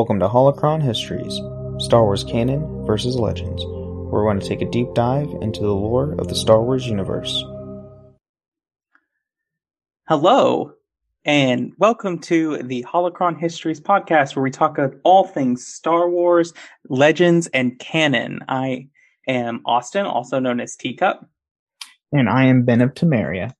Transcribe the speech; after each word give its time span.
Welcome 0.00 0.20
to 0.20 0.28
Holocron 0.28 0.82
Histories, 0.82 1.38
Star 1.84 2.04
Wars 2.04 2.24
Canon 2.24 2.86
versus 2.86 3.16
Legends. 3.16 3.62
where 3.66 4.22
We're 4.22 4.24
going 4.24 4.40
to 4.40 4.48
take 4.48 4.62
a 4.62 4.70
deep 4.70 4.94
dive 4.94 5.28
into 5.42 5.60
the 5.60 5.74
lore 5.74 6.14
of 6.18 6.28
the 6.28 6.34
Star 6.34 6.62
Wars 6.62 6.86
universe. 6.86 7.44
Hello, 10.08 10.72
and 11.26 11.74
welcome 11.76 12.18
to 12.20 12.62
the 12.62 12.82
Holocron 12.84 13.38
Histories 13.38 13.78
podcast, 13.78 14.34
where 14.34 14.42
we 14.42 14.50
talk 14.50 14.78
about 14.78 14.94
all 15.04 15.26
things 15.26 15.66
Star 15.66 16.08
Wars, 16.08 16.54
Legends, 16.88 17.48
and 17.48 17.78
canon. 17.78 18.40
I 18.48 18.88
am 19.28 19.60
Austin, 19.66 20.06
also 20.06 20.38
known 20.38 20.60
as 20.60 20.76
Teacup. 20.76 21.28
And 22.10 22.26
I 22.26 22.46
am 22.46 22.64
Ben 22.64 22.80
of 22.80 22.94
Temeria. 22.94 23.52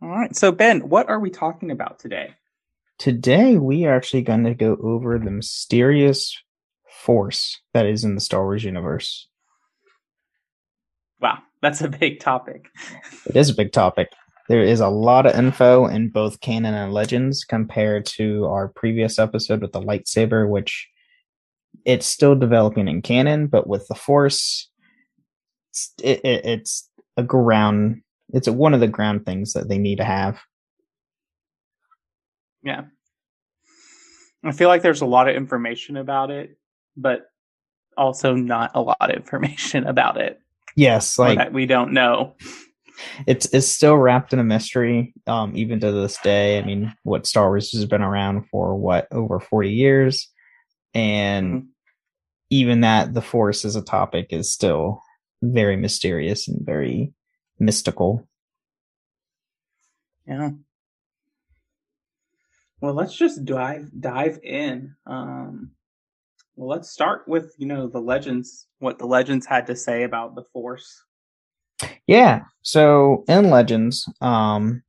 All 0.00 0.10
right, 0.10 0.36
so 0.36 0.52
Ben, 0.52 0.88
what 0.88 1.08
are 1.08 1.18
we 1.18 1.30
talking 1.30 1.72
about 1.72 1.98
today? 1.98 2.36
Today, 2.98 3.58
we 3.58 3.84
are 3.84 3.94
actually 3.94 4.22
going 4.22 4.44
to 4.44 4.54
go 4.54 4.76
over 4.82 5.18
the 5.18 5.30
mysterious 5.30 6.36
force 6.88 7.60
that 7.74 7.86
is 7.86 8.04
in 8.04 8.14
the 8.14 8.20
Star 8.20 8.42
Wars 8.42 8.64
universe. 8.64 9.28
Wow, 11.20 11.38
that's 11.60 11.82
a 11.82 11.88
big 11.88 12.20
topic. 12.20 12.66
It 13.26 13.36
is 13.36 13.50
a 13.50 13.54
big 13.54 13.72
topic. 13.72 14.12
There 14.48 14.62
is 14.62 14.80
a 14.80 14.88
lot 14.88 15.26
of 15.26 15.34
info 15.34 15.86
in 15.86 16.08
both 16.08 16.40
canon 16.40 16.74
and 16.74 16.92
legends 16.92 17.44
compared 17.44 18.06
to 18.06 18.46
our 18.46 18.68
previous 18.68 19.18
episode 19.18 19.60
with 19.60 19.72
the 19.72 19.80
lightsaber, 19.80 20.48
which 20.48 20.88
it's 21.84 22.06
still 22.06 22.34
developing 22.34 22.88
in 22.88 23.02
canon, 23.02 23.46
but 23.48 23.66
with 23.66 23.86
the 23.88 23.94
force, 23.94 24.70
it, 26.02 26.20
it, 26.24 26.44
it's 26.44 26.88
a 27.16 27.22
ground. 27.22 28.02
It's 28.32 28.48
a, 28.48 28.52
one 28.52 28.72
of 28.72 28.80
the 28.80 28.88
ground 28.88 29.26
things 29.26 29.52
that 29.52 29.68
they 29.68 29.78
need 29.78 29.96
to 29.96 30.04
have. 30.04 30.38
Yeah. 32.66 32.82
I 34.44 34.50
feel 34.50 34.68
like 34.68 34.82
there's 34.82 35.00
a 35.00 35.06
lot 35.06 35.28
of 35.28 35.36
information 35.36 35.96
about 35.96 36.32
it, 36.32 36.58
but 36.96 37.30
also 37.96 38.34
not 38.34 38.72
a 38.74 38.80
lot 38.80 38.96
of 39.00 39.10
information 39.10 39.86
about 39.86 40.20
it. 40.20 40.40
Yes, 40.74 41.18
like 41.18 41.38
that 41.38 41.52
we 41.52 41.64
don't 41.64 41.92
know. 41.92 42.34
It's 43.26 43.46
it's 43.54 43.68
still 43.68 43.96
wrapped 43.96 44.32
in 44.32 44.38
a 44.38 44.44
mystery, 44.44 45.14
um, 45.26 45.56
even 45.56 45.80
to 45.80 45.92
this 45.92 46.18
day. 46.18 46.58
I 46.58 46.62
mean, 46.62 46.92
what 47.02 47.26
Star 47.26 47.46
Wars 47.46 47.72
has 47.72 47.86
been 47.86 48.02
around 48.02 48.46
for 48.50 48.74
what 48.74 49.06
over 49.10 49.40
forty 49.40 49.70
years, 49.70 50.28
and 50.92 51.46
mm-hmm. 51.46 51.66
even 52.50 52.82
that 52.82 53.14
the 53.14 53.22
Force 53.22 53.64
as 53.64 53.76
a 53.76 53.82
topic 53.82 54.28
is 54.30 54.52
still 54.52 55.00
very 55.42 55.76
mysterious 55.76 56.46
and 56.46 56.64
very 56.66 57.12
mystical. 57.58 58.26
Yeah. 60.26 60.50
Well, 62.80 62.94
let's 62.94 63.16
just 63.16 63.44
dive 63.44 63.88
dive 64.00 64.38
in. 64.42 64.94
Um, 65.06 65.70
well, 66.56 66.68
let's 66.68 66.90
start 66.90 67.26
with 67.26 67.54
you 67.58 67.66
know 67.66 67.86
the 67.86 68.00
legends, 68.00 68.66
what 68.78 68.98
the 68.98 69.06
legends 69.06 69.46
had 69.46 69.66
to 69.68 69.76
say 69.76 70.02
about 70.02 70.34
the 70.34 70.44
Force. 70.52 71.02
Yeah. 72.06 72.42
So 72.62 73.24
in 73.28 73.50
Legends, 73.50 74.08
um, 74.20 74.82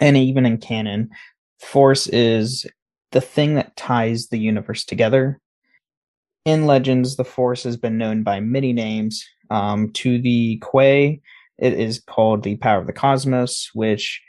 and 0.00 0.16
even 0.16 0.46
in 0.46 0.58
canon, 0.58 1.10
Force 1.60 2.06
is 2.08 2.66
the 3.12 3.20
thing 3.20 3.54
that 3.54 3.76
ties 3.76 4.28
the 4.28 4.38
universe 4.38 4.84
together. 4.84 5.40
In 6.44 6.66
Legends, 6.66 7.16
the 7.16 7.24
Force 7.24 7.62
has 7.64 7.76
been 7.76 7.98
known 7.98 8.22
by 8.22 8.40
many 8.40 8.72
names. 8.72 9.24
Um, 9.48 9.92
to 9.92 10.20
the 10.20 10.60
Quay, 10.72 11.20
it 11.58 11.72
is 11.72 12.00
called 12.00 12.42
the 12.42 12.56
Power 12.56 12.80
of 12.80 12.86
the 12.86 12.92
Cosmos, 12.92 13.70
which 13.74 14.20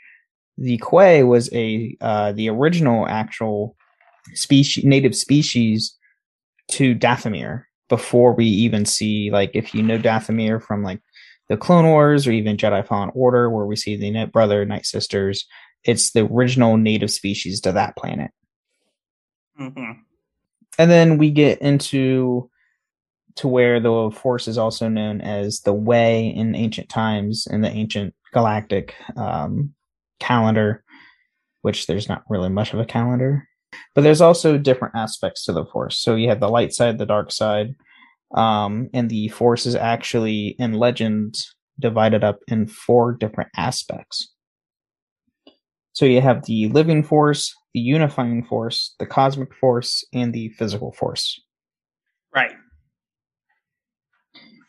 the 0.58 0.78
Quay 0.78 1.22
was 1.22 1.52
a 1.52 1.96
uh, 2.00 2.32
the 2.32 2.48
original 2.48 3.06
actual 3.06 3.76
species, 4.34 4.84
native 4.84 5.14
species 5.14 5.96
to 6.72 6.94
Dathomir. 6.94 7.64
Before 7.88 8.34
we 8.34 8.44
even 8.44 8.84
see, 8.84 9.30
like, 9.30 9.50
if 9.54 9.74
you 9.74 9.82
know 9.82 9.98
Dathomir 9.98 10.62
from 10.62 10.82
like 10.82 11.00
the 11.48 11.56
Clone 11.56 11.86
Wars 11.86 12.26
or 12.26 12.32
even 12.32 12.58
Jedi 12.58 12.86
Fallen 12.86 13.10
Order, 13.14 13.48
where 13.48 13.64
we 13.64 13.76
see 13.76 13.96
the 13.96 14.10
Night 14.10 14.32
Brother, 14.32 14.64
Night 14.64 14.84
Sisters. 14.84 15.46
It's 15.84 16.10
the 16.10 16.26
original 16.26 16.76
native 16.76 17.10
species 17.10 17.60
to 17.62 17.72
that 17.72 17.96
planet. 17.96 18.30
Mm-hmm. 19.58 19.92
And 20.78 20.90
then 20.90 21.18
we 21.18 21.30
get 21.30 21.60
into 21.60 22.50
to 23.36 23.48
where 23.48 23.80
the 23.80 24.10
Force 24.10 24.48
is 24.48 24.58
also 24.58 24.88
known 24.88 25.20
as 25.20 25.60
the 25.60 25.72
Way 25.72 26.26
in 26.26 26.54
ancient 26.54 26.88
times 26.88 27.46
in 27.50 27.62
the 27.62 27.70
ancient 27.70 28.14
galactic 28.32 28.94
um, 29.16 29.72
calendar, 30.20 30.84
which 31.62 31.86
there's 31.86 32.08
not 32.08 32.22
really 32.28 32.48
much 32.48 32.72
of 32.72 32.80
a 32.80 32.84
calendar. 32.84 33.46
But 33.94 34.02
there's 34.02 34.20
also 34.20 34.56
different 34.56 34.94
aspects 34.94 35.44
to 35.44 35.52
the 35.52 35.66
Force. 35.66 35.98
So 35.98 36.14
you 36.14 36.28
have 36.28 36.40
the 36.40 36.48
light 36.48 36.72
side, 36.72 36.98
the 36.98 37.06
dark 37.06 37.30
side, 37.30 37.74
um, 38.34 38.88
and 38.92 39.08
the 39.08 39.28
force 39.28 39.66
is 39.66 39.74
actually 39.74 40.56
in 40.58 40.72
legends 40.74 41.54
divided 41.78 42.24
up 42.24 42.40
in 42.48 42.66
four 42.66 43.12
different 43.12 43.50
aspects. 43.56 44.34
So 45.92 46.04
you 46.04 46.20
have 46.20 46.44
the 46.44 46.68
living 46.68 47.02
force, 47.02 47.54
the 47.74 47.80
unifying 47.80 48.44
force, 48.44 48.94
the 48.98 49.06
cosmic 49.06 49.54
force, 49.54 50.04
and 50.12 50.32
the 50.32 50.50
physical 50.50 50.92
force. 50.92 51.40
Right. 52.34 52.52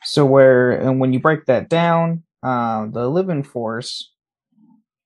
So 0.03 0.25
where 0.25 0.71
and 0.71 0.99
when 0.99 1.13
you 1.13 1.19
break 1.19 1.45
that 1.45 1.69
down, 1.69 2.23
uh, 2.41 2.87
the 2.87 3.07
living 3.09 3.43
force 3.43 4.11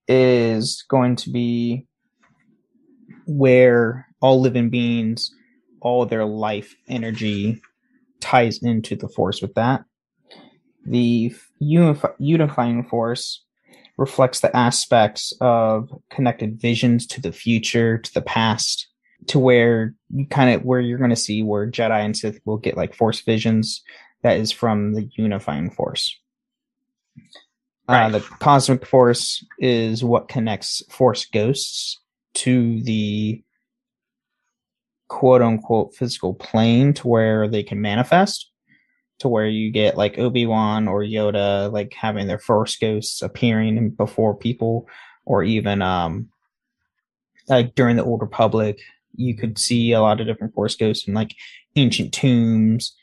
is 0.07 0.83
going 0.89 1.15
to 1.17 1.29
be 1.29 1.87
where 3.25 4.07
all 4.21 4.41
living 4.41 4.69
beings, 4.69 5.31
all 5.81 6.05
their 6.05 6.25
life 6.25 6.75
energy 6.87 7.61
ties 8.19 8.61
into 8.61 8.95
the 8.95 9.09
force 9.09 9.41
with 9.41 9.53
that. 9.55 9.83
The 10.85 11.33
unif- 11.61 12.15
unifying 12.19 12.83
force 12.83 13.43
reflects 13.97 14.39
the 14.39 14.55
aspects 14.55 15.33
of 15.39 15.89
connected 16.09 16.59
visions 16.59 17.05
to 17.07 17.21
the 17.21 17.31
future, 17.31 17.97
to 17.97 18.13
the 18.13 18.21
past, 18.21 18.87
to 19.27 19.39
where 19.39 19.93
you 20.09 20.25
kind 20.27 20.53
of 20.53 20.63
where 20.63 20.79
you're 20.79 20.97
going 20.97 21.09
to 21.09 21.15
see 21.15 21.43
where 21.43 21.69
Jedi 21.69 22.03
and 22.03 22.17
Sith 22.17 22.39
will 22.45 22.57
get 22.57 22.77
like 22.77 22.95
force 22.95 23.21
visions. 23.21 23.81
That 24.23 24.37
is 24.37 24.51
from 24.51 24.93
the 24.93 25.09
unifying 25.17 25.69
force. 25.69 26.17
Uh, 27.89 27.93
right. 27.93 28.05
Uh, 28.05 28.09
the 28.09 28.19
cosmic 28.39 28.85
force 28.85 29.45
is 29.59 30.03
what 30.03 30.29
connects 30.29 30.81
force 30.89 31.25
ghosts 31.25 31.99
to 32.33 32.81
the 32.83 33.43
quote 35.09 35.41
unquote 35.41 35.93
physical 35.93 36.33
plane 36.33 36.93
to 36.93 37.07
where 37.07 37.47
they 37.47 37.61
can 37.61 37.81
manifest 37.81 38.49
to 39.19 39.27
where 39.27 39.47
you 39.47 39.69
get 39.69 39.97
like 39.97 40.17
Obi-Wan 40.17 40.87
or 40.87 41.01
Yoda 41.01 41.71
like 41.71 41.93
having 41.93 42.27
their 42.27 42.39
force 42.39 42.77
ghosts 42.77 43.21
appearing 43.21 43.91
before 43.91 44.35
people 44.35 44.87
or 45.25 45.43
even 45.43 45.81
um 45.81 46.29
like 47.49 47.75
during 47.75 47.97
the 47.97 48.03
old 48.03 48.21
republic 48.21 48.79
you 49.15 49.35
could 49.35 49.59
see 49.59 49.91
a 49.91 50.01
lot 50.01 50.21
of 50.21 50.25
different 50.25 50.53
force 50.53 50.75
ghosts 50.75 51.07
in 51.07 51.13
like 51.13 51.35
ancient 51.75 52.13
tombs 52.13 52.95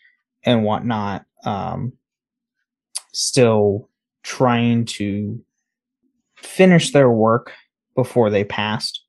and 0.43 0.65
whatnot 0.65 1.27
um 1.45 1.93
still 3.13 3.90
trying 4.23 4.85
to 4.85 5.43
finish 6.37 6.93
their 6.93 7.11
work 7.11 7.53
before 7.95 8.31
they 8.31 8.45
passed 8.45 9.05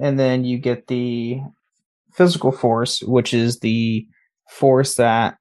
and 0.00 0.18
then 0.18 0.44
you 0.44 0.58
get 0.58 0.86
the 0.86 1.40
physical 2.12 2.52
force, 2.52 3.02
which 3.02 3.32
is 3.32 3.60
the 3.60 4.06
force 4.50 4.96
that 4.96 5.38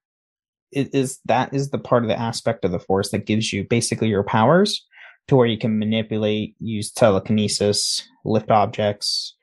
is 0.72 1.20
that 1.26 1.54
is 1.54 1.70
the 1.70 1.78
part 1.78 2.04
of 2.04 2.10
the 2.10 2.20
aspect 2.20 2.66
of 2.66 2.72
the 2.72 2.80
force 2.80 3.12
that 3.12 3.28
gives 3.28 3.54
you 3.54 3.64
basically 3.64 4.08
your 4.08 4.24
powers 4.24 4.86
to 5.28 5.36
where 5.36 5.46
you 5.46 5.58
can 5.58 5.78
manipulate, 5.78 6.56
use 6.60 6.92
telekinesis, 6.92 8.08
lift 8.26 8.50
objects, 8.50 9.36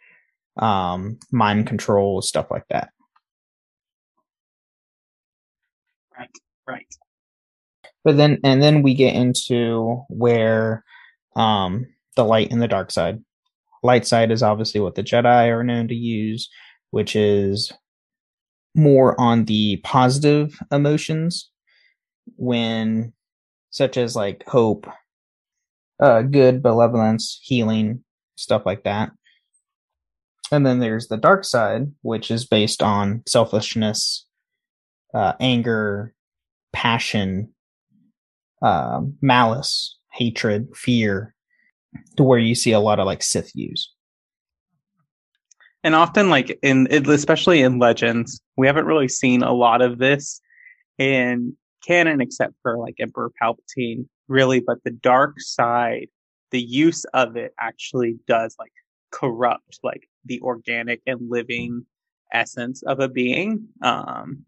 um, 0.56 1.18
mind 1.30 1.66
control, 1.66 2.20
stuff 2.20 2.50
like 2.50 2.66
that. 2.68 2.90
Right, 6.18 6.30
right. 6.66 6.86
But 8.04 8.16
then, 8.16 8.38
and 8.44 8.62
then 8.62 8.82
we 8.82 8.94
get 8.94 9.14
into 9.14 10.04
where 10.08 10.84
um, 11.36 11.86
the 12.16 12.24
light 12.24 12.50
and 12.50 12.62
the 12.62 12.68
dark 12.68 12.90
side. 12.90 13.22
Light 13.82 14.06
side 14.06 14.30
is 14.30 14.42
obviously 14.42 14.80
what 14.80 14.94
the 14.94 15.02
Jedi 15.02 15.48
are 15.48 15.64
known 15.64 15.88
to 15.88 15.94
use, 15.94 16.48
which 16.90 17.16
is 17.16 17.72
more 18.74 19.20
on 19.20 19.44
the 19.46 19.78
positive 19.78 20.58
emotions 20.70 21.50
when 22.36 23.12
such 23.70 23.96
as 23.96 24.14
like 24.14 24.44
hope 24.46 24.86
uh 26.00 26.22
good 26.22 26.62
benevolence 26.62 27.40
healing 27.42 28.02
stuff 28.36 28.62
like 28.64 28.84
that 28.84 29.10
and 30.52 30.64
then 30.64 30.78
there's 30.78 31.08
the 31.08 31.16
dark 31.16 31.44
side 31.44 31.90
which 32.02 32.30
is 32.30 32.46
based 32.46 32.82
on 32.82 33.22
selfishness 33.26 34.26
uh 35.14 35.32
anger 35.40 36.14
passion 36.72 37.52
uh, 38.62 39.00
malice 39.20 39.96
hatred 40.12 40.68
fear 40.74 41.34
to 42.16 42.22
where 42.22 42.38
you 42.38 42.54
see 42.54 42.72
a 42.72 42.80
lot 42.80 42.98
of 42.98 43.06
like 43.06 43.22
sith 43.22 43.50
use 43.54 43.92
and 45.82 45.94
often 45.94 46.30
like 46.30 46.58
in 46.62 46.86
especially 46.90 47.62
in 47.62 47.78
legends 47.78 48.40
we 48.56 48.66
haven't 48.66 48.86
really 48.86 49.08
seen 49.08 49.42
a 49.42 49.52
lot 49.52 49.82
of 49.82 49.98
this 49.98 50.40
in 50.98 51.56
canon 51.86 52.20
except 52.20 52.54
for 52.62 52.76
like 52.78 52.94
emperor 52.98 53.30
palpatine 53.42 54.06
really 54.28 54.60
but 54.60 54.78
the 54.84 54.90
dark 54.90 55.40
side 55.40 56.08
the 56.50 56.60
use 56.60 57.04
of 57.14 57.36
it 57.36 57.54
actually 57.58 58.16
does 58.26 58.54
like 58.58 58.72
corrupt 59.10 59.78
like 59.82 60.08
the 60.24 60.40
organic 60.40 61.00
and 61.06 61.20
living 61.28 61.84
essence 62.32 62.82
of 62.82 63.00
a 63.00 63.08
being. 63.08 63.68
Um 63.82 64.44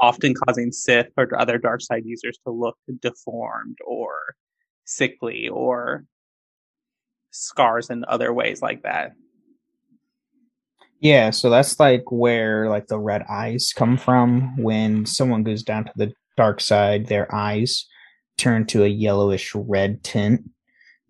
often 0.00 0.34
causing 0.34 0.72
sith 0.72 1.08
or 1.16 1.28
other 1.38 1.58
dark 1.58 1.80
side 1.80 2.02
users 2.04 2.38
to 2.44 2.52
look 2.52 2.76
deformed 3.00 3.76
or 3.86 4.14
sickly 4.84 5.48
or 5.48 6.04
scars 7.30 7.90
in 7.90 8.04
other 8.08 8.32
ways 8.32 8.62
like 8.62 8.82
that 8.82 9.12
yeah, 11.04 11.32
so 11.32 11.50
that's 11.50 11.78
like 11.78 12.10
where 12.10 12.70
like 12.70 12.86
the 12.86 12.98
red 12.98 13.24
eyes 13.28 13.74
come 13.76 13.98
from. 13.98 14.56
When 14.56 15.04
someone 15.04 15.42
goes 15.42 15.62
down 15.62 15.84
to 15.84 15.92
the 15.96 16.14
dark 16.38 16.62
side, 16.62 17.08
their 17.08 17.32
eyes 17.34 17.86
turn 18.38 18.64
to 18.68 18.84
a 18.84 18.88
yellowish 18.88 19.54
red 19.54 20.02
tint. 20.02 20.48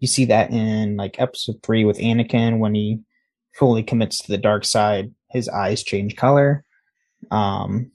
You 0.00 0.08
see 0.08 0.24
that 0.24 0.50
in 0.50 0.96
like 0.96 1.20
episode 1.20 1.62
three 1.62 1.84
with 1.84 1.98
Anakin 1.98 2.58
when 2.58 2.74
he 2.74 3.02
fully 3.56 3.84
commits 3.84 4.18
to 4.18 4.32
the 4.32 4.36
dark 4.36 4.64
side, 4.64 5.12
his 5.30 5.48
eyes 5.48 5.84
change 5.84 6.16
color. 6.16 6.64
Um, 7.30 7.92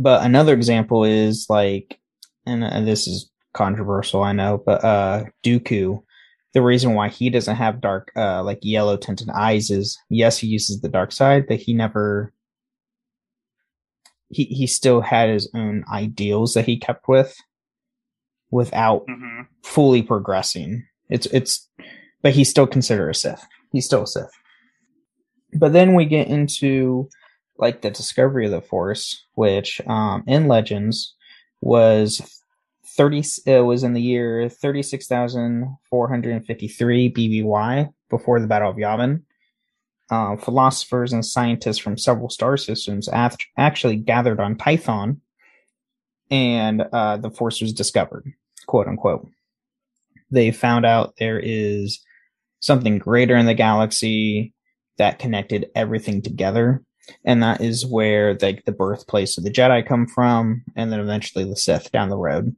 but 0.00 0.24
another 0.24 0.54
example 0.54 1.04
is 1.04 1.46
like, 1.48 1.98
and, 2.46 2.86
this 2.86 3.06
is 3.06 3.30
controversial, 3.52 4.22
I 4.22 4.32
know, 4.32 4.62
but 4.64 4.84
uh, 4.84 5.24
Dooku 5.44 6.02
the 6.52 6.62
reason 6.62 6.94
why 6.94 7.08
he 7.08 7.30
doesn't 7.30 7.56
have 7.56 7.80
dark, 7.80 8.10
uh, 8.16 8.42
like 8.42 8.58
yellow 8.62 8.96
tinted 8.96 9.30
eyes 9.30 9.70
is 9.70 9.98
yes, 10.08 10.38
he 10.38 10.48
uses 10.48 10.80
the 10.80 10.88
dark 10.88 11.12
side, 11.12 11.46
but 11.46 11.58
he 11.58 11.74
never, 11.74 12.32
he, 14.28 14.44
he 14.44 14.66
still 14.66 15.00
had 15.00 15.28
his 15.28 15.48
own 15.54 15.84
ideals 15.92 16.54
that 16.54 16.66
he 16.66 16.78
kept 16.78 17.08
with 17.08 17.36
without 18.50 19.06
mm-hmm. 19.06 19.42
fully 19.62 20.02
progressing. 20.02 20.84
It's, 21.08 21.26
it's, 21.26 21.68
but 22.22 22.32
he's 22.32 22.50
still 22.50 22.66
considered 22.66 23.10
a 23.10 23.14
Sith. 23.14 23.44
He's 23.72 23.86
still 23.86 24.02
a 24.02 24.06
Sith. 24.06 24.30
But 25.54 25.72
then 25.72 25.94
we 25.94 26.04
get 26.04 26.28
into 26.28 27.08
like 27.60 27.82
the 27.82 27.90
discovery 27.90 28.46
of 28.46 28.52
the 28.52 28.60
Force, 28.60 29.24
which, 29.34 29.80
um, 29.86 30.24
in 30.26 30.48
Legends 30.48 31.14
was 31.60 32.42
30 32.96 33.22
it 33.46 33.60
was 33.60 33.84
in 33.84 33.92
the 33.92 34.00
year 34.00 34.48
36,453 34.48 37.12
BBY 37.12 37.92
before 38.08 38.40
the 38.40 38.46
Battle 38.46 38.70
of 38.70 38.76
Yavin. 38.76 39.22
Uh, 40.10 40.36
philosophers 40.36 41.12
and 41.12 41.24
scientists 41.24 41.78
from 41.78 41.96
several 41.96 42.28
star 42.28 42.56
systems 42.56 43.08
actually 43.56 43.94
gathered 43.94 44.40
on 44.40 44.56
Tython, 44.56 45.20
and 46.32 46.82
uh, 46.92 47.16
the 47.16 47.30
force 47.30 47.60
was 47.60 47.72
discovered, 47.72 48.24
quote 48.66 48.88
unquote. 48.88 49.28
They 50.32 50.50
found 50.50 50.84
out 50.84 51.14
there 51.18 51.38
is 51.38 52.00
something 52.58 52.98
greater 52.98 53.36
in 53.36 53.46
the 53.46 53.54
galaxy 53.54 54.52
that 54.98 55.20
connected 55.20 55.70
everything 55.76 56.22
together, 56.22 56.82
and 57.24 57.42
that 57.42 57.60
is 57.60 57.86
where 57.86 58.36
like 58.40 58.64
the 58.64 58.72
birthplace 58.72 59.38
of 59.38 59.44
the 59.44 59.50
Jedi 59.50 59.86
come 59.86 60.06
from, 60.06 60.62
and 60.76 60.92
then 60.92 61.00
eventually 61.00 61.44
the 61.44 61.56
Sith 61.56 61.92
down 61.92 62.08
the 62.08 62.16
road. 62.16 62.54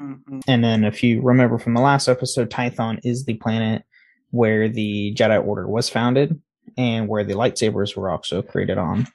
Mm-hmm. 0.00 0.40
And 0.48 0.64
then, 0.64 0.84
if 0.84 1.02
you 1.02 1.20
remember 1.20 1.58
from 1.58 1.74
the 1.74 1.80
last 1.80 2.08
episode, 2.08 2.50
Tython 2.50 3.00
is 3.04 3.24
the 3.24 3.34
planet 3.34 3.84
where 4.30 4.68
the 4.68 5.14
Jedi 5.14 5.44
Order 5.44 5.68
was 5.68 5.88
founded 5.88 6.40
and 6.78 7.08
where 7.08 7.24
the 7.24 7.34
lightsabers 7.34 7.96
were 7.96 8.10
also 8.10 8.42
created 8.42 8.78
on 8.78 9.06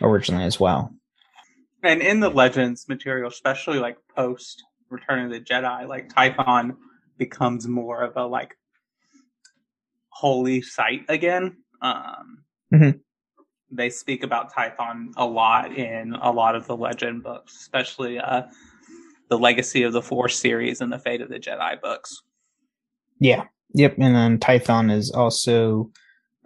originally 0.00 0.44
as 0.44 0.60
well. 0.60 0.92
And 1.82 2.02
in 2.02 2.20
the 2.20 2.28
Legends 2.28 2.88
material, 2.88 3.28
especially 3.28 3.78
like 3.78 3.96
post 4.14 4.64
Return 4.90 5.24
of 5.24 5.30
the 5.30 5.40
Jedi, 5.40 5.86
like 5.86 6.08
Tython 6.08 6.76
becomes 7.18 7.66
more 7.66 8.02
of 8.02 8.16
a 8.16 8.26
like 8.26 8.56
holy 10.08 10.62
site 10.62 11.04
again. 11.08 11.58
Um, 11.82 12.44
mm-hmm. 12.72 12.98
They 13.70 13.90
speak 13.90 14.22
about 14.22 14.52
Tython 14.52 15.12
a 15.16 15.26
lot 15.26 15.76
in 15.76 16.14
a 16.14 16.30
lot 16.30 16.54
of 16.54 16.66
the 16.66 16.76
legend 16.76 17.22
books, 17.22 17.56
especially 17.56 18.18
uh, 18.18 18.42
the 19.28 19.38
Legacy 19.38 19.82
of 19.82 19.92
the 19.92 20.02
Force 20.02 20.38
series 20.38 20.80
and 20.80 20.92
the 20.92 20.98
Fate 20.98 21.20
of 21.20 21.28
the 21.28 21.38
Jedi 21.38 21.80
books. 21.80 22.22
Yeah. 23.20 23.44
Yep. 23.74 23.96
And 23.98 24.14
then 24.14 24.38
Tython 24.38 24.90
is 24.90 25.10
also, 25.10 25.90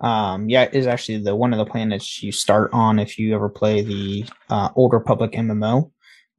um, 0.00 0.48
yeah, 0.48 0.69
is 0.72 0.86
actually 0.86 1.19
the 1.19 1.36
one 1.36 1.52
of 1.52 1.58
the 1.58 1.70
planets 1.70 2.22
you 2.22 2.32
start 2.32 2.70
on 2.72 2.98
if 2.98 3.19
you 3.19 3.34
ever 3.34 3.48
play 3.48 3.82
the 3.82 4.24
uh, 4.50 4.70
Old 4.74 4.93
Republic 4.93 5.32
MMO. 5.32 5.91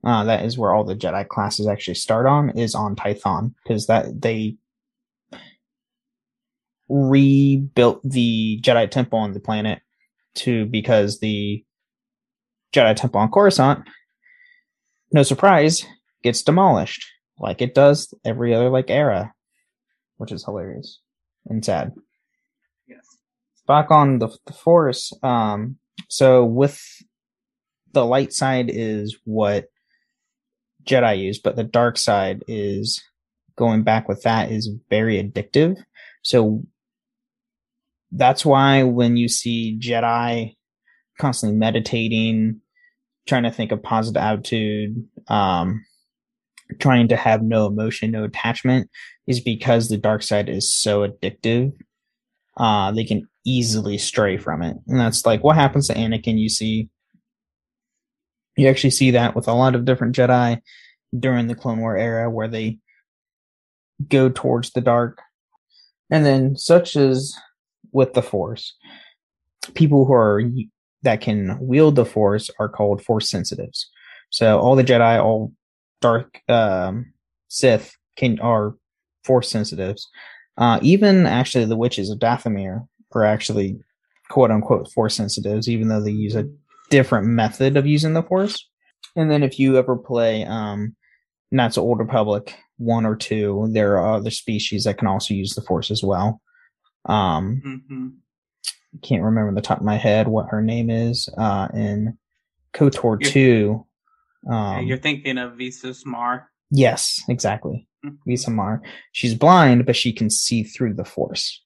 Uh, 0.04 0.26
that 0.26 0.44
is 0.44 0.58
where 0.58 0.74
all 0.74 0.84
the 0.84 0.96
Jedi 0.96 1.26
classes 1.30 1.66
actually 1.66 1.94
start 1.94 2.26
on 2.26 2.50
is 2.58 2.76
on 2.76 2.96
Tython 2.96 3.54
because 3.64 3.88
that 3.88 4.22
they 4.22 4.58
rebuilt 6.90 8.02
the 8.04 8.60
Jedi 8.62 8.92
Temple 8.92 9.20
on 9.20 9.32
the 9.32 9.40
planet 9.40 9.82
to 10.36 10.66
because 10.66 11.20
the 11.20 11.64
Jedi 12.74 12.96
Temple 12.96 13.20
on 13.20 13.32
Coruscant, 13.32 13.88
no 15.12 15.24
surprise, 15.24 15.86
gets 16.24 16.42
demolished 16.42 17.06
like 17.40 17.62
it 17.62 17.76
does 17.76 18.14
every 18.24 18.54
other 18.54 18.70
like 18.70 18.90
era, 18.90 19.34
which 20.18 20.32
is 20.32 20.44
hilarious 20.44 21.00
and 21.48 21.64
sad. 21.64 21.94
Yes. 22.88 23.06
Back 23.68 23.92
on 23.92 24.20
the 24.20 24.30
the 24.46 24.54
force, 24.54 25.14
um, 25.24 25.78
so 26.10 26.46
with 26.46 26.82
the 27.94 28.06
light 28.06 28.34
side 28.34 28.70
is 28.74 29.18
what 29.26 29.68
Jedi 30.84 31.20
use, 31.20 31.40
but 31.40 31.56
the 31.56 31.64
dark 31.64 31.98
side 31.98 32.44
is 32.48 33.02
going 33.56 33.84
back 33.84 34.08
with 34.08 34.24
that 34.24 34.52
is 34.52 34.70
very 34.90 35.22
addictive. 35.22 35.78
So 36.24 36.64
that's 38.14 38.46
why 38.46 38.84
when 38.84 39.18
you 39.18 39.28
see 39.28 39.78
Jedi 39.80 40.56
constantly 41.20 41.58
meditating, 41.58 42.62
trying 43.28 43.44
to 43.44 43.52
think 43.52 43.72
of 43.72 43.82
positive 43.82 44.22
attitude, 44.22 45.08
um, 45.28 45.84
trying 46.80 47.08
to 47.08 47.16
have 47.16 47.42
no 47.42 47.66
emotion, 47.66 48.12
no 48.12 48.24
attachment 48.24 48.90
is 49.28 49.40
because 49.40 49.90
the 49.90 49.98
dark 49.98 50.22
side 50.22 50.50
is 50.50 50.72
so 50.72 51.08
addictive. 51.08 51.74
Uh, 52.56 52.92
they 52.92 53.04
can 53.04 53.28
easily 53.46 53.98
stray 53.98 54.38
from 54.38 54.62
it. 54.62 54.78
And 54.88 55.00
that's 55.00 55.26
like 55.26 55.44
what 55.44 55.56
happens 55.56 55.88
to 55.88 55.96
Anakin. 55.96 56.38
You 56.38 56.50
see, 56.50 56.90
you 58.56 58.68
actually 58.68 58.92
see 58.92 59.12
that 59.12 59.36
with 59.36 59.48
a 59.48 59.54
lot 59.54 59.74
of 59.76 59.86
different 59.86 60.16
Jedi 60.16 60.60
during 61.18 61.48
the 61.48 61.56
Clone 61.56 61.80
War 61.80 61.98
era 61.98 62.30
where 62.30 62.48
they 62.48 62.78
go 64.08 64.30
towards 64.30 64.72
the 64.72 64.82
dark. 64.82 65.20
And 66.12 66.26
then, 66.26 66.56
such 66.56 66.96
as 66.96 67.34
with 67.94 68.14
the 68.14 68.22
Force, 68.22 68.76
people 69.74 70.06
who 70.06 70.14
are 70.14 70.42
that 71.04 71.22
can 71.22 71.58
wield 71.62 71.96
the 71.96 72.06
Force 72.06 72.50
are 72.60 72.70
called 72.70 73.04
Force 73.04 73.30
sensitives. 73.30 73.90
So 74.30 74.60
all 74.60 74.76
the 74.76 74.84
Jedi, 74.84 75.24
all 75.24 75.54
dark 76.02 76.42
um, 76.50 77.14
Sith 77.48 77.96
can 78.18 78.40
are 78.40 78.76
force 79.24 79.50
sensitives. 79.50 80.08
Uh, 80.58 80.80
even 80.82 81.26
actually, 81.26 81.66
the 81.66 81.78
witches 81.78 82.10
of 82.10 82.20
Dathomir 82.20 82.88
are 83.14 83.24
actually 83.24 83.80
quote 84.30 84.52
unquote 84.52 84.92
force 84.92 85.16
sensitives, 85.16 85.70
even 85.70 85.88
though 85.88 86.02
they 86.02 86.12
use 86.12 86.36
a 86.36 86.50
different 86.90 87.28
method 87.28 87.78
of 87.78 87.88
using 87.88 88.14
the 88.14 88.24
force. 88.24 88.68
And 89.16 89.30
then 89.30 89.44
if 89.44 89.60
you 89.60 89.78
ever 89.78 89.96
play 89.96 90.46
um 90.46 90.96
Knights 91.52 91.78
of 91.78 91.84
Old 91.84 92.00
Republic 92.00 92.56
one 92.78 93.06
or 93.06 93.16
two, 93.16 93.70
there 93.72 94.00
are 94.00 94.16
other 94.16 94.32
species 94.32 94.84
that 94.84 94.98
can 94.98 95.08
also 95.08 95.34
use 95.34 95.54
the 95.54 95.62
force 95.62 95.92
as 95.92 96.04
well. 96.04 96.42
Um 97.06 97.62
Mm-hmm. 97.66 98.08
can't 99.02 99.24
remember 99.24 99.50
on 99.50 99.56
the 99.56 99.62
top 99.62 99.80
of 99.80 99.86
my 99.86 99.98
head 99.98 100.28
what 100.28 100.50
her 100.50 100.62
name 100.62 100.90
is 100.90 101.28
uh 101.38 101.68
in 101.74 102.18
KOTOR 102.74 103.18
You're- 103.22 103.32
2. 103.32 103.86
Um 104.52 104.86
You're 104.86 104.98
thinking 104.98 105.38
of 105.38 105.56
Visas 105.58 106.06
Marr. 106.06 106.50
yes, 106.72 107.22
exactly. 107.30 107.88
Mhm. 108.06 108.18
Visas 108.28 108.50
Marr. 108.50 108.82
She's 109.12 109.36
blind, 109.36 109.86
but 109.86 109.96
she 109.96 110.12
can 110.14 110.30
see 110.30 110.64
through 110.64 110.94
the 110.96 111.06
force. 111.06 111.62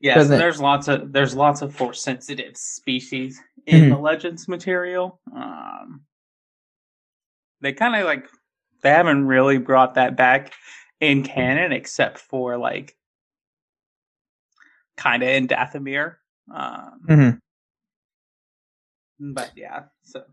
Yes, 0.00 0.16
Doesn't- 0.16 0.38
there's 0.38 0.60
lots 0.60 0.88
of 0.88 1.12
there's 1.12 1.34
lots 1.34 1.62
of 1.62 1.74
force 1.74 2.02
sensitive 2.02 2.56
species 2.56 3.40
in 3.66 3.84
Mhm. 3.84 3.88
the 3.90 3.98
Legends 3.98 4.46
material. 4.48 5.20
Um, 5.34 6.04
they 7.60 7.72
kind 7.72 7.96
of 7.96 8.04
like 8.04 8.28
they 8.82 8.90
haven't 8.90 9.26
really 9.26 9.56
brought 9.58 9.94
that 9.94 10.14
back 10.16 10.52
in 11.00 11.22
canon, 11.22 11.72
except 11.72 12.18
for 12.18 12.58
like 12.58 12.94
kind 14.96 15.22
of 15.22 15.28
in 15.28 15.48
Dathomir. 15.48 16.16
Um, 16.52 17.00
Mhm. 17.08 17.38
but 19.34 19.52
yeah, 19.56 19.84
so 20.02 20.24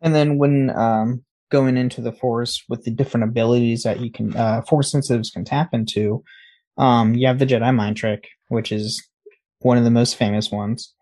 And 0.00 0.14
then 0.14 0.36
when 0.36 0.70
um, 0.70 1.24
going 1.50 1.76
into 1.76 2.00
the 2.00 2.12
force 2.12 2.64
with 2.68 2.82
the 2.84 2.90
different 2.90 3.24
abilities 3.24 3.84
that 3.84 4.00
you 4.00 4.10
can 4.10 4.36
uh, 4.36 4.62
force 4.62 4.90
sensitives 4.90 5.30
can 5.30 5.44
tap 5.44 5.72
into, 5.72 6.24
um, 6.76 7.14
you 7.14 7.26
have 7.28 7.38
the 7.38 7.46
Jedi 7.46 7.72
mind 7.74 7.96
trick, 7.96 8.28
which 8.48 8.72
is 8.72 9.06
one 9.60 9.78
of 9.78 9.84
the 9.84 9.90
most 9.90 10.16
famous 10.16 10.50
ones. 10.50 10.92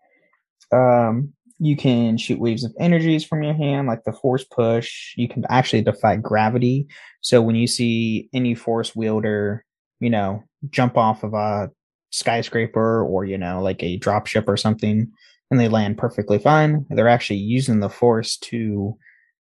Um, 0.71 1.33
you 1.57 1.75
can 1.75 2.17
shoot 2.17 2.39
waves 2.39 2.63
of 2.63 2.73
energies 2.79 3.23
from 3.23 3.43
your 3.43 3.53
hand, 3.53 3.87
like 3.87 4.03
the 4.03 4.13
force 4.13 4.43
push. 4.43 5.13
You 5.15 5.27
can 5.27 5.45
actually 5.49 5.81
defy 5.81 6.15
gravity. 6.17 6.87
So 7.21 7.41
when 7.41 7.55
you 7.55 7.67
see 7.67 8.29
any 8.33 8.55
force 8.55 8.95
wielder, 8.95 9.65
you 9.99 10.09
know, 10.09 10.43
jump 10.69 10.97
off 10.97 11.23
of 11.23 11.33
a 11.33 11.69
skyscraper 12.11 13.03
or 13.03 13.25
you 13.25 13.37
know, 13.37 13.61
like 13.61 13.81
a 13.83 13.99
dropship 13.99 14.45
or 14.47 14.57
something, 14.57 15.11
and 15.49 15.59
they 15.59 15.67
land 15.67 15.97
perfectly 15.97 16.37
fine. 16.37 16.85
They're 16.89 17.07
actually 17.07 17.39
using 17.39 17.79
the 17.79 17.89
force 17.89 18.37
to 18.37 18.97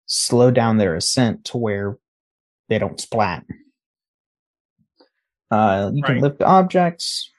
slow 0.05 0.51
down 0.51 0.77
their 0.77 0.95
ascent 0.95 1.45
to 1.45 1.57
where 1.57 1.97
they 2.67 2.79
don't 2.79 2.99
splat. 2.99 3.43
Uh, 5.51 5.91
you 5.93 6.03
can 6.03 6.19
lift 6.19 6.43
objects, 6.43 7.31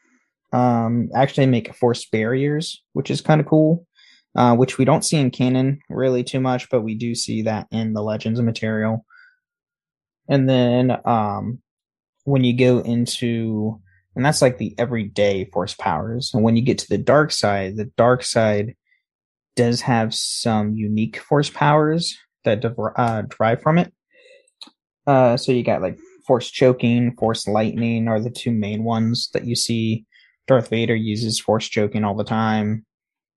um, 0.53 1.09
actually 1.15 1.47
make 1.47 1.75
force 1.75 2.05
barriers, 2.07 2.83
which 2.93 3.11
is 3.11 3.21
kind 3.21 3.41
of 3.41 3.47
cool. 3.47 3.87
Uh, 4.37 4.55
which 4.55 4.79
we 4.79 4.85
don't 4.85 5.05
see 5.05 5.17
in 5.17 5.29
canon 5.29 5.81
really 5.89 6.23
too 6.23 6.39
much, 6.39 6.71
but 6.71 6.83
we 6.83 6.95
do 6.95 7.17
see 7.17 7.43
that 7.43 7.67
in 7.73 7.95
the 7.95 8.03
Legends 8.03 8.41
material. 8.41 9.05
And 10.29 10.49
then 10.49 10.97
um, 11.05 11.59
when 12.23 12.45
you 12.45 12.57
go 12.57 12.79
into 12.79 13.81
and 14.17 14.25
that's 14.25 14.43
like 14.43 14.59
the 14.59 14.75
everyday 14.79 15.45
force 15.47 15.75
powers. 15.75 16.33
And 16.35 16.43
when 16.43 16.57
you 16.57 16.63
get 16.63 16.79
to 16.79 16.89
the 16.89 16.99
dark 16.99 17.31
side, 17.31 17.77
the 17.77 17.91
dark 17.97 18.23
side 18.23 18.75
does 19.57 19.81
have 19.83 20.15
some 20.15 20.75
unique 20.75 21.19
force 21.19 21.51
powers 21.51 22.17
that 22.45 22.65
uh, 22.97 23.23
derive 23.23 23.63
from 23.63 23.79
it. 23.79 23.93
Uh, 25.07 25.37
so 25.37 25.53
you 25.53 25.63
got 25.63 25.83
like 25.83 25.99
force 26.27 26.51
choking, 26.51 27.17
force 27.17 27.47
lightning 27.47 28.09
are 28.09 28.21
the 28.21 28.31
two 28.31 28.51
main 28.51 28.85
ones 28.85 29.31
that 29.33 29.45
you 29.45 29.55
see. 29.57 30.07
Darth 30.47 30.69
Vader 30.69 30.95
uses 30.95 31.41
force 31.41 31.69
choking 31.69 32.05
all 32.05 32.17
the 32.17 32.25
time. 32.25 32.85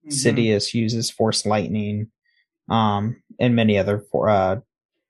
mhm. 0.05 0.11
Sidious 0.11 0.73
uses 0.73 1.09
force 1.11 1.45
lightning, 1.45 2.11
um, 2.69 3.21
and 3.39 3.55
many 3.55 3.77
other 3.77 4.03
for, 4.11 4.29
uh, 4.29 4.59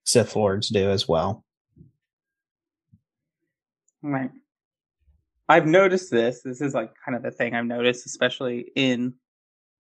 Sith 0.06 0.36
lords 0.36 0.70
do 0.70 0.90
as 0.90 1.08
well. 1.08 1.44
Right. 4.02 4.32
I've 5.50 5.68
noticed 5.68 6.10
this. 6.12 6.42
This 6.44 6.62
is 6.62 6.74
like 6.74 6.92
kind 7.04 7.16
of 7.16 7.24
the 7.24 7.32
thing 7.32 7.54
I've 7.54 7.66
noticed, 7.66 8.06
especially 8.06 8.72
in 8.76 9.14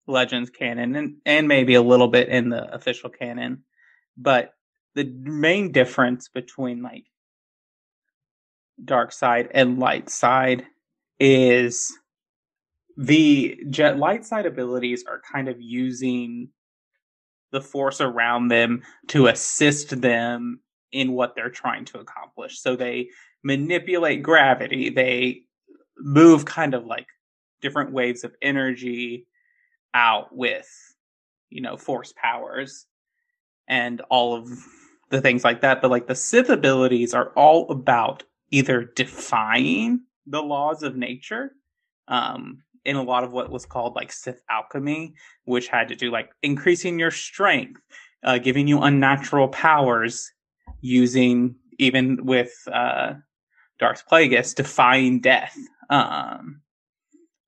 Legends 0.07 0.49
canon 0.49 0.95
and, 0.95 1.15
and 1.25 1.47
maybe 1.47 1.75
a 1.75 1.81
little 1.81 2.09
bit 2.09 2.29
in 2.29 2.49
the 2.49 2.73
official 2.73 3.09
canon. 3.09 3.63
But 4.17 4.53
the 4.95 5.05
main 5.05 5.71
difference 5.71 6.27
between 6.27 6.81
like 6.81 7.05
dark 8.83 9.11
side 9.11 9.49
and 9.53 9.79
light 9.79 10.09
side 10.09 10.65
is 11.19 11.91
the 12.97 13.59
jet 13.69 13.97
light 13.97 14.25
side 14.25 14.45
abilities 14.45 15.03
are 15.07 15.21
kind 15.31 15.47
of 15.47 15.61
using 15.61 16.49
the 17.51 17.61
force 17.61 18.01
around 18.01 18.49
them 18.49 18.81
to 19.07 19.27
assist 19.27 20.01
them 20.01 20.59
in 20.91 21.13
what 21.13 21.35
they're 21.35 21.49
trying 21.49 21.85
to 21.85 21.99
accomplish. 21.99 22.59
So 22.59 22.75
they 22.75 23.09
manipulate 23.43 24.21
gravity. 24.21 24.89
They 24.89 25.43
move 25.97 26.45
kind 26.45 26.73
of 26.73 26.85
like 26.85 27.07
different 27.61 27.91
waves 27.91 28.23
of 28.23 28.35
energy 28.41 29.27
out 29.93 30.35
with, 30.35 30.69
you 31.49 31.61
know, 31.61 31.77
force 31.77 32.13
powers 32.15 32.85
and 33.67 34.01
all 34.09 34.35
of 34.35 34.49
the 35.09 35.21
things 35.21 35.43
like 35.43 35.61
that. 35.61 35.81
But 35.81 35.91
like 35.91 36.07
the 36.07 36.15
Sith 36.15 36.49
abilities 36.49 37.13
are 37.13 37.29
all 37.35 37.69
about 37.71 38.23
either 38.51 38.83
defying 38.95 40.01
the 40.25 40.41
laws 40.41 40.83
of 40.83 40.95
nature, 40.95 41.51
um, 42.07 42.63
in 42.85 42.95
a 42.95 43.03
lot 43.03 43.23
of 43.23 43.31
what 43.31 43.49
was 43.49 43.65
called 43.65 43.95
like 43.95 44.11
Sith 44.11 44.41
alchemy, 44.49 45.13
which 45.45 45.67
had 45.67 45.87
to 45.87 45.95
do 45.95 46.11
like 46.11 46.29
increasing 46.41 46.99
your 46.99 47.11
strength, 47.11 47.81
uh, 48.23 48.37
giving 48.37 48.67
you 48.67 48.81
unnatural 48.81 49.47
powers, 49.47 50.31
using 50.81 51.55
even 51.79 52.25
with 52.25 52.53
uh, 52.71 53.13
Darth 53.79 54.03
Plagueis 54.09 54.53
defying 54.53 55.21
death, 55.21 55.57
um, 55.93 56.61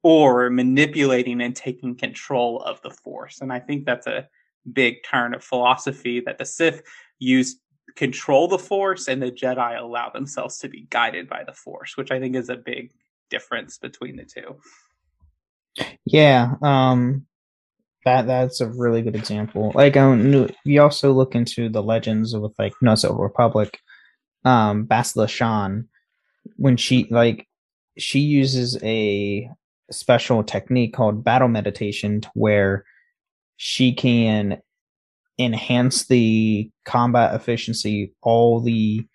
or 0.03 0.51
manipulating 0.51 1.41
and 1.41 1.55
taking 1.55 1.95
control 1.95 2.61
of 2.61 2.79
the 2.83 2.91
Force. 2.91 3.41
And 3.41 3.51
I 3.51 3.59
think 3.59 3.85
that's 3.85 4.05
a 4.05 4.27
big 4.71 4.97
turn 5.03 5.33
of 5.33 5.43
philosophy 5.43 6.21
that 6.21 6.37
the 6.37 6.45
Sith 6.45 6.83
use 7.17 7.59
control 7.95 8.47
the 8.47 8.59
Force, 8.59 9.07
and 9.07 9.21
the 9.21 9.31
Jedi 9.31 9.79
allow 9.79 10.09
themselves 10.09 10.59
to 10.59 10.69
be 10.69 10.87
guided 10.91 11.27
by 11.27 11.43
the 11.43 11.53
Force, 11.53 11.97
which 11.97 12.11
I 12.11 12.19
think 12.19 12.35
is 12.35 12.49
a 12.49 12.55
big 12.55 12.91
difference 13.31 13.79
between 13.79 14.17
the 14.17 14.25
two. 14.25 15.85
Yeah, 16.05 16.53
um, 16.61 17.25
that 18.05 18.27
that's 18.27 18.61
a 18.61 18.67
really 18.67 19.01
good 19.01 19.15
example. 19.15 19.71
Like, 19.73 19.97
um, 19.97 20.49
you 20.63 20.81
also 20.81 21.11
look 21.13 21.33
into 21.33 21.67
the 21.67 21.81
legends 21.81 22.35
with 22.35 22.53
like 22.59 22.73
of 22.83 23.01
the 23.01 23.13
Republic, 23.15 23.79
um, 24.43 24.85
Bastila 24.85 25.27
Shan, 25.27 25.87
when 26.57 26.77
she 26.77 27.07
like 27.09 27.47
she 27.97 28.19
uses 28.19 28.81
a 28.83 29.49
special 29.91 30.43
technique 30.43 30.93
called 30.93 31.23
battle 31.23 31.47
meditation 31.47 32.21
to 32.21 32.29
where 32.33 32.85
she 33.57 33.93
can 33.93 34.61
enhance 35.37 36.05
the 36.05 36.69
combat 36.85 37.35
efficiency. 37.35 38.13
All 38.21 38.59
the 38.59 39.05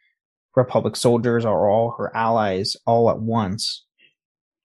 republic 0.57 0.97
soldiers 0.97 1.45
or 1.45 1.69
all 1.69 1.93
her 1.93 2.15
allies 2.17 2.77
all 2.87 3.11
at 3.11 3.21
once 3.21 3.85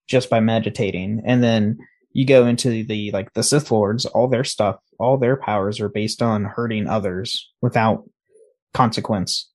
just 0.08 0.30
by 0.30 0.40
meditating. 0.40 1.22
And 1.26 1.44
then 1.44 1.78
you 2.12 2.26
go 2.26 2.48
into 2.48 2.84
the 2.84 3.12
like 3.12 3.34
the 3.34 3.44
sith 3.44 3.72
lords 3.72 4.06
all 4.06 4.28
their 4.28 4.44
stuff 4.44 4.78
all 5.00 5.18
their 5.18 5.36
powers 5.36 5.80
are 5.82 5.90
based 5.90 6.22
on 6.22 6.46
hurting 6.46 6.88
others 6.88 7.52
without 7.62 8.10
consequence. 8.74 9.50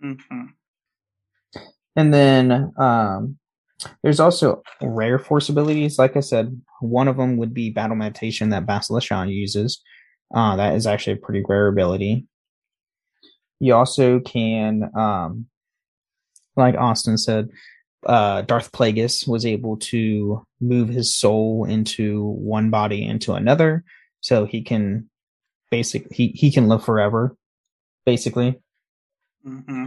Hmm 0.00 0.46
and 1.96 2.12
then 2.12 2.72
um 2.76 3.38
there's 4.02 4.20
also 4.20 4.62
rare 4.80 5.18
force 5.18 5.48
abilities. 5.48 5.98
Like 5.98 6.16
i 6.16 6.20
said 6.20 6.60
one 6.80 7.08
of 7.08 7.16
them 7.16 7.36
would 7.36 7.54
be 7.54 7.70
battle 7.70 7.96
meditation 7.96 8.50
that 8.50 8.66
Bastila 8.66 9.02
Shan 9.02 9.28
uses. 9.28 9.82
Uh 10.34 10.56
that 10.56 10.74
is 10.74 10.86
actually 10.86 11.14
a 11.14 11.24
pretty 11.24 11.42
rare 11.48 11.68
ability. 11.68 12.26
You 13.60 13.74
also 13.74 14.20
can 14.20 14.90
um 14.96 15.46
like 16.56 16.74
austin 16.74 17.18
said 17.18 17.50
uh, 18.06 18.42
Darth 18.42 18.72
Plagueis 18.72 19.26
was 19.26 19.44
able 19.44 19.76
to 19.78 20.44
move 20.60 20.88
his 20.88 21.14
soul 21.14 21.64
into 21.64 22.22
one 22.24 22.70
body 22.70 23.04
into 23.04 23.32
another, 23.32 23.84
so 24.20 24.46
he 24.46 24.62
can 24.62 25.10
basically 25.70 26.14
he, 26.14 26.28
he 26.28 26.52
can 26.52 26.68
live 26.68 26.84
forever, 26.84 27.36
basically. 28.04 28.60
hmm 29.44 29.86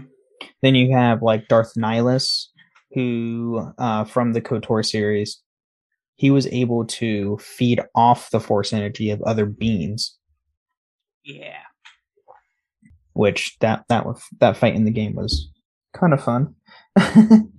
Then 0.61 0.75
you 0.75 0.93
have 0.93 1.21
like 1.21 1.47
Darth 1.47 1.73
Nihilus, 1.75 2.47
who 2.93 3.71
uh, 3.77 4.03
from 4.05 4.33
the 4.33 4.41
Kotor 4.41 4.85
series, 4.85 5.41
he 6.15 6.31
was 6.31 6.47
able 6.47 6.85
to 6.85 7.37
feed 7.37 7.81
off 7.95 8.29
the 8.31 8.39
Force 8.39 8.73
energy 8.73 9.09
of 9.11 9.21
other 9.23 9.45
beings, 9.45 10.17
Yeah. 11.23 11.61
which 13.13 13.57
that 13.59 13.85
that 13.89 14.05
was 14.05 14.21
that 14.39 14.57
fight 14.57 14.75
in 14.75 14.85
the 14.85 14.91
game 14.91 15.15
was 15.15 15.49
kind 15.93 16.13
of 16.13 16.23
fun. 16.23 16.55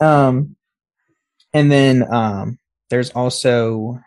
um, 0.00 0.56
and 1.52 1.72
then 1.72 2.12
um, 2.12 2.58
there's 2.90 3.10
also 3.10 3.98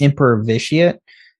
Emperor 0.00 0.42
Vitiate 0.42 0.96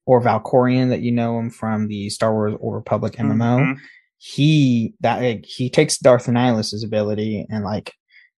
or 0.06 0.22
Valkorion 0.22 0.88
that 0.90 1.00
you 1.02 1.12
know 1.12 1.38
him 1.38 1.50
from 1.50 1.88
the 1.88 2.10
Star 2.10 2.32
Wars 2.32 2.54
or 2.60 2.76
Republic 2.76 3.14
MMO. 3.14 3.60
Mhm. 3.60 3.76
He 4.18 4.94
that 5.00 5.22
like, 5.22 5.44
he 5.46 5.70
takes 5.70 5.98
Darth 5.98 6.26
Nihilus' 6.26 6.84
ability 6.84 7.46
and 7.48 7.64
like 7.64 7.94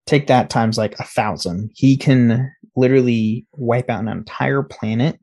take 0.06 0.26
that 0.26 0.50
times 0.50 0.78
like 0.78 0.98
a 0.98 1.04
thousand. 1.04 1.70
He 1.74 1.96
can 1.96 2.52
literally 2.76 3.46
wipe 3.52 3.90
out 3.90 4.00
an 4.00 4.08
entire 4.08 4.62
planet, 4.62 5.18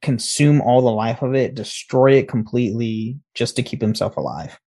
consume 0.00 0.60
all 0.60 0.82
the 0.82 0.90
life 0.90 1.22
of 1.22 1.34
it, 1.34 1.54
destroy 1.54 2.12
it 2.12 2.28
completely 2.28 3.18
just 3.34 3.56
to 3.56 3.62
keep 3.62 3.80
himself 3.80 4.16
alive. 4.16 4.58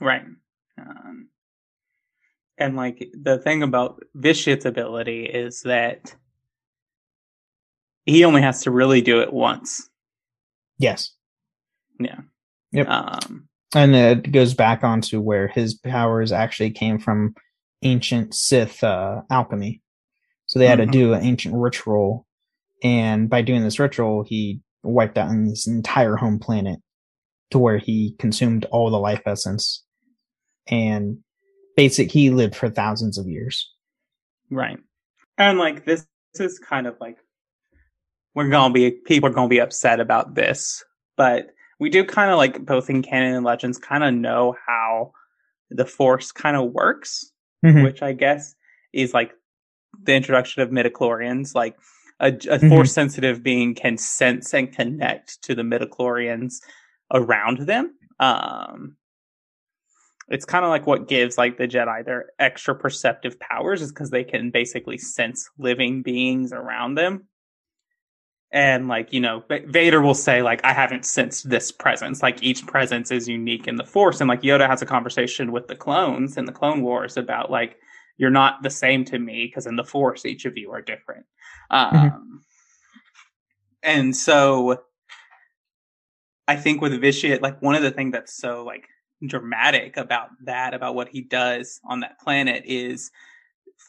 Right. 0.00 0.24
Um, 0.78 1.28
and 2.58 2.76
like 2.76 3.08
the 3.12 3.38
thing 3.38 3.62
about 3.62 4.02
Vitiate's 4.14 4.64
ability 4.64 5.26
is 5.26 5.62
that 5.62 6.14
he 8.04 8.24
only 8.24 8.42
has 8.42 8.62
to 8.62 8.70
really 8.70 9.00
do 9.00 9.20
it 9.20 9.32
once. 9.32 9.88
Yes. 10.78 11.12
Yeah. 12.00 12.20
Yep. 12.72 12.88
Um, 12.88 13.48
and 13.74 13.94
it 13.94 14.32
goes 14.32 14.54
back 14.54 14.84
onto 14.84 15.20
where 15.20 15.48
his 15.48 15.74
powers 15.74 16.32
actually 16.32 16.70
came 16.70 16.98
from 16.98 17.34
ancient 17.82 18.34
Sith 18.34 18.82
uh, 18.84 19.22
alchemy. 19.30 19.80
So 20.46 20.58
they 20.58 20.66
had 20.66 20.78
Mhm. 20.78 20.86
to 20.86 20.90
do 20.90 21.12
an 21.14 21.24
ancient 21.24 21.54
ritual, 21.54 22.26
and 22.82 23.28
by 23.30 23.42
doing 23.42 23.62
this 23.62 23.78
ritual, 23.78 24.22
he 24.24 24.60
wiped 24.82 25.16
out 25.16 25.30
his 25.30 25.66
entire 25.66 26.16
home 26.16 26.38
planet 26.38 26.80
to 27.50 27.58
where 27.58 27.78
he 27.78 28.14
consumed 28.18 28.64
all 28.66 28.90
the 28.90 28.98
life 28.98 29.22
essence, 29.26 29.84
and 30.66 31.18
basic 31.76 32.10
he 32.10 32.30
lived 32.30 32.54
for 32.54 32.68
thousands 32.68 33.18
of 33.18 33.26
years. 33.26 33.72
right. 34.50 34.78
And 35.38 35.58
like 35.58 35.86
this, 35.86 36.06
this 36.34 36.52
is 36.52 36.58
kind 36.58 36.86
of 36.86 36.96
like 37.00 37.16
we're 38.34 38.50
gonna 38.50 38.72
be 38.74 38.90
people 38.90 39.30
are 39.30 39.32
gonna 39.32 39.48
be 39.48 39.60
upset 39.60 39.98
about 40.00 40.34
this, 40.34 40.84
but 41.16 41.50
we 41.82 41.90
do 41.90 42.04
kind 42.04 42.30
of 42.30 42.36
like 42.36 42.64
both 42.64 42.88
in 42.88 43.02
canon 43.02 43.34
and 43.34 43.44
legends 43.44 43.76
kind 43.76 44.04
of 44.04 44.14
know 44.14 44.54
how 44.68 45.10
the 45.68 45.84
force 45.84 46.30
kind 46.30 46.56
of 46.56 46.70
works. 46.70 47.32
Mhm. 47.64 47.82
which 47.84 48.02
I 48.02 48.12
guess 48.12 48.54
is 48.92 49.12
like 49.14 49.32
the 50.02 50.14
introduction 50.14 50.62
of 50.62 50.70
midichlorians. 50.70 51.54
Like 51.54 51.76
a, 52.20 52.28
a 52.28 52.30
Mhm. 52.58 52.68
force 52.68 52.92
sensitive 52.92 53.42
being 53.42 53.74
can 53.74 53.98
sense 53.98 54.54
and 54.54 54.72
connect 54.72 55.42
to 55.42 55.54
the 55.54 55.62
midichlorians 55.62 56.54
around 57.12 57.66
them. 57.66 57.94
Um, 58.20 58.96
it's 60.28 60.44
kind 60.44 60.64
of 60.64 60.70
like 60.70 60.86
what 60.86 61.08
gives 61.08 61.36
like 61.36 61.56
the 61.58 61.68
Jedi 61.68 62.04
their 62.04 62.26
extra 62.38 62.74
perceptive 62.74 63.38
powers 63.40 63.82
is 63.82 63.92
because 63.92 64.10
they 64.10 64.24
can 64.24 64.50
basically 64.50 64.98
sense 64.98 65.48
living 65.58 66.02
beings 66.02 66.52
around 66.52 66.94
them. 66.94 67.26
And 68.52 68.86
like, 68.86 69.14
you 69.14 69.20
know, 69.20 69.42
Vader 69.48 70.02
will 70.02 70.14
say 70.14 70.42
like, 70.42 70.62
I 70.62 70.74
haven't 70.74 71.06
sensed 71.06 71.48
this 71.48 71.72
presence. 71.72 72.22
Like 72.22 72.42
each 72.42 72.66
presence 72.66 73.10
is 73.10 73.26
unique 73.26 73.66
in 73.66 73.76
the 73.76 73.84
force. 73.84 74.20
And 74.20 74.28
like 74.28 74.42
Yoda 74.42 74.68
has 74.68 74.82
a 74.82 74.86
conversation 74.86 75.52
with 75.52 75.68
the 75.68 75.76
clones 75.76 76.36
in 76.36 76.44
the 76.44 76.52
Clone 76.52 76.82
Wars 76.82 77.16
about 77.16 77.50
like, 77.50 77.78
you're 78.18 78.30
not 78.30 78.62
the 78.62 78.70
same 78.70 79.06
to 79.06 79.18
me 79.18 79.46
because 79.46 79.66
in 79.66 79.76
the 79.76 79.84
force, 79.84 80.26
each 80.26 80.44
of 80.44 80.58
you 80.58 80.70
are 80.70 80.82
different. 80.82 81.24
Um, 81.70 82.42
and 83.82 84.14
so 84.14 84.82
I 86.46 86.56
think 86.56 86.82
with 86.82 87.00
Vitiate, 87.00 87.40
like 87.40 87.62
one 87.62 87.74
of 87.74 87.82
the 87.82 87.90
things 87.90 88.12
that's 88.12 88.36
so 88.36 88.64
like 88.64 88.86
dramatic 89.26 89.96
about 89.96 90.28
that, 90.44 90.74
about 90.74 90.94
what 90.94 91.08
he 91.08 91.22
does 91.22 91.80
on 91.84 92.00
that 92.00 92.20
planet 92.20 92.64
is 92.66 93.10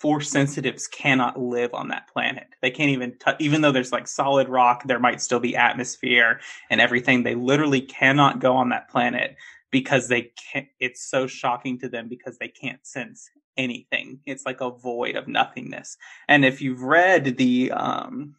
force 0.03 0.29
sensitives 0.29 0.85
cannot 0.85 1.39
live 1.39 1.73
on 1.73 1.87
that 1.87 2.09
planet. 2.11 2.47
They 2.61 2.71
can't 2.71 2.89
even 2.89 3.17
touch, 3.19 3.37
even 3.39 3.61
though 3.61 3.71
there's 3.71 3.93
like 3.93 4.05
solid 4.05 4.49
rock, 4.49 4.83
there 4.83 4.99
might 4.99 5.21
still 5.21 5.39
be 5.39 5.55
atmosphere 5.55 6.41
and 6.69 6.81
everything. 6.81 7.23
They 7.23 7.35
literally 7.35 7.79
cannot 7.79 8.41
go 8.41 8.53
on 8.57 8.67
that 8.69 8.89
planet 8.89 9.37
because 9.71 10.09
they 10.09 10.33
can't, 10.51 10.67
it's 10.81 11.09
so 11.09 11.25
shocking 11.25 11.79
to 11.79 11.87
them 11.87 12.09
because 12.09 12.37
they 12.37 12.49
can't 12.49 12.85
sense 12.85 13.29
anything. 13.55 14.19
It's 14.25 14.45
like 14.45 14.59
a 14.59 14.71
void 14.71 15.15
of 15.15 15.29
nothingness. 15.29 15.95
And 16.27 16.43
if 16.43 16.61
you've 16.61 16.81
read 16.81 17.37
the, 17.37 17.71
um, 17.71 18.35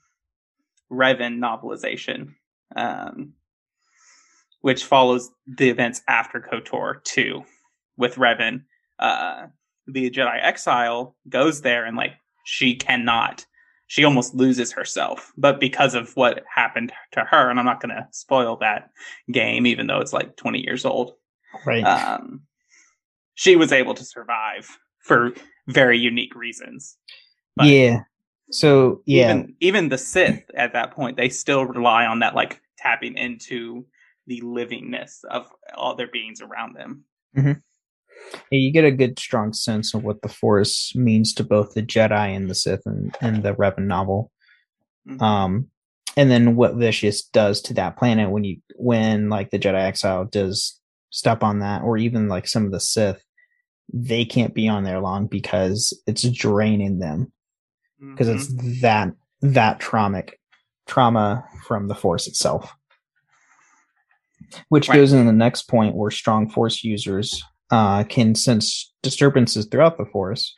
Revan 0.92 1.38
novelization, 1.38 2.34
um, 2.76 3.32
which 4.60 4.84
follows 4.84 5.30
the 5.46 5.70
events 5.70 6.02
after 6.08 6.42
KOTOR 6.42 7.02
2 7.04 7.42
with 7.96 8.16
Revan, 8.16 8.64
uh, 8.98 9.46
the 9.86 10.10
Jedi 10.10 10.38
exile 10.42 11.16
goes 11.28 11.60
there 11.60 11.84
and 11.84 11.96
like 11.96 12.12
she 12.44 12.74
cannot 12.76 13.44
she 13.86 14.02
almost 14.04 14.34
loses 14.34 14.72
herself. 14.72 15.32
But 15.36 15.60
because 15.60 15.94
of 15.94 16.10
what 16.16 16.42
happened 16.52 16.90
to 17.12 17.20
her 17.20 17.50
and 17.50 17.58
i'm 17.58 17.66
not 17.66 17.80
going 17.80 17.94
to 17.94 18.08
spoil 18.12 18.56
that 18.56 18.90
game 19.30 19.66
even 19.66 19.86
though 19.86 20.00
it's 20.00 20.12
like 20.12 20.36
20 20.36 20.60
years 20.60 20.84
old 20.84 21.12
Right. 21.66 21.82
um 21.84 22.42
she 23.34 23.56
was 23.56 23.72
able 23.72 23.94
to 23.94 24.04
survive 24.04 24.68
for 25.00 25.32
very 25.68 25.98
unique 25.98 26.34
reasons. 26.34 26.96
But 27.56 27.66
yeah. 27.66 28.00
So 28.50 29.02
yeah, 29.06 29.30
even 29.30 29.56
even 29.60 29.88
the 29.88 29.98
sith 29.98 30.44
at 30.54 30.72
that 30.74 30.90
point 30.92 31.16
they 31.16 31.28
still 31.28 31.64
rely 31.64 32.06
on 32.06 32.20
that 32.20 32.34
like 32.34 32.60
tapping 32.78 33.16
into 33.16 33.86
the 34.26 34.40
livingness 34.40 35.24
of 35.30 35.50
all 35.74 35.94
their 35.94 36.08
beings 36.08 36.40
around 36.40 36.74
them 36.76 37.04
Yeah, 38.50 38.58
you 38.58 38.72
get 38.72 38.84
a 38.84 38.90
good 38.90 39.18
strong 39.18 39.52
sense 39.52 39.94
of 39.94 40.02
what 40.04 40.22
the 40.22 40.28
force 40.28 40.94
means 40.94 41.32
to 41.34 41.44
both 41.44 41.74
the 41.74 41.82
jedi 41.82 42.34
and 42.34 42.48
the 42.50 42.54
sith 42.54 42.82
and, 42.86 43.14
and 43.20 43.42
the 43.42 43.54
revan 43.54 43.86
novel 43.86 44.30
Mhm. 45.06 45.20
um 45.22 45.70
and 46.16 46.30
then 46.30 46.54
what 46.56 46.76
Vitiate 46.76 47.20
does 47.32 47.60
to 47.62 47.74
that 47.74 47.96
planet 47.96 48.30
when 48.30 48.44
you 48.44 48.60
when 48.76 49.28
like 49.28 49.50
the 49.50 49.58
jedi 49.58 49.80
exile 49.80 50.24
does 50.24 50.80
step 51.10 51.42
on 51.42 51.58
that 51.60 51.82
or 51.82 51.96
even 51.96 52.28
like 52.28 52.46
some 52.48 52.64
of 52.64 52.72
the 52.72 52.80
sith 52.80 53.22
they 53.92 54.24
can't 54.24 54.54
be 54.54 54.66
on 54.66 54.82
there 54.84 55.00
long 55.00 55.26
because 55.26 55.92
it's 56.06 56.22
draining 56.30 56.98
them 56.98 57.30
because 58.14 58.28
Mhm. 58.28 58.34
it's 58.34 58.80
that 58.80 59.12
that 59.42 59.78
traumatic 59.80 60.40
trauma 60.86 61.44
from 61.66 61.88
the 61.88 61.94
force 61.94 62.26
itself 62.26 62.74
which 64.68 64.88
Right. 64.88 64.96
goes 64.96 65.12
into 65.12 65.24
the 65.26 65.32
next 65.32 65.68
point 65.68 65.94
where 65.94 66.10
strong 66.10 66.48
force 66.48 66.82
users 66.84 67.42
uh, 67.74 68.04
can 68.04 68.34
sense 68.34 68.92
disturbances 69.02 69.66
throughout 69.66 69.98
the 69.98 70.06
force 70.06 70.54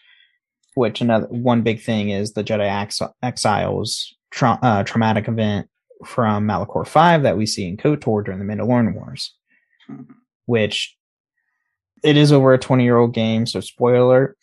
which 0.74 1.00
another 1.00 1.26
one 1.29 1.62
big 1.62 1.81
thing 1.81 2.11
is 2.11 2.33
the 2.35 2.44
jedi 2.44 2.68
Ex- 2.83 3.00
exiles 3.22 4.14
tra- 4.31 4.59
uh, 4.62 4.83
traumatic 4.83 5.26
event 5.26 5.66
from 6.05 6.46
malachor 6.46 6.87
5 6.87 7.22
that 7.22 7.38
we 7.38 7.46
see 7.46 7.66
in 7.66 7.76
kotor 7.79 8.22
during 8.24 8.38
the 8.38 8.44
mandalorian 8.44 8.94
wars 8.94 9.35
Mhm. 9.90 10.07
which 10.44 10.94
it 12.05 12.16
is 12.16 12.33
over 12.33 12.52
a 12.52 12.59
20 12.59 12.85
year 12.85 12.98
old 12.98 13.14
game 13.14 13.46
so 13.46 13.61
spoiler 13.61 13.96
alert 14.05 14.38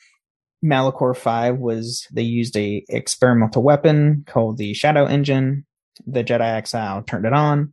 malachor 0.63 1.15
5 1.15 1.57
was 1.59 2.07
they 2.11 2.23
used 2.23 2.55
a 2.57 2.83
experimental 2.89 3.61
weapon 3.61 4.23
called 4.25 4.57
the 4.57 4.73
shadow 4.73 5.05
engine 5.05 5.65
the 6.07 6.23
jedi 6.23 6.49
exile 6.59 7.03
turned 7.03 7.25
it 7.27 7.33
on 7.33 7.71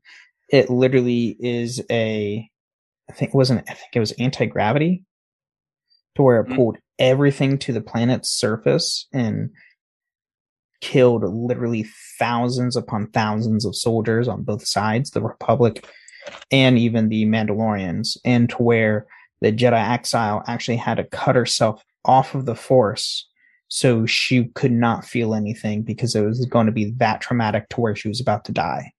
it 0.51 0.69
literally 0.69 1.37
is 1.41 1.81
a 1.91 2.47
i 3.11 3.13
think 3.15 3.31
it 3.31 3.37
wasn't 3.37 3.61
i 3.69 3.75
think 3.75 3.91
it 3.95 4.01
was 4.01 4.13
anti-gravity 4.13 5.03
to 6.15 6.23
where 6.23 6.41
it 6.41 6.49
Mm. 6.49 6.57
pulled 6.57 6.79
everything 6.99 7.59
to 7.59 7.73
the 7.73 7.81
planet's 7.81 8.29
surface 8.31 9.07
and 9.13 9.51
killed 10.81 11.23
literally 11.25 11.87
thousands 12.19 12.77
upon 12.77 13.07
thousands 13.09 13.65
of 13.67 13.77
soldiers 13.77 14.29
on 14.29 14.43
both 14.43 14.67
sides 14.67 15.11
the 15.11 15.21
republic 15.23 15.87
and 16.51 16.79
even 16.79 17.09
the 17.09 17.25
mandalorians 17.27 18.17
and 18.25 18.49
to 18.51 18.57
where 18.57 19.07
the 19.41 19.53
jedi 19.53 19.73
exile 19.91 20.43
actually 20.47 20.77
had 20.77 20.97
to 20.97 21.05
cut 21.05 21.37
herself 21.37 21.83
off 22.05 22.35
of 22.35 22.47
the 22.47 22.55
force 22.55 23.27
so 23.69 24.05
she 24.05 24.45
could 24.55 24.73
not 24.73 25.05
feel 25.05 25.35
anything 25.35 25.83
because 25.83 26.15
it 26.15 26.23
was 26.25 26.45
going 26.47 26.67
to 26.67 26.73
be 26.73 26.91
that 26.97 27.21
traumatic 27.21 27.69
to 27.69 27.81
where 27.81 27.95
she 27.95 28.09
was 28.09 28.21
about 28.21 28.45
to 28.45 28.53
die 28.53 28.91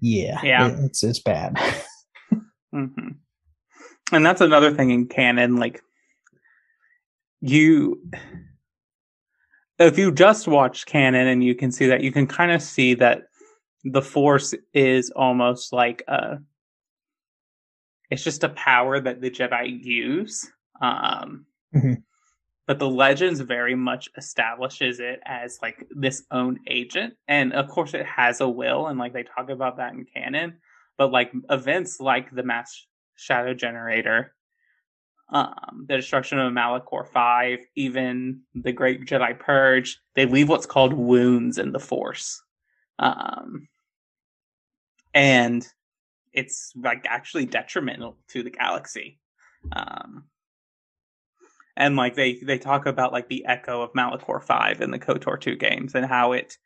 yeah 0.00 0.38
Yeah. 0.42 0.68
it's 0.80 1.02
it's 1.02 1.18
bad 1.20 1.56
hmm 2.72 3.08
And 4.12 4.26
that's 4.26 4.40
another 4.40 4.72
thing 4.74 4.90
in 4.90 5.06
canon. 5.06 5.56
Like, 5.56 5.82
you, 7.40 8.02
if 9.78 9.98
you 9.98 10.12
just 10.12 10.46
watch 10.46 10.86
canon 10.86 11.26
and 11.26 11.42
you 11.42 11.54
can 11.54 11.72
see 11.72 11.86
that, 11.86 12.02
you 12.02 12.12
can 12.12 12.26
kind 12.26 12.52
of 12.52 12.62
see 12.62 12.94
that 12.94 13.24
the 13.84 14.02
Force 14.02 14.54
is 14.72 15.10
almost 15.10 15.72
like 15.72 16.02
a, 16.08 16.38
it's 18.10 18.22
just 18.22 18.44
a 18.44 18.50
power 18.50 19.00
that 19.00 19.20
the 19.20 19.30
Jedi 19.30 19.82
use. 19.84 20.48
Um, 20.80 21.46
Mhm. 21.74 22.02
But 22.66 22.78
the 22.78 22.88
Legends 22.88 23.40
very 23.40 23.74
much 23.74 24.08
establishes 24.16 25.00
it 25.00 25.20
as 25.24 25.58
like 25.62 25.86
this 25.90 26.22
own 26.30 26.60
agent. 26.68 27.14
And 27.26 27.52
of 27.54 27.68
course, 27.68 27.92
it 27.92 28.06
has 28.06 28.40
a 28.40 28.48
will, 28.48 28.86
and 28.86 28.98
like 28.98 29.12
they 29.12 29.24
talk 29.24 29.50
about 29.50 29.78
that 29.78 29.94
in 29.94 30.04
canon 30.04 30.58
but 31.02 31.10
like 31.10 31.32
events 31.50 31.98
like 31.98 32.30
the 32.30 32.44
mass 32.44 32.86
shadow 33.16 33.54
generator 33.54 34.32
um, 35.30 35.86
the 35.88 35.96
destruction 35.96 36.38
of 36.38 36.52
Malachor 36.52 37.08
5, 37.08 37.60
even 37.74 38.42
the 38.54 38.70
Great 38.70 39.06
Jedi 39.06 39.38
Purge, 39.38 39.98
they 40.14 40.26
leave 40.26 40.50
what's 40.50 40.66
called 40.66 40.92
wounds 40.92 41.56
in 41.56 41.72
the 41.72 41.80
Force. 41.80 42.42
Um, 42.98 43.66
and 45.14 45.66
it's 46.34 46.72
like 46.76 47.06
actually 47.08 47.46
detrimental 47.46 48.18
to 48.28 48.42
the 48.42 48.50
galaxy. 48.50 49.20
Um, 49.74 50.24
and 51.78 51.96
like 51.96 52.14
they 52.14 52.34
they 52.34 52.58
talk 52.58 52.84
about 52.84 53.12
like 53.12 53.28
the 53.28 53.46
echo 53.46 53.80
of 53.80 53.94
Malachor 53.94 54.42
5 54.42 54.82
in 54.82 54.90
the 54.90 54.98
KOTOR 54.98 55.40
2 55.40 55.56
games 55.56 55.94
and 55.94 56.04
how 56.04 56.32
it 56.32 56.58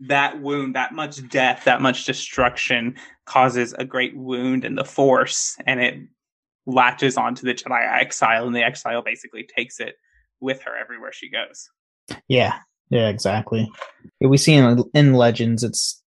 that 0.00 0.40
wound, 0.40 0.74
that 0.74 0.92
much 0.92 1.26
death, 1.28 1.64
that 1.64 1.80
much 1.80 2.04
destruction 2.04 2.94
causes 3.26 3.74
a 3.74 3.84
great 3.84 4.16
wound 4.16 4.64
in 4.64 4.74
the 4.74 4.84
force 4.84 5.56
and 5.66 5.80
it 5.80 5.98
latches 6.66 7.16
onto 7.16 7.46
the 7.46 7.54
Jedi 7.54 8.00
exile 8.00 8.46
and 8.46 8.54
the 8.54 8.62
exile 8.62 9.02
basically 9.02 9.46
takes 9.56 9.80
it 9.80 9.96
with 10.40 10.62
her 10.62 10.76
everywhere 10.76 11.12
she 11.12 11.30
goes. 11.30 11.68
Yeah. 12.28 12.58
Yeah, 12.90 13.08
exactly. 13.08 13.70
We 14.20 14.38
see 14.38 14.54
in, 14.54 14.82
in 14.94 15.14
Legends 15.14 15.62
it's 15.62 16.02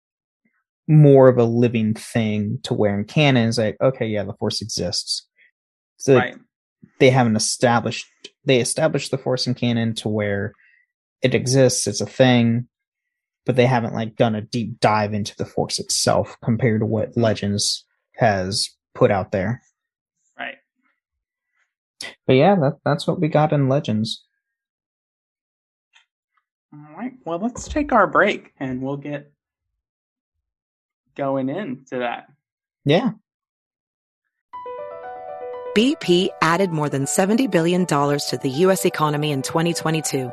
more 0.88 1.28
of 1.28 1.38
a 1.38 1.44
living 1.44 1.94
thing 1.94 2.58
to 2.64 2.74
where 2.74 2.98
in 2.98 3.04
canon 3.04 3.48
is 3.48 3.58
like, 3.58 3.76
okay, 3.80 4.06
yeah, 4.06 4.24
the 4.24 4.34
force 4.34 4.62
exists. 4.62 5.26
So 5.98 6.16
right. 6.16 6.36
they 6.98 7.10
haven't 7.10 7.36
established 7.36 8.06
they 8.44 8.60
established 8.60 9.10
the 9.10 9.18
force 9.18 9.46
in 9.46 9.54
canon 9.54 9.94
to 9.96 10.08
where 10.08 10.54
it 11.22 11.34
exists, 11.34 11.86
it's 11.86 12.00
a 12.00 12.06
thing, 12.06 12.66
but 13.46 13.56
they 13.56 13.66
haven't 13.66 13.94
like 13.94 14.16
done 14.16 14.34
a 14.34 14.40
deep 14.40 14.80
dive 14.80 15.14
into 15.14 15.36
the 15.36 15.46
force 15.46 15.78
itself 15.78 16.36
compared 16.42 16.80
to 16.80 16.86
what 16.86 17.16
Legends 17.16 17.84
has 18.16 18.70
put 18.94 19.10
out 19.10 19.32
there. 19.32 19.62
Right. 20.38 20.56
But 22.26 22.34
yeah, 22.34 22.54
that 22.56 22.78
that's 22.84 23.06
what 23.06 23.20
we 23.20 23.28
got 23.28 23.52
in 23.52 23.68
Legends. 23.68 24.24
All 26.72 26.96
right. 26.96 27.12
Well, 27.24 27.38
let's 27.38 27.66
take 27.66 27.92
our 27.92 28.06
break 28.06 28.52
and 28.60 28.80
we'll 28.80 28.96
get 28.96 29.32
going 31.16 31.48
into 31.48 31.98
that. 31.98 32.26
Yeah. 32.84 33.10
BP 35.76 36.28
added 36.42 36.70
more 36.70 36.88
than 36.88 37.04
$70 37.04 37.50
billion 37.50 37.86
to 37.86 38.38
the 38.42 38.50
U.S. 38.50 38.84
economy 38.84 39.30
in 39.30 39.42
2022. 39.42 40.32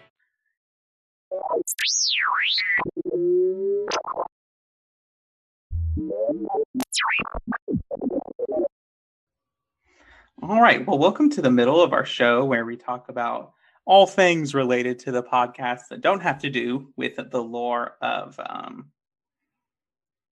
All 10.43 10.61
right. 10.61 10.85
Well, 10.85 10.97
welcome 10.97 11.29
to 11.31 11.41
the 11.41 11.51
middle 11.51 11.81
of 11.81 11.93
our 11.93 12.05
show 12.05 12.43
where 12.45 12.65
we 12.65 12.75
talk 12.75 13.09
about 13.09 13.53
all 13.85 14.07
things 14.07 14.53
related 14.53 14.99
to 14.99 15.11
the 15.11 15.23
podcast 15.23 15.89
that 15.89 16.01
don't 16.01 16.21
have 16.21 16.39
to 16.39 16.49
do 16.49 16.91
with 16.95 17.15
the 17.15 17.41
lore 17.41 17.95
of 18.01 18.39
um, 18.43 18.91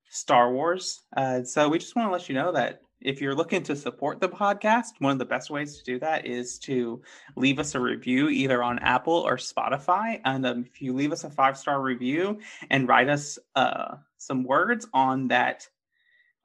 Star 0.09 0.51
Wars. 0.51 1.01
Uh, 1.15 1.43
so 1.43 1.69
we 1.69 1.77
just 1.77 1.95
want 1.95 2.07
to 2.07 2.11
let 2.11 2.27
you 2.27 2.35
know 2.35 2.51
that 2.51 2.81
if 3.01 3.21
you're 3.21 3.35
looking 3.35 3.63
to 3.63 3.75
support 3.75 4.19
the 4.19 4.27
podcast, 4.27 4.87
one 4.99 5.13
of 5.13 5.19
the 5.19 5.25
best 5.25 5.49
ways 5.49 5.77
to 5.77 5.83
do 5.83 5.99
that 5.99 6.25
is 6.25 6.59
to 6.59 7.01
leave 7.35 7.59
us 7.59 7.75
a 7.75 7.79
review 7.79 8.29
either 8.29 8.61
on 8.61 8.79
Apple 8.79 9.13
or 9.13 9.37
Spotify. 9.37 10.19
And 10.25 10.45
um, 10.45 10.65
if 10.65 10.81
you 10.81 10.93
leave 10.93 11.11
us 11.11 11.23
a 11.23 11.29
five 11.29 11.57
star 11.57 11.81
review 11.81 12.39
and 12.69 12.87
write 12.87 13.09
us 13.09 13.39
uh, 13.55 13.95
some 14.19 14.43
words 14.43 14.87
on 14.93 15.27
that 15.29 15.67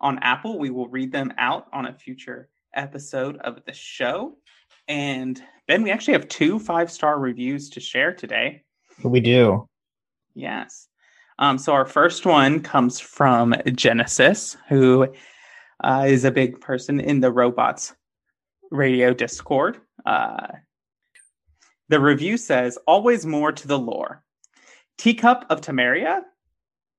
on 0.01 0.19
Apple, 0.21 0.59
we 0.59 0.71
will 0.71 0.89
read 0.89 1.13
them 1.13 1.33
out 1.39 1.67
on 1.73 1.87
a 1.87 1.93
future 1.93 2.49
episode 2.75 3.37
of 3.39 3.65
the 3.65 3.73
show. 3.73 4.37
And 4.89 5.41
Ben, 5.67 5.83
we 5.83 5.91
actually 5.91 6.15
have 6.15 6.29
two 6.29 6.59
five 6.59 6.91
star 6.91 7.19
reviews 7.19 7.71
to 7.71 7.81
share 7.81 8.13
today. 8.13 8.63
We 9.03 9.21
do. 9.21 9.69
Yes. 10.35 10.89
Um, 11.39 11.59
so 11.59 11.73
our 11.73 11.87
first 11.87 12.27
one 12.27 12.61
comes 12.61 13.01
from 13.01 13.55
Genesis, 13.75 14.57
who 14.69 15.09
uh, 15.83 16.05
is 16.07 16.25
a 16.25 16.31
big 16.31 16.61
person 16.61 17.01
in 17.01 17.21
the 17.21 17.33
robots 17.33 17.95
radio 18.71 19.13
Discord. 19.13 19.81
Uh, 20.07 20.49
the 21.89 22.01
review 22.01 22.37
says, 22.37 22.79
"Always 22.87 23.27
more 23.27 23.53
to 23.53 23.69
the 23.69 23.79
lore." 23.79 24.23
Teacup 24.97 25.45
of 25.51 25.61
Temeria, 25.61 26.23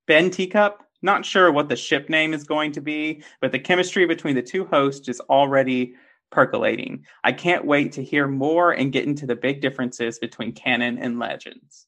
Ben 0.07 0.29
Teacup 0.29 0.85
not 1.05 1.23
sure 1.23 1.51
what 1.51 1.69
the 1.69 1.75
ship 1.75 2.09
name 2.09 2.33
is 2.33 2.43
going 2.43 2.71
to 2.73 2.81
be, 2.81 3.23
but 3.39 3.51
the 3.51 3.59
chemistry 3.59 4.05
between 4.05 4.35
the 4.35 4.41
two 4.41 4.65
hosts 4.65 5.07
is 5.07 5.21
already 5.29 5.93
percolating. 6.31 7.05
I 7.23 7.31
can't 7.31 7.63
wait 7.63 7.93
to 7.93 8.03
hear 8.03 8.27
more 8.27 8.71
and 8.71 8.91
get 8.91 9.05
into 9.05 9.27
the 9.27 9.35
big 9.35 9.61
differences 9.61 10.19
between 10.19 10.53
canon 10.53 10.97
and 10.97 11.19
legends. 11.19 11.85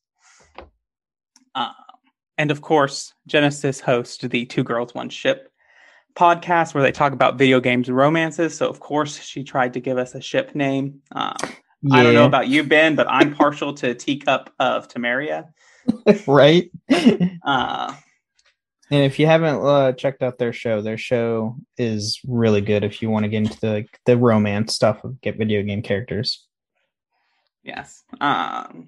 Um, 1.55 1.73
and 2.37 2.51
of 2.51 2.61
course, 2.61 3.13
Genesis 3.25 3.79
hosts 3.79 4.19
the 4.19 4.45
Two 4.45 4.63
Girls 4.63 4.93
One 4.93 5.09
Ship 5.09 5.51
podcast 6.15 6.73
where 6.73 6.83
they 6.83 6.91
talk 6.91 7.13
about 7.13 7.37
video 7.37 7.59
games 7.59 7.87
and 7.87 7.97
romances. 7.97 8.55
So 8.55 8.67
of 8.69 8.79
course, 8.79 9.19
she 9.19 9.43
tried 9.43 9.73
to 9.73 9.79
give 9.79 9.97
us 9.97 10.13
a 10.15 10.21
ship 10.21 10.53
name. 10.53 11.01
Um, 11.11 11.35
yeah. 11.81 11.95
I 11.95 12.03
don't 12.03 12.13
know 12.13 12.25
about 12.25 12.47
you, 12.47 12.63
Ben, 12.63 12.95
but 12.95 13.07
I'm 13.09 13.33
partial 13.33 13.73
to 13.75 13.95
Teacup 13.95 14.53
of 14.59 14.87
Temeria. 14.87 15.49
right. 16.27 16.69
uh, 17.45 17.95
and 18.89 19.03
if 19.03 19.19
you 19.19 19.25
haven't 19.25 19.65
uh, 19.65 19.91
checked 19.93 20.23
out 20.23 20.37
their 20.37 20.53
show, 20.53 20.81
their 20.81 20.97
show 20.97 21.55
is 21.77 22.19
really 22.25 22.61
good. 22.61 22.83
If 22.83 23.01
you 23.01 23.09
want 23.09 23.23
to 23.23 23.29
get 23.29 23.43
into 23.43 23.59
the 23.59 23.85
the 24.05 24.17
romance 24.17 24.73
stuff 24.73 25.03
of 25.03 25.19
get 25.21 25.37
video 25.37 25.61
game 25.63 25.81
characters. 25.81 26.45
Yes. 27.63 28.03
Um, 28.21 28.87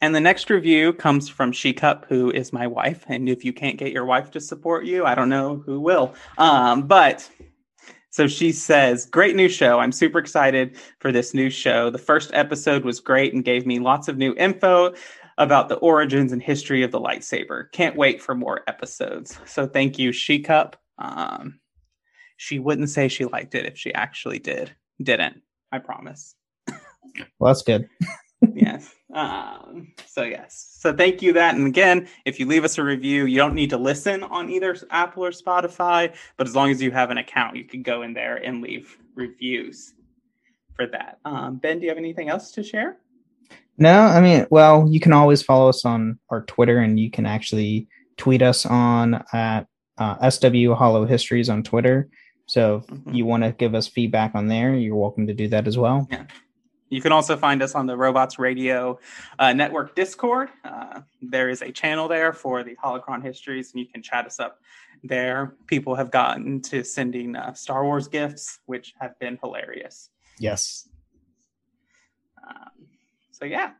and 0.00 0.14
the 0.14 0.20
next 0.20 0.50
review 0.50 0.92
comes 0.92 1.28
from 1.28 1.52
She 1.52 1.72
Cup, 1.72 2.06
who 2.08 2.30
is 2.30 2.52
my 2.52 2.66
wife. 2.66 3.04
And 3.06 3.28
if 3.28 3.44
you 3.44 3.52
can't 3.52 3.76
get 3.76 3.92
your 3.92 4.06
wife 4.06 4.30
to 4.32 4.40
support 4.40 4.84
you, 4.84 5.04
I 5.04 5.14
don't 5.14 5.28
know 5.28 5.62
who 5.64 5.78
will. 5.78 6.14
Um, 6.38 6.88
but 6.88 7.30
so 8.10 8.26
she 8.26 8.50
says, 8.50 9.06
Great 9.06 9.36
new 9.36 9.48
show. 9.48 9.78
I'm 9.78 9.92
super 9.92 10.18
excited 10.18 10.76
for 10.98 11.12
this 11.12 11.34
new 11.34 11.50
show. 11.50 11.90
The 11.90 11.98
first 11.98 12.30
episode 12.34 12.84
was 12.84 12.98
great 12.98 13.34
and 13.34 13.44
gave 13.44 13.66
me 13.66 13.78
lots 13.78 14.08
of 14.08 14.16
new 14.16 14.34
info 14.36 14.94
about 15.40 15.70
the 15.70 15.76
origins 15.76 16.32
and 16.32 16.42
history 16.42 16.82
of 16.82 16.92
the 16.92 17.00
lightsaber. 17.00 17.72
Can't 17.72 17.96
wait 17.96 18.20
for 18.22 18.34
more 18.34 18.60
episodes. 18.68 19.38
So 19.46 19.66
thank 19.66 19.98
you, 19.98 20.12
She 20.12 20.38
Cup. 20.38 20.76
Um, 20.98 21.60
she 22.36 22.58
wouldn't 22.58 22.90
say 22.90 23.08
she 23.08 23.24
liked 23.24 23.54
it 23.54 23.64
if 23.64 23.76
she 23.76 23.92
actually 23.94 24.38
did. 24.38 24.70
Didn't. 25.02 25.40
I 25.72 25.78
promise. 25.78 26.36
Well, 27.38 27.52
that's 27.52 27.62
good. 27.62 27.88
yes. 28.54 28.94
Um, 29.14 29.92
so 30.06 30.22
yes. 30.22 30.76
So 30.78 30.94
thank 30.94 31.22
you 31.22 31.32
that. 31.32 31.54
And 31.54 31.66
again, 31.66 32.06
if 32.26 32.38
you 32.38 32.44
leave 32.46 32.64
us 32.64 32.76
a 32.76 32.84
review, 32.84 33.24
you 33.24 33.38
don't 33.38 33.54
need 33.54 33.70
to 33.70 33.78
listen 33.78 34.22
on 34.22 34.50
either 34.50 34.76
Apple 34.90 35.24
or 35.24 35.30
Spotify, 35.30 36.14
but 36.36 36.46
as 36.46 36.54
long 36.54 36.70
as 36.70 36.82
you 36.82 36.90
have 36.90 37.10
an 37.10 37.18
account, 37.18 37.56
you 37.56 37.64
can 37.64 37.82
go 37.82 38.02
in 38.02 38.12
there 38.12 38.36
and 38.36 38.60
leave 38.60 38.98
reviews 39.14 39.94
for 40.76 40.86
that. 40.88 41.18
Um, 41.24 41.56
ben, 41.56 41.78
do 41.78 41.84
you 41.84 41.90
have 41.90 41.98
anything 41.98 42.28
else 42.28 42.52
to 42.52 42.62
share? 42.62 42.98
No, 43.78 44.00
I 44.02 44.20
mean, 44.20 44.46
well, 44.50 44.86
you 44.90 45.00
can 45.00 45.12
always 45.12 45.42
follow 45.42 45.68
us 45.68 45.84
on 45.84 46.18
our 46.28 46.42
Twitter, 46.42 46.78
and 46.78 47.00
you 47.00 47.10
can 47.10 47.24
actually 47.24 47.88
tweet 48.16 48.42
us 48.42 48.66
on 48.66 49.24
at 49.32 49.66
uh, 49.96 50.30
SW 50.30 50.72
Holo 50.74 51.06
Histories 51.06 51.48
on 51.48 51.62
Twitter. 51.62 52.08
So 52.46 52.76
if 52.76 52.86
mm-hmm. 52.86 53.14
you 53.14 53.24
want 53.24 53.44
to 53.44 53.52
give 53.52 53.74
us 53.74 53.86
feedback 53.86 54.34
on 54.34 54.48
there, 54.48 54.74
you're 54.74 54.96
welcome 54.96 55.26
to 55.28 55.34
do 55.34 55.48
that 55.48 55.66
as 55.66 55.78
well. 55.78 56.08
Yeah. 56.10 56.24
You 56.90 57.00
can 57.00 57.12
also 57.12 57.36
find 57.36 57.62
us 57.62 57.76
on 57.76 57.86
the 57.86 57.96
Robots 57.96 58.38
Radio 58.38 58.98
uh, 59.38 59.52
Network 59.52 59.94
Discord. 59.94 60.48
Uh, 60.64 61.02
there 61.22 61.48
is 61.48 61.62
a 61.62 61.70
channel 61.70 62.08
there 62.08 62.32
for 62.32 62.64
the 62.64 62.74
Holocron 62.82 63.22
histories, 63.22 63.72
and 63.72 63.80
you 63.80 63.86
can 63.86 64.02
chat 64.02 64.26
us 64.26 64.40
up 64.40 64.58
there. 65.04 65.54
People 65.68 65.94
have 65.94 66.10
gotten 66.10 66.60
to 66.62 66.82
sending 66.82 67.36
uh, 67.36 67.54
Star 67.54 67.84
Wars 67.84 68.08
gifts, 68.08 68.58
which 68.66 68.92
have 69.00 69.16
been 69.20 69.38
hilarious. 69.40 70.10
Yes. 70.40 70.88
Um, 72.46 72.88
so 73.40 73.46
yeah. 73.46 73.70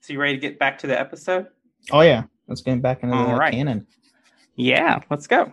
So 0.00 0.14
you 0.14 0.20
ready 0.20 0.34
to 0.34 0.40
get 0.40 0.58
back 0.58 0.78
to 0.78 0.86
the 0.86 0.98
episode? 0.98 1.46
Oh 1.92 2.00
yeah. 2.00 2.24
Let's 2.48 2.62
get 2.62 2.80
back 2.82 3.02
into 3.02 3.14
All 3.14 3.28
the 3.28 3.34
right. 3.34 3.52
canon. 3.52 3.86
Yeah, 4.56 5.00
let's 5.10 5.26
go. 5.26 5.52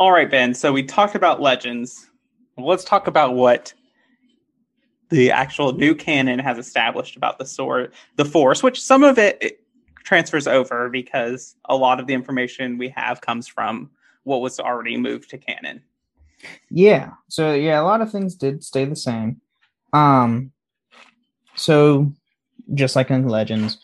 All 0.00 0.10
right, 0.10 0.30
Ben. 0.30 0.54
So 0.54 0.72
we 0.72 0.82
talked 0.82 1.14
about 1.14 1.40
legends. 1.40 2.10
Let's 2.58 2.84
talk 2.84 3.06
about 3.06 3.34
what 3.34 3.72
the 5.10 5.30
actual 5.30 5.72
new 5.72 5.94
canon 5.94 6.40
has 6.40 6.58
established 6.58 7.16
about 7.16 7.38
the 7.38 7.44
sword, 7.44 7.92
the 8.16 8.24
Force, 8.24 8.62
which 8.62 8.82
some 8.82 9.04
of 9.04 9.18
it, 9.18 9.38
it 9.40 9.60
transfers 10.02 10.48
over 10.48 10.88
because 10.88 11.54
a 11.66 11.76
lot 11.76 12.00
of 12.00 12.06
the 12.06 12.14
information 12.14 12.78
we 12.78 12.88
have 12.88 13.20
comes 13.20 13.46
from 13.46 13.90
what 14.24 14.40
was 14.40 14.58
already 14.58 14.96
moved 14.96 15.30
to 15.30 15.38
canon. 15.38 15.82
Yeah. 16.70 17.12
So 17.28 17.52
yeah, 17.54 17.80
a 17.80 17.84
lot 17.84 18.00
of 18.00 18.10
things 18.10 18.34
did 18.34 18.64
stay 18.64 18.84
the 18.84 18.96
same. 18.96 19.40
Um 19.92 20.52
so 21.54 22.12
just 22.74 22.96
like 22.96 23.10
in 23.10 23.28
Legends, 23.28 23.78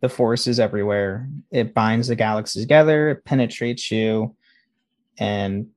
the 0.00 0.08
force 0.08 0.46
is 0.46 0.58
everywhere. 0.58 1.28
It 1.50 1.74
binds 1.74 2.08
the 2.08 2.16
galaxies 2.16 2.62
together, 2.62 3.10
it 3.10 3.24
penetrates 3.24 3.90
you, 3.90 4.34
and 5.18 5.68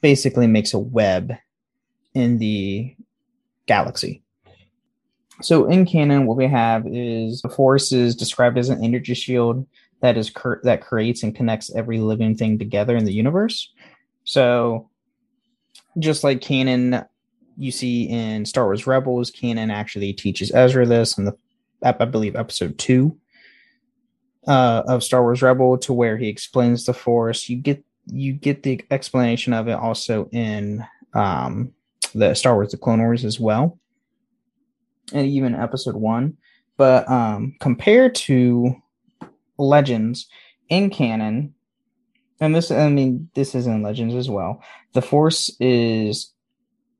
basically 0.00 0.46
makes 0.46 0.74
a 0.74 0.78
web 0.78 1.32
in 2.14 2.38
the 2.38 2.94
galaxy. 3.66 4.22
So 5.40 5.66
in 5.66 5.86
canon, 5.86 6.26
what 6.26 6.36
we 6.36 6.46
have 6.46 6.86
is 6.86 7.42
the 7.42 7.48
force 7.48 7.92
is 7.92 8.14
described 8.14 8.58
as 8.58 8.68
an 8.68 8.84
energy 8.84 9.14
shield 9.14 9.66
that 10.00 10.16
is 10.16 10.30
cur- 10.30 10.60
that 10.64 10.82
creates 10.82 11.22
and 11.22 11.34
connects 11.34 11.74
every 11.74 11.98
living 11.98 12.36
thing 12.36 12.58
together 12.58 12.96
in 12.96 13.04
the 13.04 13.12
universe. 13.12 13.72
So 14.24 14.88
just 15.98 16.24
like 16.24 16.40
canon 16.40 17.04
you 17.56 17.70
see 17.70 18.04
in 18.08 18.44
Star 18.44 18.64
Wars 18.64 18.86
Rebels, 18.86 19.30
Kanan 19.30 19.72
actually 19.72 20.12
teaches 20.12 20.52
Ezra 20.52 20.86
this 20.86 21.18
in 21.18 21.24
the 21.24 21.36
I 21.82 22.04
believe 22.04 22.36
episode 22.36 22.78
two 22.78 23.18
uh, 24.46 24.82
of 24.86 25.02
Star 25.02 25.22
Wars 25.22 25.42
Rebel 25.42 25.78
to 25.78 25.92
where 25.92 26.16
he 26.16 26.28
explains 26.28 26.84
the 26.84 26.94
Force. 26.94 27.48
You 27.48 27.56
get 27.56 27.84
you 28.06 28.32
get 28.32 28.62
the 28.62 28.84
explanation 28.90 29.52
of 29.52 29.68
it 29.68 29.72
also 29.72 30.28
in 30.32 30.84
um, 31.14 31.72
the 32.14 32.34
Star 32.34 32.54
Wars: 32.54 32.70
The 32.70 32.78
Clone 32.78 33.00
Wars 33.00 33.24
as 33.24 33.38
well, 33.38 33.78
and 35.12 35.26
even 35.26 35.54
Episode 35.54 35.96
One. 35.96 36.36
But 36.76 37.08
um, 37.08 37.54
compared 37.60 38.14
to 38.16 38.74
Legends 39.58 40.28
in 40.68 40.90
canon, 40.90 41.54
and 42.40 42.54
this 42.54 42.70
I 42.70 42.88
mean 42.88 43.30
this 43.34 43.54
is 43.54 43.66
in 43.66 43.82
Legends 43.82 44.14
as 44.14 44.28
well. 44.28 44.62
The 44.94 45.02
Force 45.02 45.54
is 45.60 46.32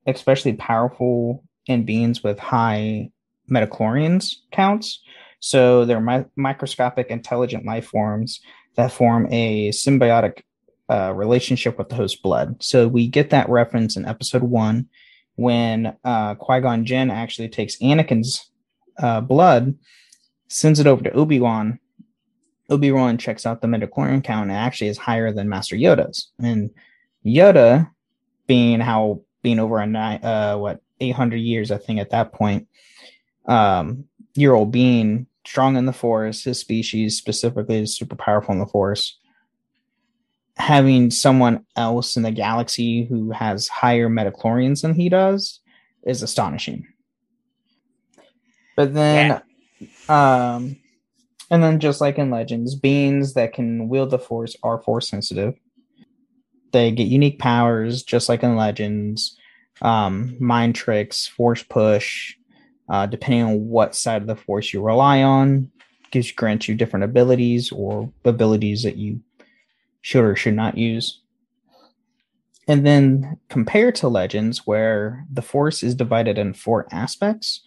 especially 0.06 0.54
powerful 0.54 1.44
in 1.66 1.84
beings 1.84 2.22
with 2.22 2.38
high 2.38 3.10
midichlorians 3.50 4.34
counts. 4.50 5.00
So 5.40 5.84
they're 5.84 6.00
mi- 6.00 6.24
microscopic 6.36 7.08
intelligent 7.08 7.66
life 7.66 7.86
forms 7.86 8.40
that 8.76 8.92
form 8.92 9.26
a 9.30 9.70
symbiotic 9.70 10.42
uh, 10.92 11.12
relationship 11.14 11.78
with 11.78 11.88
the 11.88 11.94
host 11.94 12.22
blood. 12.22 12.62
So 12.62 12.86
we 12.86 13.08
get 13.08 13.30
that 13.30 13.48
reference 13.48 13.96
in 13.96 14.04
episode 14.04 14.42
one 14.42 14.88
when 15.36 15.96
uh, 16.04 16.34
Qui 16.34 16.60
Gon 16.60 16.84
Jinn 16.84 17.10
actually 17.10 17.48
takes 17.48 17.78
Anakin's 17.78 18.50
uh, 18.98 19.22
blood, 19.22 19.74
sends 20.48 20.80
it 20.80 20.86
over 20.86 21.02
to 21.02 21.12
Obi 21.12 21.40
Wan. 21.40 21.78
Obi 22.68 22.92
Wan 22.92 23.16
checks 23.16 23.46
out 23.46 23.62
the 23.62 23.68
midichlorian 23.68 24.22
count 24.22 24.50
and 24.50 24.58
actually 24.58 24.88
is 24.88 24.98
higher 24.98 25.32
than 25.32 25.48
Master 25.48 25.76
Yoda's. 25.76 26.30
And 26.38 26.70
Yoda, 27.24 27.90
being 28.46 28.80
how 28.80 29.22
being 29.42 29.60
over 29.60 29.78
a 29.78 29.86
nine, 29.86 30.22
uh, 30.22 30.56
what 30.58 30.82
eight 31.00 31.16
hundred 31.16 31.38
years, 31.38 31.70
I 31.70 31.78
think 31.78 32.00
at 32.00 32.10
that 32.10 32.32
point, 32.32 32.68
um, 33.46 34.04
year 34.34 34.52
old 34.52 34.72
being 34.72 35.26
strong 35.46 35.76
in 35.76 35.86
the 35.86 35.92
Force, 35.92 36.44
his 36.44 36.60
species 36.60 37.16
specifically 37.16 37.78
is 37.78 37.96
super 37.96 38.16
powerful 38.16 38.52
in 38.52 38.60
the 38.60 38.66
Force. 38.66 39.18
Having 40.56 41.10
someone 41.10 41.64
else 41.76 42.16
in 42.16 42.22
the 42.22 42.30
galaxy 42.30 43.04
who 43.04 43.30
has 43.30 43.68
higher 43.68 44.08
midichlorians 44.08 44.82
than 44.82 44.94
he 44.94 45.08
does 45.08 45.60
is 46.04 46.22
astonishing. 46.22 46.86
But 48.76 48.94
then, 48.94 49.42
um, 50.08 50.76
and 51.50 51.62
then 51.62 51.80
just 51.80 52.00
like 52.00 52.18
in 52.18 52.30
Legends, 52.30 52.74
beings 52.74 53.34
that 53.34 53.52
can 53.52 53.88
wield 53.88 54.10
the 54.10 54.18
Force 54.18 54.56
are 54.62 54.80
Force 54.82 55.08
sensitive. 55.08 55.54
They 56.72 56.90
get 56.90 57.08
unique 57.08 57.38
powers, 57.38 58.02
just 58.02 58.28
like 58.28 58.42
in 58.42 58.56
Legends. 58.56 59.36
Um, 59.82 60.36
mind 60.38 60.74
tricks, 60.74 61.26
Force 61.26 61.62
push, 61.62 62.34
uh, 62.88 63.06
depending 63.06 63.42
on 63.42 63.68
what 63.68 63.94
side 63.94 64.22
of 64.22 64.28
the 64.28 64.36
Force 64.36 64.72
you 64.72 64.82
rely 64.82 65.22
on, 65.22 65.70
gives 66.10 66.30
grants 66.30 66.68
you 66.68 66.74
different 66.74 67.04
abilities 67.04 67.72
or 67.72 68.10
abilities 68.24 68.82
that 68.84 68.96
you 68.96 69.20
should 70.02 70.24
or 70.24 70.36
should 70.36 70.54
not 70.54 70.76
use. 70.76 71.20
And 72.68 72.86
then 72.86 73.38
compared 73.48 73.94
to 73.96 74.08
Legends, 74.08 74.66
where 74.66 75.26
the 75.32 75.42
Force 75.42 75.82
is 75.82 75.94
divided 75.94 76.38
in 76.38 76.54
four 76.54 76.86
aspects, 76.92 77.62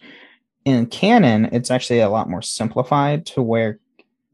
in 0.64 0.86
canon, 0.86 1.46
it's 1.46 1.70
actually 1.70 2.00
a 2.00 2.08
lot 2.08 2.30
more 2.30 2.42
simplified 2.42 3.26
to 3.26 3.42
where 3.42 3.78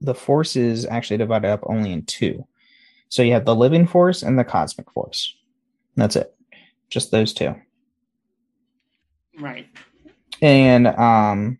the 0.01 0.15
Force 0.15 0.55
is 0.57 0.87
actually 0.87 1.19
divided 1.19 1.49
up 1.49 1.61
only 1.65 1.93
in 1.93 2.05
two. 2.05 2.47
So 3.09 3.23
you 3.23 3.33
have 3.33 3.45
the 3.45 3.57
living 3.57 3.87
Force 3.87 4.23
and 4.23 4.38
the 4.38 4.45
cosmic 4.45 4.91
Force. 4.93 5.35
That's 5.97 6.17
it. 6.17 6.35
Just 6.88 7.11
those 7.11 7.35
two. 7.35 7.55
Right. 9.38 9.67
And 10.41 10.88
um, 10.88 11.59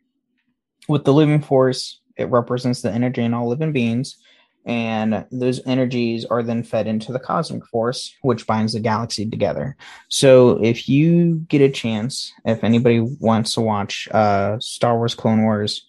with 0.89 1.05
the 1.05 1.13
living 1.13 1.41
force, 1.41 2.01
it 2.17 2.29
represents 2.29 2.83
the 2.83 2.93
energy 2.93 3.23
in 3.23 3.35
all 3.35 3.49
living 3.49 3.73
beings. 3.73 4.17
And 4.65 5.27
those 5.33 5.61
energies 5.67 6.25
are 6.25 6.43
then 6.43 6.63
fed 6.63 6.87
into 6.87 7.13
the 7.13 7.19
cosmic 7.19 7.67
force, 7.67 8.15
which 8.23 8.47
binds 8.47 8.75
the 8.75 8.81
galaxy 8.81 9.29
together. 9.29 9.77
So 10.09 10.63
if 10.63 10.89
you 10.89 11.45
get 11.49 11.61
a 11.61 11.69
chance, 11.69 12.33
if 12.45 12.63
anybody 12.63 13.01
wants 13.01 13.55
to 13.55 13.61
watch 13.61 14.09
uh, 14.13 14.61
Star 14.61 14.97
Wars 14.97 15.17
Clone 15.17 15.43
Wars 15.43 15.87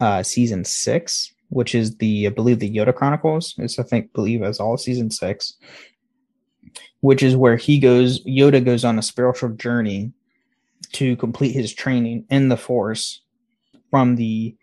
uh, 0.00 0.22
season 0.22 0.64
six, 0.64 1.34
which 1.50 1.74
is 1.74 1.96
the, 1.96 2.26
I 2.26 2.30
believe, 2.30 2.60
the 2.60 2.74
Yoda 2.74 2.94
Chronicles, 2.94 3.54
is 3.58 3.78
I 3.78 3.82
think, 3.82 4.12
believe 4.12 4.42
as 4.42 4.58
all 4.58 4.78
season 4.78 5.10
six, 5.10 5.58
which 7.00 7.22
is 7.22 7.36
where 7.36 7.56
he 7.56 7.78
goes, 7.78 8.24
Yoda 8.24 8.64
goes 8.64 8.84
on 8.84 8.98
a 8.98 9.02
spiritual 9.02 9.50
journey 9.50 10.12
to 10.92 11.16
complete 11.16 11.52
his 11.52 11.74
training 11.74 12.24
in 12.30 12.48
the 12.48 12.56
force 12.56 13.22
from 13.90 14.16
the 14.16 14.56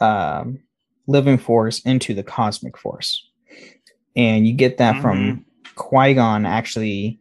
um, 0.00 0.60
living 1.06 1.38
force 1.38 1.80
into 1.80 2.14
the 2.14 2.22
cosmic 2.22 2.78
force 2.78 3.28
and 4.16 4.46
you 4.46 4.52
get 4.52 4.78
that 4.78 5.00
from 5.00 5.44
qui-gon 5.74 6.46
actually 6.46 7.18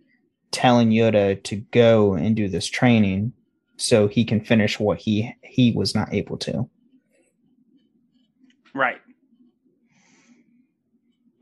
telling 0.52 0.89
Yoda 0.89 1.41
to 1.43 1.56
go 1.56 2.13
and 2.13 2.36
do 2.36 2.48
this 2.48 2.67
training 2.67 3.34
so 3.78 4.08
he 4.08 4.24
can 4.24 4.39
finish 4.39 4.80
what 4.80 5.00
he 5.00 5.34
he 5.41 5.72
was 5.72 5.96
not 5.96 6.13
able 6.13 6.38
to. 6.38 6.69
Right. 8.74 9.02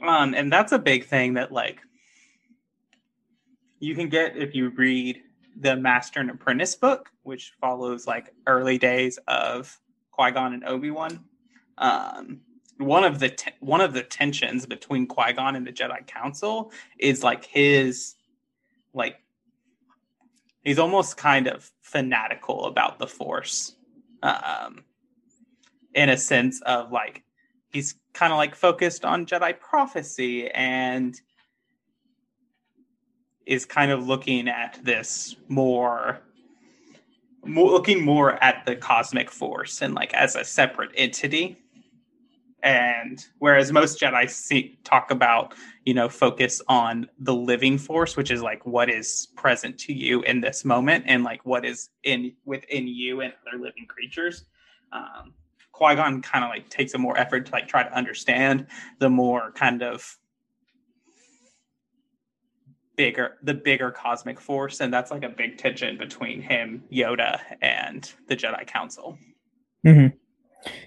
Um, 0.02 0.34
and 0.34 0.52
that's 0.52 0.72
a 0.72 0.80
big 0.80 1.06
thing 1.06 1.36
that 1.36 1.52
like 1.52 1.80
you 3.80 3.96
can 3.96 4.10
get 4.10 4.38
if 4.38 4.56
you 4.56 4.70
read 4.70 5.22
the 5.60 5.76
Master 5.76 6.22
and 6.22 6.32
Apprentice 6.32 6.76
book, 6.76 7.10
which 7.24 7.54
follows 7.60 8.08
like 8.08 8.34
early 8.48 8.78
days 8.78 9.20
of 9.28 9.78
Qui 10.12 10.32
Gon 10.32 10.54
and 10.54 10.64
Obi 10.64 10.90
Wan. 10.90 11.26
Um, 11.82 12.42
one 12.78 13.04
of 13.04 13.20
the 13.20 13.30
te- 13.30 13.52
one 13.60 13.82
of 13.82 13.94
the 13.94 14.04
tensions 14.04 14.66
between 14.66 15.08
Qui 15.08 15.34
Gon 15.34 15.56
and 15.56 15.68
the 15.68 15.72
Jedi 15.72 16.06
Council 16.08 16.72
is 16.98 17.24
like 17.24 17.46
his 17.46 18.16
like 18.94 19.18
he's 20.64 20.80
almost 20.80 21.18
kind 21.18 21.48
of 21.48 21.70
fanatical 21.82 22.66
about 22.66 23.00
the 23.00 23.08
Force, 23.08 23.76
um, 24.24 24.84
in 25.94 26.10
a 26.10 26.18
sense 26.18 26.62
of 26.62 26.92
like 26.92 27.24
he's 27.72 27.96
kind 28.14 28.32
of 28.32 28.38
like 28.38 28.56
focused 28.56 29.04
on 29.04 29.26
Jedi 29.26 29.60
prophecy 29.60 30.50
and 30.52 31.20
is 33.46 33.66
kind 33.66 33.92
of 33.92 34.08
looking 34.08 34.48
at 34.48 34.80
this 34.84 35.36
more, 35.48 36.20
more 37.44 37.72
looking 37.72 38.06
more 38.06 38.42
at 38.44 38.66
the 38.66 38.76
cosmic 38.76 39.32
force 39.32 39.82
and 39.82 39.96
like 39.96 40.14
as 40.14 40.36
a 40.36 40.44
separate 40.46 40.92
entity 40.96 41.58
and 42.64 43.26
whereas 43.40 43.72
most 43.72 44.00
jedi 44.00 44.30
see, 44.30 44.78
talk 44.84 45.12
about 45.12 45.54
you 45.86 45.94
know 45.94 46.08
focus 46.08 46.62
on 46.68 47.08
the 47.20 47.34
living 47.34 47.78
force 47.78 48.16
which 48.16 48.32
is 48.32 48.42
like 48.42 48.66
what 48.66 48.90
is 48.90 49.28
present 49.36 49.78
to 49.78 49.94
you 49.94 50.22
in 50.24 50.42
this 50.42 50.64
moment 50.64 51.04
and 51.08 51.24
like 51.24 51.46
what 51.46 51.66
is 51.66 51.90
in 52.04 52.32
within 52.46 52.88
you 52.88 53.22
and 53.22 53.34
other 53.48 53.58
living 53.58 53.86
creatures 53.88 54.46
um 54.92 55.34
qui-gon 55.72 56.22
kind 56.22 56.44
of 56.44 56.50
like 56.50 56.70
takes 56.70 56.94
a 56.94 56.98
more 56.98 57.18
effort 57.18 57.46
to 57.46 57.52
like 57.52 57.68
try 57.68 57.82
to 57.82 57.96
understand 57.96 58.68
the 59.00 59.10
more 59.10 59.52
kind 59.54 59.82
of 59.82 60.18
bigger 62.96 63.38
the 63.42 63.54
bigger 63.54 63.90
cosmic 63.90 64.40
force 64.40 64.82
and 64.82 64.94
that's 64.94 65.10
like 65.10 65.24
a 65.24 65.30
big 65.30 65.58
tension 65.58 65.98
between 65.98 66.42
him 66.42 66.84
yoda 66.92 67.40
and 67.62 68.14
the 68.28 68.36
jedi 68.36 68.68
council 68.68 69.18
mm-hmm. 69.86 70.16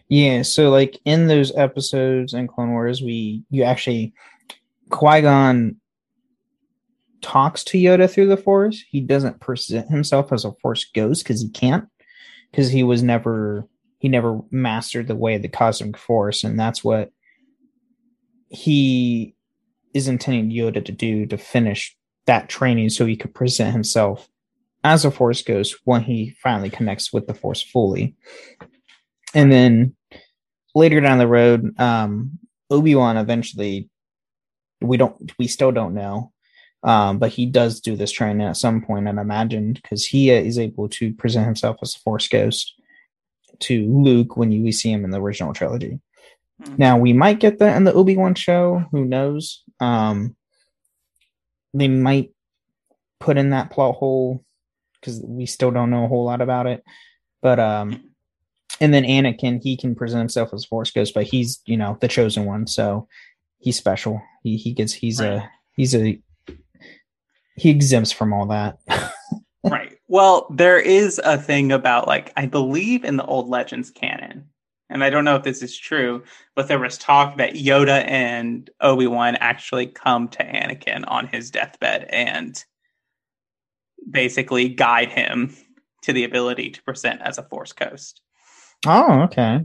Yeah, 0.08 0.42
so 0.42 0.70
like 0.70 0.98
in 1.04 1.26
those 1.26 1.54
episodes 1.56 2.34
in 2.34 2.46
Clone 2.46 2.70
Wars, 2.70 3.02
we 3.02 3.42
you 3.50 3.62
actually 3.64 4.12
Qui 4.90 5.22
Gon 5.22 5.76
talks 7.22 7.64
to 7.64 7.78
Yoda 7.78 8.08
through 8.10 8.28
the 8.28 8.36
Force. 8.36 8.84
He 8.88 9.00
doesn't 9.00 9.40
present 9.40 9.88
himself 9.88 10.32
as 10.32 10.44
a 10.44 10.52
Force 10.60 10.84
ghost 10.94 11.24
because 11.24 11.40
he 11.40 11.48
can't, 11.48 11.88
because 12.50 12.70
he 12.70 12.82
was 12.82 13.02
never 13.02 13.66
he 13.98 14.08
never 14.08 14.40
mastered 14.50 15.08
the 15.08 15.16
way 15.16 15.34
of 15.34 15.42
the 15.42 15.48
cosmic 15.48 15.96
Force, 15.96 16.44
and 16.44 16.60
that's 16.60 16.84
what 16.84 17.10
he 18.48 19.34
is 19.94 20.06
intending 20.06 20.50
Yoda 20.50 20.84
to 20.84 20.92
do 20.92 21.26
to 21.26 21.38
finish 21.38 21.96
that 22.26 22.48
training, 22.48 22.90
so 22.90 23.06
he 23.06 23.16
could 23.16 23.34
present 23.34 23.72
himself 23.72 24.28
as 24.84 25.04
a 25.04 25.10
Force 25.10 25.42
ghost 25.42 25.76
when 25.84 26.02
he 26.02 26.36
finally 26.42 26.70
connects 26.70 27.12
with 27.12 27.26
the 27.26 27.34
Force 27.34 27.62
fully 27.62 28.14
and 29.34 29.50
then 29.50 29.96
later 30.74 31.00
down 31.00 31.18
the 31.18 31.26
road, 31.28 31.78
um, 31.80 32.38
Obi 32.70 32.94
Wan 32.94 33.16
eventually, 33.16 33.88
we 34.80 34.96
don't, 34.96 35.32
we 35.38 35.46
still 35.46 35.72
don't 35.72 35.94
know, 35.94 36.32
um, 36.82 37.18
but 37.18 37.30
he 37.30 37.46
does 37.46 37.80
do 37.80 37.96
this 37.96 38.12
training 38.12 38.46
at 38.46 38.56
some 38.56 38.82
point, 38.82 39.08
and 39.08 39.18
imagined 39.18 39.80
because 39.82 40.06
he 40.06 40.30
is 40.30 40.58
able 40.58 40.88
to 40.90 41.12
present 41.14 41.46
himself 41.46 41.76
as 41.82 41.94
a 41.94 41.98
Force 41.98 42.28
ghost 42.28 42.74
to 43.60 43.90
Luke 43.92 44.36
when 44.36 44.52
you, 44.52 44.62
we 44.62 44.72
see 44.72 44.90
him 44.90 45.04
in 45.04 45.10
the 45.10 45.20
original 45.20 45.52
trilogy. 45.52 46.00
Mm-hmm. 46.62 46.74
Now 46.78 46.98
we 46.98 47.12
might 47.12 47.40
get 47.40 47.58
that 47.58 47.76
in 47.76 47.84
the 47.84 47.92
Obi 47.92 48.16
Wan 48.16 48.34
show. 48.34 48.84
Who 48.92 49.04
knows? 49.04 49.62
Um, 49.80 50.36
they 51.72 51.88
might 51.88 52.30
put 53.20 53.36
in 53.36 53.50
that 53.50 53.70
plot 53.70 53.96
hole 53.96 54.44
because 55.00 55.20
we 55.20 55.46
still 55.46 55.70
don't 55.70 55.90
know 55.90 56.04
a 56.04 56.08
whole 56.08 56.24
lot 56.24 56.40
about 56.40 56.66
it. 56.66 56.84
But 57.42 57.58
um, 57.58 58.10
and 58.80 58.92
then 58.92 59.04
Anakin, 59.04 59.60
he 59.62 59.76
can 59.76 59.94
present 59.94 60.20
himself 60.20 60.52
as 60.52 60.64
a 60.64 60.68
Force 60.68 60.90
Ghost, 60.90 61.14
but 61.14 61.24
he's 61.24 61.60
you 61.66 61.76
know 61.76 61.96
the 62.00 62.08
chosen 62.08 62.44
one, 62.44 62.66
so 62.66 63.08
he's 63.58 63.76
special. 63.76 64.20
He 64.42 64.56
he 64.56 64.72
gets 64.72 64.92
he's 64.92 65.20
right. 65.20 65.32
a 65.32 65.50
he's 65.76 65.94
a 65.94 66.20
he 67.56 67.70
exempts 67.70 68.12
from 68.12 68.32
all 68.32 68.46
that. 68.46 68.78
right. 69.64 69.96
Well, 70.08 70.46
there 70.50 70.78
is 70.78 71.20
a 71.24 71.38
thing 71.38 71.72
about 71.72 72.06
like 72.06 72.32
I 72.36 72.46
believe 72.46 73.04
in 73.04 73.16
the 73.16 73.24
old 73.24 73.48
Legends 73.48 73.90
canon, 73.90 74.48
and 74.90 75.04
I 75.04 75.10
don't 75.10 75.24
know 75.24 75.36
if 75.36 75.44
this 75.44 75.62
is 75.62 75.76
true, 75.76 76.22
but 76.54 76.68
there 76.68 76.78
was 76.78 76.98
talk 76.98 77.36
that 77.38 77.54
Yoda 77.54 78.04
and 78.08 78.68
Obi 78.80 79.06
Wan 79.06 79.36
actually 79.36 79.86
come 79.86 80.28
to 80.28 80.44
Anakin 80.44 81.04
on 81.06 81.26
his 81.26 81.50
deathbed 81.50 82.06
and 82.10 82.62
basically 84.10 84.68
guide 84.68 85.10
him 85.10 85.54
to 86.02 86.12
the 86.12 86.24
ability 86.24 86.70
to 86.70 86.82
present 86.82 87.22
as 87.22 87.38
a 87.38 87.42
Force 87.44 87.72
Ghost. 87.72 88.20
Oh, 88.86 89.22
okay. 89.22 89.64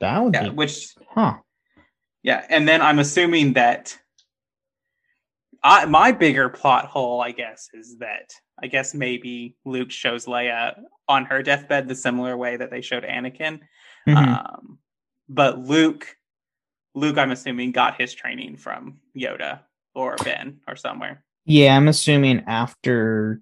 That 0.00 0.22
would 0.22 0.34
yeah, 0.34 0.44
be 0.44 0.50
which 0.50 0.94
huh. 1.10 1.38
Yeah, 2.22 2.44
and 2.48 2.68
then 2.68 2.80
I'm 2.80 2.98
assuming 2.98 3.54
that 3.54 3.98
I, 5.62 5.84
my 5.86 6.12
bigger 6.12 6.48
plot 6.48 6.86
hole, 6.86 7.20
I 7.20 7.32
guess, 7.32 7.68
is 7.72 7.98
that 7.98 8.32
I 8.62 8.66
guess 8.66 8.94
maybe 8.94 9.56
Luke 9.64 9.90
shows 9.90 10.26
Leia 10.26 10.80
on 11.08 11.24
her 11.26 11.42
deathbed 11.42 11.88
the 11.88 11.94
similar 11.94 12.36
way 12.36 12.56
that 12.56 12.70
they 12.70 12.80
showed 12.80 13.04
Anakin. 13.04 13.60
Mm-hmm. 14.08 14.16
Um, 14.16 14.78
but 15.28 15.58
Luke, 15.58 16.16
Luke, 16.94 17.18
I'm 17.18 17.30
assuming 17.30 17.72
got 17.72 18.00
his 18.00 18.14
training 18.14 18.56
from 18.56 18.98
Yoda 19.16 19.60
or 19.94 20.16
Ben 20.24 20.60
or 20.68 20.76
somewhere. 20.76 21.24
Yeah, 21.44 21.76
I'm 21.76 21.88
assuming 21.88 22.44
after 22.46 23.40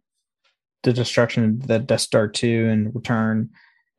the 0.83 0.93
destruction 0.93 1.45
of 1.45 1.67
the 1.67 1.79
Death 1.79 2.01
Star 2.01 2.29
two 2.29 2.69
and 2.71 2.95
Return, 2.95 3.51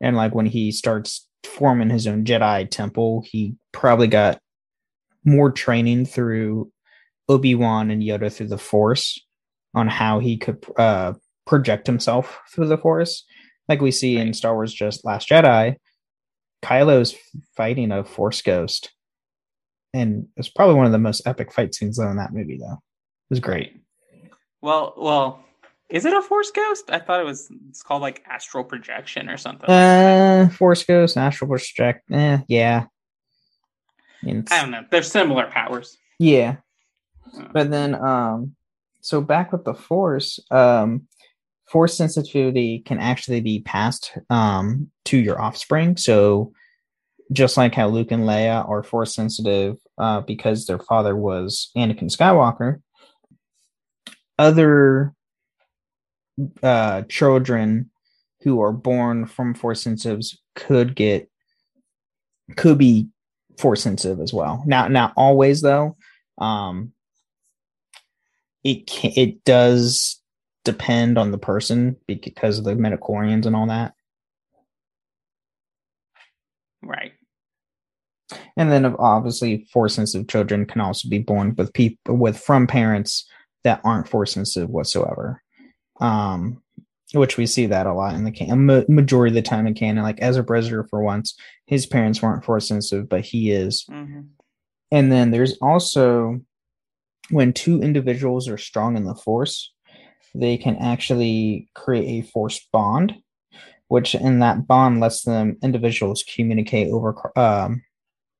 and 0.01 0.15
like 0.15 0.33
when 0.33 0.47
he 0.47 0.71
starts 0.71 1.27
forming 1.45 1.89
his 1.89 2.07
own 2.07 2.25
Jedi 2.25 2.69
temple, 2.69 3.23
he 3.25 3.55
probably 3.71 4.07
got 4.07 4.39
more 5.23 5.51
training 5.51 6.05
through 6.05 6.71
Obi 7.29 7.55
Wan 7.55 7.91
and 7.91 8.01
Yoda 8.01 8.33
through 8.33 8.47
the 8.47 8.57
Force 8.57 9.19
on 9.73 9.87
how 9.87 10.19
he 10.19 10.37
could 10.37 10.65
uh, 10.77 11.13
project 11.45 11.87
himself 11.87 12.39
through 12.53 12.67
the 12.67 12.77
Force, 12.77 13.23
like 13.69 13.81
we 13.81 13.91
see 13.91 14.17
in 14.17 14.33
Star 14.33 14.53
Wars: 14.53 14.73
Just 14.73 15.05
Last 15.05 15.29
Jedi. 15.29 15.75
Kylo's 16.63 17.15
fighting 17.55 17.91
a 17.91 18.03
Force 18.03 18.41
ghost, 18.41 18.93
and 19.93 20.27
it's 20.35 20.49
probably 20.49 20.75
one 20.75 20.85
of 20.85 20.91
the 20.91 20.97
most 20.97 21.25
epic 21.25 21.51
fight 21.53 21.73
scenes 21.73 21.97
though 21.97 22.09
in 22.09 22.17
that 22.17 22.33
movie. 22.33 22.57
Though 22.59 22.73
it 22.73 23.29
was 23.29 23.39
great. 23.39 23.73
Well, 24.61 24.93
well, 24.97 25.43
is 25.91 26.05
it 26.05 26.13
a 26.13 26.21
force 26.21 26.51
ghost? 26.51 26.89
I 26.89 26.99
thought 26.99 27.19
it 27.19 27.25
was. 27.25 27.51
It's 27.69 27.83
called 27.83 28.01
like 28.01 28.23
astral 28.27 28.63
projection 28.63 29.29
or 29.29 29.37
something. 29.37 29.69
Uh, 29.69 30.49
force 30.49 30.83
ghost, 30.83 31.17
astral 31.17 31.49
project. 31.49 32.09
Eh, 32.11 32.39
yeah. 32.47 32.85
I, 34.25 34.29
I 34.29 34.61
don't 34.61 34.71
know. 34.71 34.85
They're 34.89 35.03
similar 35.03 35.47
powers. 35.47 35.97
Yeah, 36.19 36.57
oh. 37.35 37.47
but 37.53 37.71
then 37.71 37.95
um, 37.95 38.55
so 39.01 39.21
back 39.21 39.51
with 39.51 39.65
the 39.65 39.73
force, 39.73 40.39
um, 40.49 41.07
force 41.67 41.97
sensitivity 41.97 42.79
can 42.79 42.99
actually 42.99 43.41
be 43.41 43.61
passed 43.61 44.17
um 44.29 44.91
to 45.05 45.17
your 45.17 45.41
offspring. 45.41 45.97
So 45.97 46.53
just 47.31 47.57
like 47.57 47.73
how 47.73 47.87
Luke 47.87 48.11
and 48.11 48.23
Leia 48.23 48.67
are 48.67 48.83
force 48.83 49.15
sensitive 49.15 49.77
uh, 49.97 50.21
because 50.21 50.65
their 50.65 50.79
father 50.79 51.15
was 51.15 51.71
Anakin 51.75 52.15
Skywalker, 52.15 52.81
other 54.37 55.13
uh, 56.63 57.03
children 57.03 57.89
who 58.41 58.61
are 58.61 58.71
born 58.71 59.25
from 59.25 59.53
force 59.53 59.81
sensitives 59.83 60.39
could 60.55 60.95
get 60.95 61.29
could 62.57 62.77
be 62.77 63.07
force 63.57 63.83
sensitive 63.83 64.19
as 64.19 64.33
well. 64.33 64.63
Now, 64.65 64.87
not 64.87 65.13
always 65.15 65.61
though. 65.61 65.95
Um, 66.37 66.93
it 68.63 68.87
can, 68.87 69.11
it 69.15 69.43
does 69.43 70.21
depend 70.63 71.17
on 71.17 71.31
the 71.31 71.37
person 71.37 71.95
because 72.07 72.59
of 72.59 72.65
the 72.65 72.73
midichlorians 72.73 73.45
and 73.45 73.55
all 73.55 73.67
that. 73.67 73.93
Right. 76.83 77.13
And 78.57 78.71
then 78.71 78.85
obviously 78.85 79.67
force 79.71 79.95
sensitive 79.95 80.27
children 80.27 80.65
can 80.65 80.81
also 80.81 81.09
be 81.09 81.19
born 81.19 81.55
with 81.55 81.73
people 81.73 82.15
with 82.15 82.37
from 82.37 82.67
parents 82.67 83.27
that 83.63 83.81
aren't 83.83 84.07
force 84.07 84.33
sensitive 84.33 84.69
whatsoever 84.69 85.41
um, 86.01 86.61
which 87.13 87.37
we 87.37 87.45
see 87.45 87.65
that 87.67 87.87
a 87.87 87.93
lot 87.93 88.15
in 88.15 88.23
the 88.23 88.31
can 88.31 88.65
majority 88.87 89.31
of 89.31 89.43
the 89.43 89.47
time 89.47 89.67
in 89.67 89.73
canon. 89.73 90.03
Like 90.03 90.19
Ezra 90.21 90.43
Bridger, 90.43 90.85
for 90.89 91.01
once, 91.01 91.35
his 91.65 91.85
parents 91.85 92.21
weren't 92.21 92.43
force 92.43 92.67
sensitive, 92.67 93.09
but 93.09 93.21
he 93.21 93.51
is. 93.51 93.85
Mm-hmm. 93.89 94.21
And 94.91 95.11
then 95.11 95.31
there's 95.31 95.57
also 95.61 96.41
when 97.29 97.53
two 97.53 97.81
individuals 97.81 98.47
are 98.47 98.57
strong 98.57 98.97
in 98.97 99.05
the 99.05 99.15
force, 99.15 99.73
they 100.33 100.57
can 100.57 100.75
actually 100.77 101.69
create 101.75 102.07
a 102.07 102.27
force 102.27 102.67
bond, 102.71 103.15
which 103.87 104.15
in 104.15 104.39
that 104.39 104.67
bond 104.67 104.99
lets 104.99 105.23
them 105.23 105.57
individuals 105.61 106.23
communicate 106.23 106.89
over 106.89 107.31
um, 107.37 107.83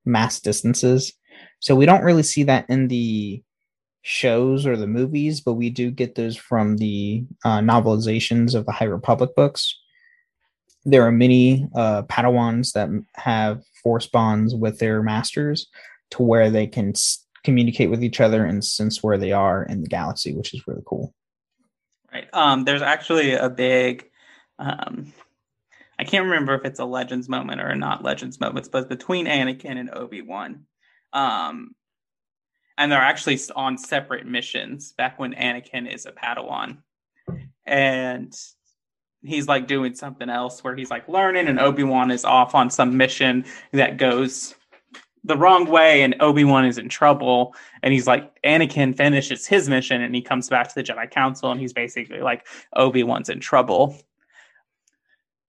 mass 0.05 0.39
distances. 0.39 1.14
So 1.59 1.76
we 1.76 1.86
don't 1.86 2.03
really 2.03 2.24
see 2.24 2.43
that 2.43 2.66
in 2.70 2.88
the 2.88 3.43
shows 4.01 4.65
or 4.65 4.75
the 4.75 4.87
movies, 4.87 5.41
but 5.41 5.53
we 5.53 5.69
do 5.69 5.91
get 5.91 6.15
those 6.15 6.35
from 6.35 6.77
the 6.77 7.23
uh, 7.45 7.59
novelizations 7.59 8.55
of 8.55 8.65
the 8.65 8.71
High 8.71 8.85
Republic 8.85 9.35
books. 9.35 9.77
There 10.85 11.05
are 11.05 11.11
many 11.11 11.67
uh, 11.75 12.03
Padawans 12.03 12.73
that 12.73 12.89
have 13.15 13.61
force 13.83 14.07
bonds 14.07 14.55
with 14.55 14.79
their 14.79 15.03
masters 15.03 15.67
to 16.11 16.23
where 16.23 16.49
they 16.49 16.65
can 16.65 16.89
s- 16.89 17.25
communicate 17.43 17.91
with 17.91 18.03
each 18.03 18.19
other 18.19 18.43
and 18.43 18.63
sense 18.65 19.03
where 19.03 19.17
they 19.17 19.31
are 19.31 19.63
in 19.63 19.83
the 19.83 19.89
galaxy, 19.89 20.33
which 20.33 20.53
is 20.53 20.67
really 20.67 20.81
cool. 20.85 21.13
Right. 22.11 22.27
Um, 22.33 22.65
there's 22.65 22.81
actually 22.81 23.33
a 23.33 23.49
big, 23.49 24.09
um, 24.57 25.13
I 25.99 26.03
can't 26.03 26.25
remember 26.25 26.55
if 26.55 26.65
it's 26.65 26.79
a 26.79 26.85
Legends 26.85 27.29
moment 27.29 27.61
or 27.61 27.75
not 27.75 28.03
Legends 28.03 28.39
moments, 28.39 28.67
but 28.67 28.89
between 28.89 29.27
Anakin 29.27 29.77
and 29.77 29.93
Obi 29.93 30.23
Wan, 30.23 30.65
um, 31.13 31.75
and 32.78 32.91
they're 32.91 32.99
actually 32.99 33.39
on 33.55 33.78
separate 33.78 34.26
missions. 34.26 34.93
Back 34.93 35.19
when 35.19 35.34
Anakin 35.34 35.91
is 35.91 36.05
a 36.05 36.11
Padawan, 36.11 36.78
and 37.65 38.34
he's 39.22 39.47
like 39.47 39.67
doing 39.67 39.93
something 39.93 40.30
else 40.30 40.63
where 40.63 40.76
he's 40.76 40.89
like 40.89 41.07
learning, 41.07 41.47
and 41.47 41.59
Obi 41.59 41.84
Wan 41.84 42.11
is 42.11 42.26
off 42.26 42.55
on 42.55 42.69
some 42.69 42.97
mission 42.97 43.45
that 43.72 43.97
goes 43.97 44.55
the 45.24 45.38
wrong 45.38 45.65
way 45.65 46.01
and 46.01 46.15
Obi-Wan 46.19 46.65
is 46.65 46.78
in 46.78 46.89
trouble 46.89 47.55
and 47.84 47.93
he's 47.93 48.07
like 48.07 48.32
Anakin 48.43 48.95
finishes 48.95 49.45
his 49.45 49.69
mission 49.69 50.01
and 50.01 50.15
he 50.15 50.22
comes 50.22 50.49
back 50.49 50.67
to 50.67 50.76
the 50.76 50.84
Jedi 50.84 51.09
Council 51.09 51.51
and 51.51 51.59
he's 51.59 51.74
basically 51.74 52.22
like 52.22 52.47
Obi-Wan's 52.76 53.30
in 53.30 53.39
trouble. 53.39 53.95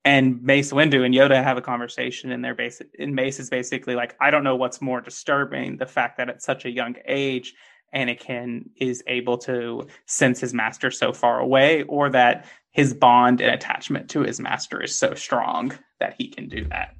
And 0.04 0.42
Mace 0.42 0.72
Windu 0.72 1.04
and 1.04 1.14
Yoda 1.14 1.42
have 1.42 1.56
a 1.56 1.62
conversation 1.62 2.32
and 2.32 2.44
they're 2.44 2.54
basic 2.54 2.88
and 2.98 3.14
Mace 3.14 3.38
is 3.38 3.50
basically 3.50 3.94
like 3.94 4.16
I 4.20 4.30
don't 4.30 4.42
know 4.42 4.56
what's 4.56 4.80
more 4.80 5.00
disturbing 5.00 5.76
the 5.76 5.86
fact 5.86 6.16
that 6.18 6.28
at 6.28 6.42
such 6.42 6.64
a 6.64 6.70
young 6.70 6.96
age 7.06 7.54
Anakin 7.94 8.70
is 8.76 9.04
able 9.06 9.38
to 9.38 9.86
sense 10.06 10.40
his 10.40 10.52
master 10.52 10.90
so 10.90 11.12
far 11.12 11.38
away 11.38 11.82
or 11.84 12.10
that 12.10 12.46
his 12.70 12.94
bond 12.94 13.40
and 13.40 13.54
attachment 13.54 14.10
to 14.10 14.22
his 14.22 14.40
master 14.40 14.82
is 14.82 14.96
so 14.96 15.14
strong 15.14 15.72
that 16.00 16.14
he 16.18 16.28
can 16.28 16.48
do 16.48 16.64
that. 16.64 16.94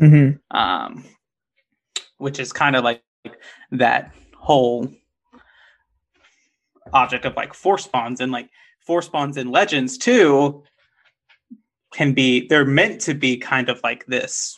Mm-hmm. 0.00 0.56
Um 0.56 1.04
which 2.18 2.40
is 2.40 2.52
kind 2.52 2.74
of 2.74 2.82
like 2.82 3.02
that 3.70 4.12
whole 4.36 4.88
object 6.92 7.24
of 7.24 7.36
like 7.36 7.54
force 7.54 7.86
bonds 7.86 8.20
and 8.20 8.32
like 8.32 8.48
force 8.80 9.08
bonds 9.08 9.36
in 9.36 9.48
legends 9.50 9.96
too 9.96 10.64
can 11.92 12.12
be 12.12 12.46
they're 12.48 12.64
meant 12.64 13.00
to 13.00 13.14
be 13.14 13.36
kind 13.36 13.68
of 13.68 13.80
like 13.82 14.06
this 14.06 14.56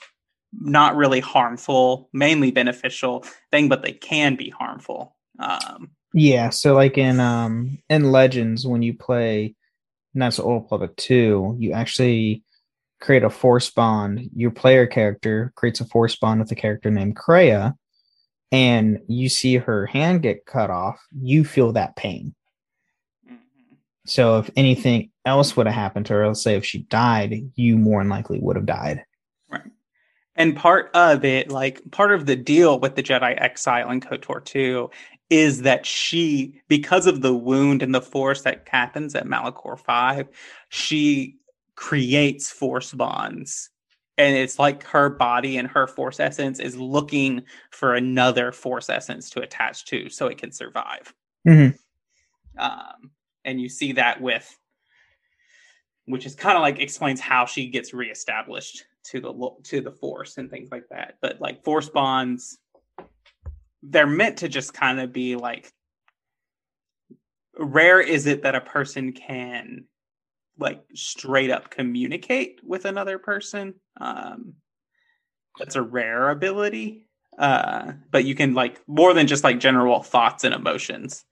not 0.52 0.96
really 0.96 1.20
harmful 1.20 2.08
mainly 2.12 2.50
beneficial 2.50 3.24
thing 3.50 3.68
but 3.68 3.82
they 3.82 3.92
can 3.92 4.36
be 4.36 4.50
harmful 4.50 5.16
um 5.40 5.90
yeah 6.12 6.48
so 6.48 6.74
like 6.74 6.96
in 6.96 7.18
um 7.20 7.78
in 7.88 8.12
legends 8.12 8.66
when 8.66 8.82
you 8.82 8.94
play 8.94 9.54
Knights 10.16 10.38
of 10.38 10.46
Old 10.46 10.62
Republic 10.62 10.94
2 10.96 11.56
you 11.58 11.72
actually 11.72 12.44
create 13.04 13.22
a 13.22 13.30
force 13.30 13.70
bond. 13.70 14.30
Your 14.34 14.50
player 14.50 14.86
character 14.86 15.52
creates 15.56 15.80
a 15.80 15.84
force 15.84 16.16
bond 16.16 16.40
with 16.40 16.50
a 16.50 16.54
character 16.54 16.90
named 16.90 17.16
Kreia, 17.16 17.74
and 18.50 19.00
you 19.08 19.28
see 19.28 19.56
her 19.56 19.84
hand 19.86 20.22
get 20.22 20.46
cut 20.46 20.70
off. 20.70 21.04
You 21.20 21.44
feel 21.44 21.72
that 21.72 21.96
pain. 21.96 22.34
Mm-hmm. 23.26 23.74
So 24.06 24.38
if 24.38 24.50
anything 24.56 25.10
else 25.24 25.56
would 25.56 25.66
have 25.66 25.74
happened 25.74 26.06
to 26.06 26.14
her, 26.14 26.26
let's 26.26 26.42
say 26.42 26.56
if 26.56 26.64
she 26.64 26.80
died, 26.84 27.50
you 27.54 27.76
more 27.76 28.00
than 28.00 28.08
likely 28.08 28.38
would 28.40 28.56
have 28.56 28.66
died. 28.66 29.04
Right. 29.50 29.62
And 30.36 30.56
part 30.56 30.90
of 30.94 31.24
it, 31.24 31.50
like 31.50 31.80
part 31.90 32.12
of 32.12 32.26
the 32.26 32.36
deal 32.36 32.78
with 32.78 32.96
the 32.96 33.02
Jedi 33.02 33.40
Exile 33.40 33.90
in 33.90 34.00
KOTOR 34.00 34.44
2 34.44 34.90
is 35.30 35.62
that 35.62 35.86
she, 35.86 36.60
because 36.68 37.06
of 37.06 37.22
the 37.22 37.34
wound 37.34 37.82
and 37.82 37.94
the 37.94 38.00
force 38.02 38.42
that 38.42 38.68
happens 38.68 39.14
at 39.14 39.26
Malachor 39.26 39.78
5, 39.78 40.28
she 40.68 41.36
creates 41.76 42.50
force 42.50 42.92
bonds 42.92 43.70
and 44.16 44.36
it's 44.36 44.58
like 44.58 44.84
her 44.84 45.08
body 45.08 45.56
and 45.56 45.68
her 45.68 45.86
force 45.86 46.20
essence 46.20 46.60
is 46.60 46.76
looking 46.76 47.42
for 47.70 47.94
another 47.94 48.52
force 48.52 48.88
essence 48.88 49.30
to 49.30 49.40
attach 49.40 49.84
to 49.86 50.08
so 50.08 50.26
it 50.26 50.38
can 50.38 50.52
survive 50.52 51.12
mm-hmm. 51.46 51.76
um, 52.62 53.10
and 53.44 53.60
you 53.60 53.68
see 53.68 53.92
that 53.92 54.20
with 54.20 54.56
which 56.06 56.26
is 56.26 56.34
kind 56.34 56.56
of 56.56 56.62
like 56.62 56.80
explains 56.80 57.20
how 57.20 57.46
she 57.46 57.68
gets 57.68 57.94
reestablished 57.94 58.84
to 59.04 59.20
the 59.20 59.50
to 59.62 59.80
the 59.80 59.90
force 59.90 60.38
and 60.38 60.50
things 60.50 60.70
like 60.70 60.84
that 60.90 61.16
but 61.20 61.40
like 61.40 61.62
force 61.64 61.88
bonds 61.88 62.58
they're 63.82 64.06
meant 64.06 64.38
to 64.38 64.48
just 64.48 64.72
kind 64.72 65.00
of 65.00 65.12
be 65.12 65.36
like 65.36 65.72
rare 67.58 68.00
is 68.00 68.26
it 68.26 68.42
that 68.42 68.54
a 68.54 68.60
person 68.60 69.12
can 69.12 69.84
like 70.58 70.82
straight 70.94 71.50
up 71.50 71.70
communicate 71.70 72.60
with 72.62 72.84
another 72.84 73.18
person. 73.18 73.74
Um, 74.00 74.54
that's 75.58 75.76
a 75.76 75.82
rare 75.82 76.30
ability, 76.30 77.06
uh, 77.38 77.92
but 78.10 78.24
you 78.24 78.34
can 78.34 78.54
like 78.54 78.80
more 78.86 79.14
than 79.14 79.26
just 79.26 79.44
like 79.44 79.60
general 79.60 80.02
thoughts 80.02 80.44
and 80.44 80.54
emotions. 80.54 81.24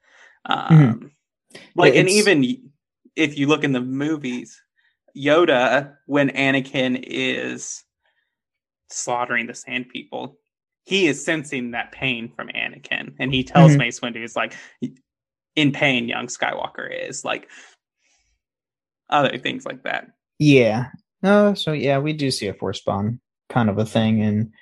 Um, 0.45 0.69
mm-hmm. 0.71 1.07
Like, 1.75 1.95
and 1.95 2.09
even 2.09 2.72
if 3.17 3.37
you 3.39 3.47
look 3.47 3.65
in 3.65 3.73
the 3.73 3.81
movies, 3.81 4.61
Yoda, 5.17 5.95
when 6.07 6.31
Anakin 6.31 7.03
is 7.07 7.85
slaughtering 8.91 9.47
the 9.47 9.55
Sand 9.55 9.89
People, 9.89 10.39
he 10.85 11.07
is 11.07 11.25
sensing 11.25 11.73
that 11.73 11.93
pain 11.93 12.33
from 12.35 12.49
Anakin, 12.49 13.15
and 13.19 13.33
he 13.33 13.45
tells 13.45 13.73
mm-hmm. 13.73 13.79
Mace 13.79 14.01
Windu, 14.01 14.21
"He's 14.21 14.37
like, 14.37 14.57
in 15.55 15.73
pain, 15.73 16.09
young 16.09 16.27
Skywalker 16.27 16.89
is 17.09 17.25
like." 17.25 17.49
other 19.13 19.39
things 19.39 19.65
like 19.65 19.85
that. 19.85 20.09
Yeah. 20.39 20.87
No, 21.23 21.55
so 21.55 21.73
yeah, 21.73 21.99
we 21.99 22.15
do 22.15 22.31
see 22.31 22.49
a 22.49 22.55
force 22.55 22.81
bond 22.81 23.21
kind 23.49 23.71
of 23.71 23.79
a 23.79 23.85
thing 23.85 24.21
in 24.21 24.53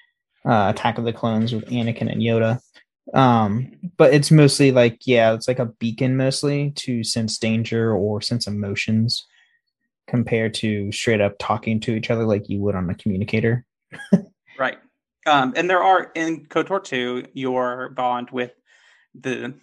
uh, 0.44 0.72
Attack 0.74 0.98
of 0.98 1.04
the 1.04 1.12
Clones 1.12 1.54
with 1.54 1.66
Anakin 1.66 2.10
and 2.10 2.20
Yoda. 2.20 2.60
Um, 3.14 3.72
but 3.96 4.14
it's 4.14 4.30
mostly 4.30 4.72
like, 4.72 5.06
yeah, 5.06 5.32
it's 5.32 5.48
like 5.48 5.58
a 5.58 5.66
beacon 5.66 6.16
mostly 6.16 6.72
to 6.76 7.02
sense 7.02 7.38
danger 7.38 7.92
or 7.94 8.20
sense 8.20 8.46
emotions 8.46 9.26
compared 10.06 10.54
to 10.54 10.90
straight 10.92 11.20
up 11.20 11.36
talking 11.38 11.80
to 11.80 11.94
each 11.94 12.10
other 12.10 12.24
like 12.24 12.48
you 12.48 12.60
would 12.60 12.74
on 12.74 12.90
a 12.90 12.94
communicator. 12.94 13.64
right. 14.58 14.78
Um, 15.26 15.52
and 15.56 15.68
there 15.68 15.82
are 15.82 16.10
in 16.14 16.46
KOTOR 16.46 16.82
2, 16.82 17.24
your 17.34 17.90
bond 17.90 18.30
with 18.30 18.52
the 19.14 19.54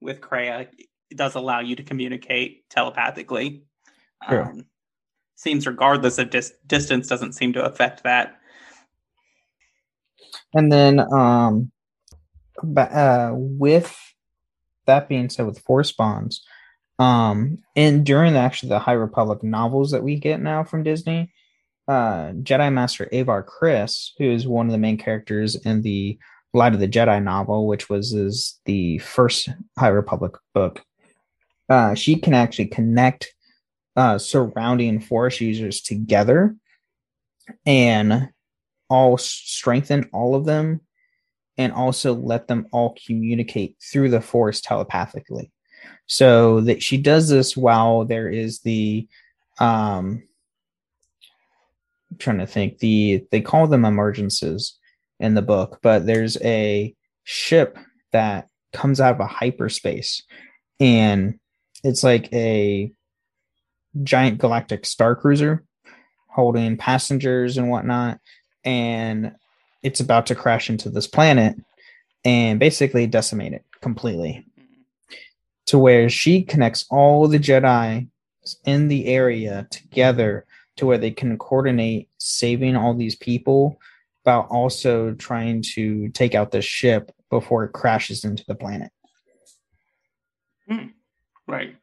with 0.00 0.20
Kreia 0.20 0.68
does 1.14 1.34
allow 1.34 1.60
you 1.60 1.76
to 1.76 1.82
communicate 1.82 2.68
telepathically 2.68 3.64
um, 4.26 4.66
seems 5.36 5.66
regardless 5.66 6.18
of 6.18 6.30
dis- 6.30 6.54
distance 6.66 7.08
doesn't 7.08 7.32
seem 7.32 7.52
to 7.54 7.64
affect 7.64 8.02
that. 8.04 8.38
And 10.52 10.70
then, 10.70 11.00
um, 11.12 11.70
but, 12.62 12.92
uh, 12.92 13.32
with 13.34 13.96
that 14.86 15.08
being 15.08 15.28
said, 15.30 15.46
with 15.46 15.60
force 15.60 15.92
bonds, 15.92 16.44
um, 16.98 17.58
and 17.74 18.06
during 18.06 18.36
actually 18.36 18.68
the 18.68 18.78
High 18.78 18.92
Republic 18.92 19.42
novels 19.42 19.90
that 19.90 20.02
we 20.02 20.16
get 20.16 20.40
now 20.40 20.62
from 20.62 20.82
Disney, 20.82 21.32
uh, 21.88 22.30
Jedi 22.42 22.72
Master 22.72 23.08
Avar 23.12 23.44
Kriss, 23.44 24.10
who 24.18 24.30
is 24.30 24.46
one 24.46 24.66
of 24.66 24.72
the 24.72 24.78
main 24.78 24.96
characters 24.96 25.56
in 25.56 25.82
the 25.82 26.18
Light 26.52 26.72
of 26.72 26.80
the 26.80 26.88
Jedi 26.88 27.22
novel, 27.22 27.66
which 27.66 27.90
was 27.90 28.12
is 28.12 28.60
the 28.64 28.98
first 28.98 29.48
High 29.76 29.88
Republic 29.88 30.34
book, 30.54 30.84
uh, 31.68 31.94
she 31.94 32.16
can 32.16 32.32
actually 32.32 32.66
connect 32.66 33.34
uh, 33.96 34.18
surrounding 34.18 35.00
force 35.00 35.40
users 35.40 35.80
together 35.80 36.54
and 37.66 38.28
all 38.88 39.18
strengthen 39.18 40.08
all 40.12 40.34
of 40.34 40.44
them 40.44 40.80
and 41.56 41.72
also 41.72 42.14
let 42.14 42.48
them 42.48 42.66
all 42.72 42.96
communicate 43.06 43.76
through 43.80 44.10
the 44.10 44.20
force 44.20 44.60
telepathically. 44.60 45.50
So 46.06 46.60
that 46.62 46.82
she 46.82 46.96
does 46.96 47.28
this 47.28 47.56
while 47.56 48.04
there 48.04 48.28
is 48.28 48.60
the 48.60 49.06
um 49.58 50.22
I'm 52.10 52.18
trying 52.18 52.38
to 52.38 52.46
think 52.46 52.78
the 52.78 53.24
they 53.30 53.40
call 53.40 53.66
them 53.66 53.84
emergencies 53.84 54.78
in 55.20 55.34
the 55.34 55.42
book 55.42 55.78
but 55.80 56.06
there's 56.06 56.36
a 56.42 56.92
ship 57.22 57.78
that 58.12 58.48
comes 58.72 59.00
out 59.00 59.14
of 59.14 59.20
a 59.20 59.26
hyperspace 59.26 60.24
and 60.80 61.38
it's 61.84 62.02
like 62.02 62.32
a 62.32 62.92
giant 64.02 64.38
galactic 64.38 64.84
star 64.84 65.14
cruiser 65.14 65.64
holding 66.34 66.76
passengers 66.76 67.56
and 67.56 67.70
whatnot, 67.70 68.18
and 68.64 69.32
it's 69.84 70.00
about 70.00 70.26
to 70.26 70.34
crash 70.34 70.68
into 70.68 70.90
this 70.90 71.06
planet 71.06 71.54
and 72.24 72.58
basically 72.58 73.06
decimate 73.06 73.52
it 73.52 73.64
completely. 73.80 74.44
to 75.66 75.78
where 75.78 76.10
she 76.10 76.42
connects 76.42 76.84
all 76.90 77.26
the 77.26 77.38
Jedi 77.38 78.06
in 78.66 78.88
the 78.88 79.06
area 79.06 79.66
together 79.70 80.44
to 80.76 80.84
where 80.84 80.98
they 80.98 81.10
can 81.10 81.38
coordinate 81.38 82.10
saving 82.18 82.76
all 82.76 82.92
these 82.92 83.16
people 83.16 83.80
while 84.24 84.46
also 84.50 85.14
trying 85.14 85.62
to 85.62 86.08
take 86.10 86.34
out 86.34 86.50
the 86.50 86.60
ship 86.60 87.10
before 87.30 87.64
it 87.64 87.72
crashes 87.72 88.24
into 88.24 88.44
the 88.46 88.54
planet. 88.54 88.90
Hmm. 90.68 90.88
Right. 91.46 91.76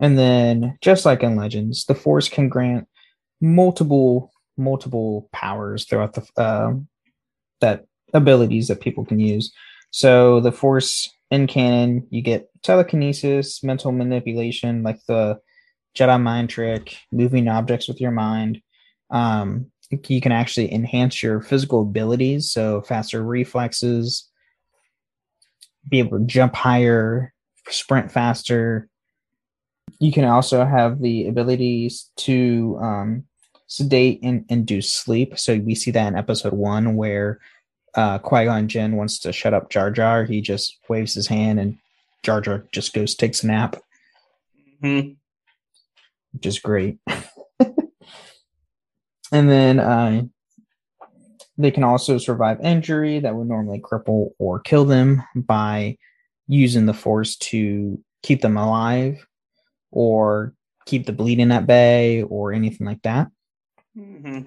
And 0.00 0.18
then, 0.18 0.78
just 0.80 1.04
like 1.04 1.22
in 1.22 1.36
Legends, 1.36 1.84
the 1.84 1.94
Force 1.94 2.28
can 2.28 2.48
grant 2.48 2.88
multiple 3.40 4.32
multiple 4.58 5.28
powers 5.32 5.84
throughout 5.84 6.14
the 6.14 6.26
uh, 6.40 6.74
that 7.60 7.86
abilities 8.12 8.68
that 8.68 8.80
people 8.80 9.04
can 9.04 9.18
use. 9.18 9.52
So 9.90 10.40
the 10.40 10.52
Force 10.52 11.10
in 11.30 11.46
canon, 11.46 12.06
you 12.10 12.22
get 12.22 12.48
telekinesis, 12.62 13.62
mental 13.62 13.92
manipulation, 13.92 14.82
like 14.82 14.98
the 15.06 15.40
Jedi 15.96 16.20
mind 16.20 16.50
trick, 16.50 16.96
moving 17.12 17.48
objects 17.48 17.88
with 17.88 18.00
your 18.00 18.10
mind. 18.10 18.60
Um, 19.10 19.70
you 19.90 20.20
can 20.20 20.32
actually 20.32 20.72
enhance 20.72 21.22
your 21.22 21.40
physical 21.40 21.82
abilities, 21.82 22.50
so 22.50 22.82
faster 22.82 23.22
reflexes, 23.22 24.28
be 25.88 25.98
able 25.98 26.18
to 26.18 26.26
jump 26.26 26.54
higher, 26.54 27.32
sprint 27.68 28.12
faster. 28.12 28.88
You 29.98 30.12
can 30.12 30.24
also 30.24 30.64
have 30.64 31.00
the 31.00 31.26
abilities 31.26 32.10
to 32.18 32.78
um, 32.82 33.24
sedate 33.68 34.18
and 34.22 34.44
induce 34.48 34.92
sleep. 34.92 35.38
So 35.38 35.56
we 35.58 35.76
see 35.76 35.92
that 35.92 36.08
in 36.08 36.16
episode 36.16 36.54
one 36.54 36.96
where 36.96 37.38
uh, 37.94 38.18
Qui 38.18 38.44
Gon 38.46 38.66
Jinn 38.66 38.96
wants 38.96 39.20
to 39.20 39.32
shut 39.32 39.54
up 39.54 39.70
Jar 39.70 39.90
Jar. 39.90 40.24
He 40.24 40.40
just 40.40 40.78
waves 40.88 41.14
his 41.14 41.28
hand 41.28 41.60
and 41.60 41.78
Jar 42.24 42.40
Jar 42.40 42.64
just 42.72 42.92
goes 42.92 43.14
takes 43.14 43.44
a 43.44 43.46
nap, 43.46 43.76
hmm 44.82 45.00
which 46.32 46.46
is 46.46 46.58
great. 46.58 46.98
and 47.60 49.48
then 49.48 49.78
uh, 49.80 50.22
they 51.56 51.70
can 51.70 51.84
also 51.84 52.18
survive 52.18 52.60
injury 52.60 53.20
that 53.20 53.34
would 53.34 53.48
normally 53.48 53.80
cripple 53.80 54.30
or 54.38 54.60
kill 54.60 54.84
them 54.84 55.22
by 55.34 55.96
using 56.46 56.86
the 56.86 56.94
Force 56.94 57.36
to 57.36 58.02
keep 58.22 58.40
them 58.40 58.56
alive 58.56 59.26
or 59.90 60.54
keep 60.86 61.06
the 61.06 61.12
bleeding 61.12 61.52
at 61.52 61.66
bay 61.66 62.22
or 62.22 62.52
anything 62.52 62.86
like 62.86 63.02
that. 63.02 63.28
Hmm 63.98 64.42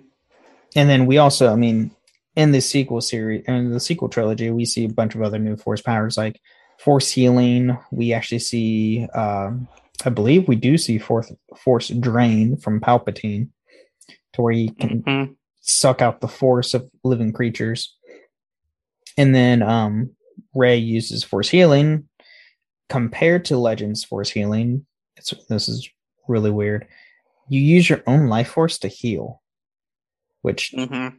And 0.76 0.90
then 0.90 1.06
we 1.06 1.18
also, 1.18 1.52
I 1.52 1.56
mean, 1.56 1.92
in 2.36 2.52
the 2.54 2.62
sequel 2.62 3.02
series 3.02 3.44
and 3.48 3.74
the 3.74 3.80
sequel 3.80 4.08
trilogy, 4.10 4.50
we 4.50 4.66
see 4.66 4.86
a 4.86 4.90
bunch 4.90 5.16
of 5.16 5.22
other 5.22 5.40
new 5.40 5.58
force 5.58 5.82
powers 5.82 6.18
like 6.18 6.40
force 6.80 7.10
healing. 7.10 7.78
We 7.92 8.14
actually 8.14 8.40
see, 8.40 9.08
um, 9.14 9.68
I 10.06 10.10
believe, 10.10 10.48
we 10.48 10.56
do 10.56 10.78
see 10.78 10.98
force 10.98 11.32
force 11.58 11.90
drain 11.90 12.56
from 12.58 12.80
Palpatine, 12.80 13.50
to 14.34 14.42
where 14.42 14.54
he 14.54 14.70
can 14.70 15.04
hmm 15.06 15.24
suck 15.60 16.02
out 16.02 16.22
the 16.22 16.28
force 16.28 16.74
of 16.74 16.90
living 17.04 17.34
creatures. 17.34 17.96
And 19.18 19.36
then 19.36 19.62
um, 19.62 20.12
Rey 20.56 20.78
uses 20.78 21.24
force 21.24 21.50
healing. 21.50 22.08
Compared 22.90 23.46
to 23.46 23.58
Legends 23.58 24.04
force 24.04 24.30
healing, 24.30 24.86
it's 25.18 25.34
this 25.50 25.70
is 25.70 25.90
really 26.28 26.52
weird. 26.52 26.88
You 27.50 27.60
use 27.60 27.90
your 27.90 28.04
own 28.08 28.28
life 28.28 28.50
force 28.50 28.78
to 28.80 28.88
heal, 28.88 29.42
which 30.42 30.74
hmm 30.76 31.10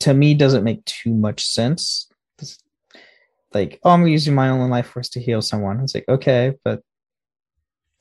to 0.00 0.14
me 0.14 0.34
doesn't 0.34 0.64
make 0.64 0.84
too 0.84 1.14
much 1.14 1.46
sense. 1.46 2.08
It's 2.38 2.58
Like, 3.54 3.80
oh, 3.82 3.90
I'm 3.90 4.06
using 4.06 4.34
my 4.34 4.50
own 4.50 4.68
life 4.68 4.88
force 4.88 5.08
to 5.10 5.20
heal 5.20 5.40
someone. 5.40 5.80
It's 5.80 5.94
like, 5.94 6.08
okay, 6.08 6.52
but 6.64 6.82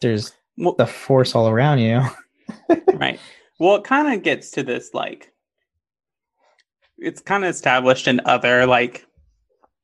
there's 0.01 0.33
Well, 0.57 0.75
the 0.77 0.87
force 0.87 1.35
all 1.35 1.47
around 1.47 1.79
you. 1.79 2.01
right. 2.93 3.19
Well, 3.59 3.75
it 3.75 3.85
kind 3.85 4.13
of 4.13 4.23
gets 4.23 4.51
to 4.51 4.63
this 4.63 4.93
like 4.93 5.31
it's 6.97 7.21
kind 7.21 7.43
of 7.43 7.49
established 7.49 8.07
in 8.07 8.21
other 8.25 8.65
like 8.65 9.05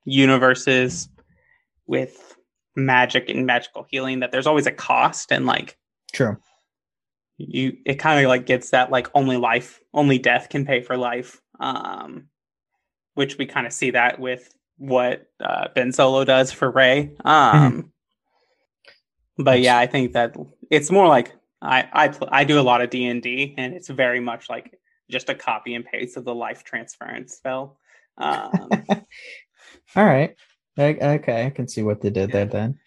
universes 0.05 1.09
with 1.87 2.37
magic 2.75 3.29
and 3.29 3.45
magical 3.45 3.85
healing 3.89 4.19
that 4.21 4.31
there's 4.31 4.47
always 4.47 4.65
a 4.65 4.71
cost 4.71 5.31
and 5.31 5.45
like 5.45 5.77
True. 6.13 6.37
You 7.49 7.77
it 7.85 7.95
kind 7.95 8.23
of 8.23 8.29
like 8.29 8.45
gets 8.45 8.71
that 8.71 8.91
like 8.91 9.09
only 9.13 9.37
life 9.37 9.79
only 9.93 10.19
death 10.19 10.49
can 10.49 10.65
pay 10.65 10.81
for 10.81 10.97
life 10.97 11.41
um 11.59 12.27
which 13.13 13.37
we 13.37 13.45
kind 13.45 13.67
of 13.67 13.73
see 13.73 13.91
that 13.91 14.19
with 14.19 14.53
what 14.77 15.27
uh, 15.43 15.67
ben 15.75 15.91
solo 15.91 16.23
does 16.23 16.51
for 16.51 16.71
rey 16.71 17.11
um 17.25 17.91
but 19.37 19.61
yeah 19.61 19.77
i 19.77 19.85
think 19.85 20.13
that 20.13 20.35
it's 20.71 20.89
more 20.89 21.07
like 21.07 21.35
i 21.61 21.87
i 21.93 22.13
i 22.31 22.43
do 22.43 22.59
a 22.59 22.61
lot 22.61 22.81
of 22.81 22.89
d&d 22.89 23.53
and 23.57 23.73
it's 23.75 23.89
very 23.89 24.19
much 24.19 24.49
like 24.49 24.73
just 25.09 25.29
a 25.29 25.35
copy 25.35 25.75
and 25.75 25.85
paste 25.85 26.17
of 26.17 26.25
the 26.25 26.33
life 26.33 26.63
transference 26.63 27.35
spell 27.35 27.77
um 28.17 28.69
All 29.95 30.05
right. 30.05 30.35
O- 30.77 30.83
Okay, 30.83 31.45
I 31.45 31.49
can 31.49 31.67
see 31.67 31.83
what 31.83 32.01
they 32.01 32.09
did 32.09 32.31
there 32.31 32.45
then. 32.45 32.79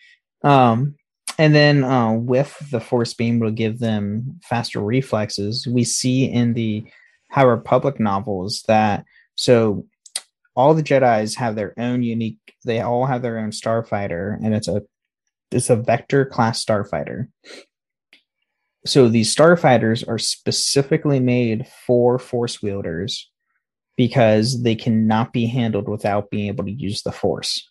Um, 0.43 0.97
and 1.39 1.55
then 1.55 1.85
uh, 1.85 2.13
with 2.13 2.57
the 2.71 2.81
force 2.81 3.15
beam 3.15 3.41
will 3.41 3.51
give 3.51 3.79
them 3.79 4.41
faster 4.43 4.81
reflexes, 4.81 5.67
we 5.67 5.85
see 5.85 6.25
in 6.25 6.55
the 6.55 6.85
High 7.31 7.43
Republic 7.43 7.99
novels 7.99 8.63
that 8.69 9.05
so 9.35 9.87
all 10.55 10.75
the 10.75 10.83
Jedi's 10.83 11.35
have 11.37 11.57
their 11.57 11.75
own 11.79 12.03
unique. 12.03 12.39
They 12.65 12.81
all 12.81 13.07
have 13.07 13.23
their 13.23 13.39
own 13.39 13.51
starfighter, 13.51 14.37
and 14.43 14.55
it's 14.55 14.69
a 14.69 14.83
it's 15.51 15.71
a 15.71 15.77
vector 15.77 16.25
class 16.25 16.65
starfighter. 16.65 17.29
So 18.87 19.09
these 19.09 19.35
starfighters 19.35 20.07
are 20.07 20.19
specifically 20.19 21.19
made 21.19 21.67
for 21.87 22.19
force 22.19 22.63
wielders 22.63 23.31
because 23.97 24.63
they 24.63 24.75
cannot 24.75 25.33
be 25.33 25.47
handled 25.47 25.89
without 25.89 26.31
being 26.31 26.49
able 26.49 26.65
to 26.65 26.73
use 26.73 27.03
the 27.03 27.13
force. 27.13 27.71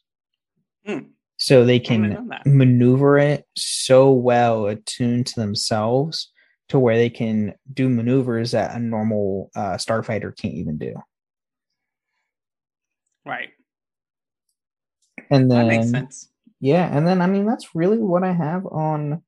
Hmm. 0.86 1.13
So 1.44 1.66
they 1.66 1.76
I 1.76 1.78
didn't 1.80 2.10
know 2.10 2.38
can 2.42 2.58
maneuver 2.58 3.18
it 3.18 3.46
so 3.58 4.14
well 4.14 4.68
attuned 4.68 5.28
to 5.28 5.42
themselves 5.42 6.32
to 6.70 6.80
where 6.80 6.96
they 6.96 7.10
can 7.10 7.54
do 7.74 7.90
maneuvers 7.90 8.52
that 8.52 8.74
a 8.74 8.80
normal 8.80 9.52
uh, 9.54 9.74
starfighter 9.74 10.34
can't 10.38 10.54
even 10.54 10.78
do. 10.78 10.94
right 13.26 13.50
And 15.30 15.52
then 15.52 15.68
that 15.68 15.78
makes 15.80 15.92
sense 15.92 16.30
Yeah, 16.62 16.90
and 16.90 17.06
then 17.06 17.22
I 17.22 17.28
mean 17.28 17.46
that's 17.46 17.76
really 17.76 17.98
what 17.98 18.24
I 18.24 18.32
have 18.32 18.66
on 18.66 19.22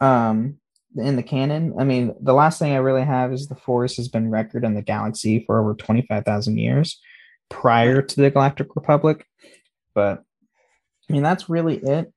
um 0.00 0.58
in 0.96 1.14
the 1.14 1.22
canon. 1.22 1.74
I 1.78 1.84
mean, 1.84 2.12
the 2.20 2.32
last 2.32 2.58
thing 2.58 2.72
I 2.72 2.78
really 2.78 3.04
have 3.04 3.32
is 3.32 3.46
the 3.46 3.54
Force 3.54 3.98
has 3.98 4.08
been 4.08 4.32
record 4.32 4.64
in 4.64 4.74
the 4.74 4.82
galaxy 4.82 5.44
for 5.46 5.60
over 5.60 5.74
25,000 5.74 6.58
years 6.58 7.00
prior 7.50 8.02
to 8.02 8.16
the 8.16 8.30
Galactic 8.32 8.74
Republic. 8.74 9.24
But 9.94 10.24
I 11.08 11.12
mean, 11.12 11.22
that's 11.22 11.48
really 11.48 11.76
it. 11.78 12.12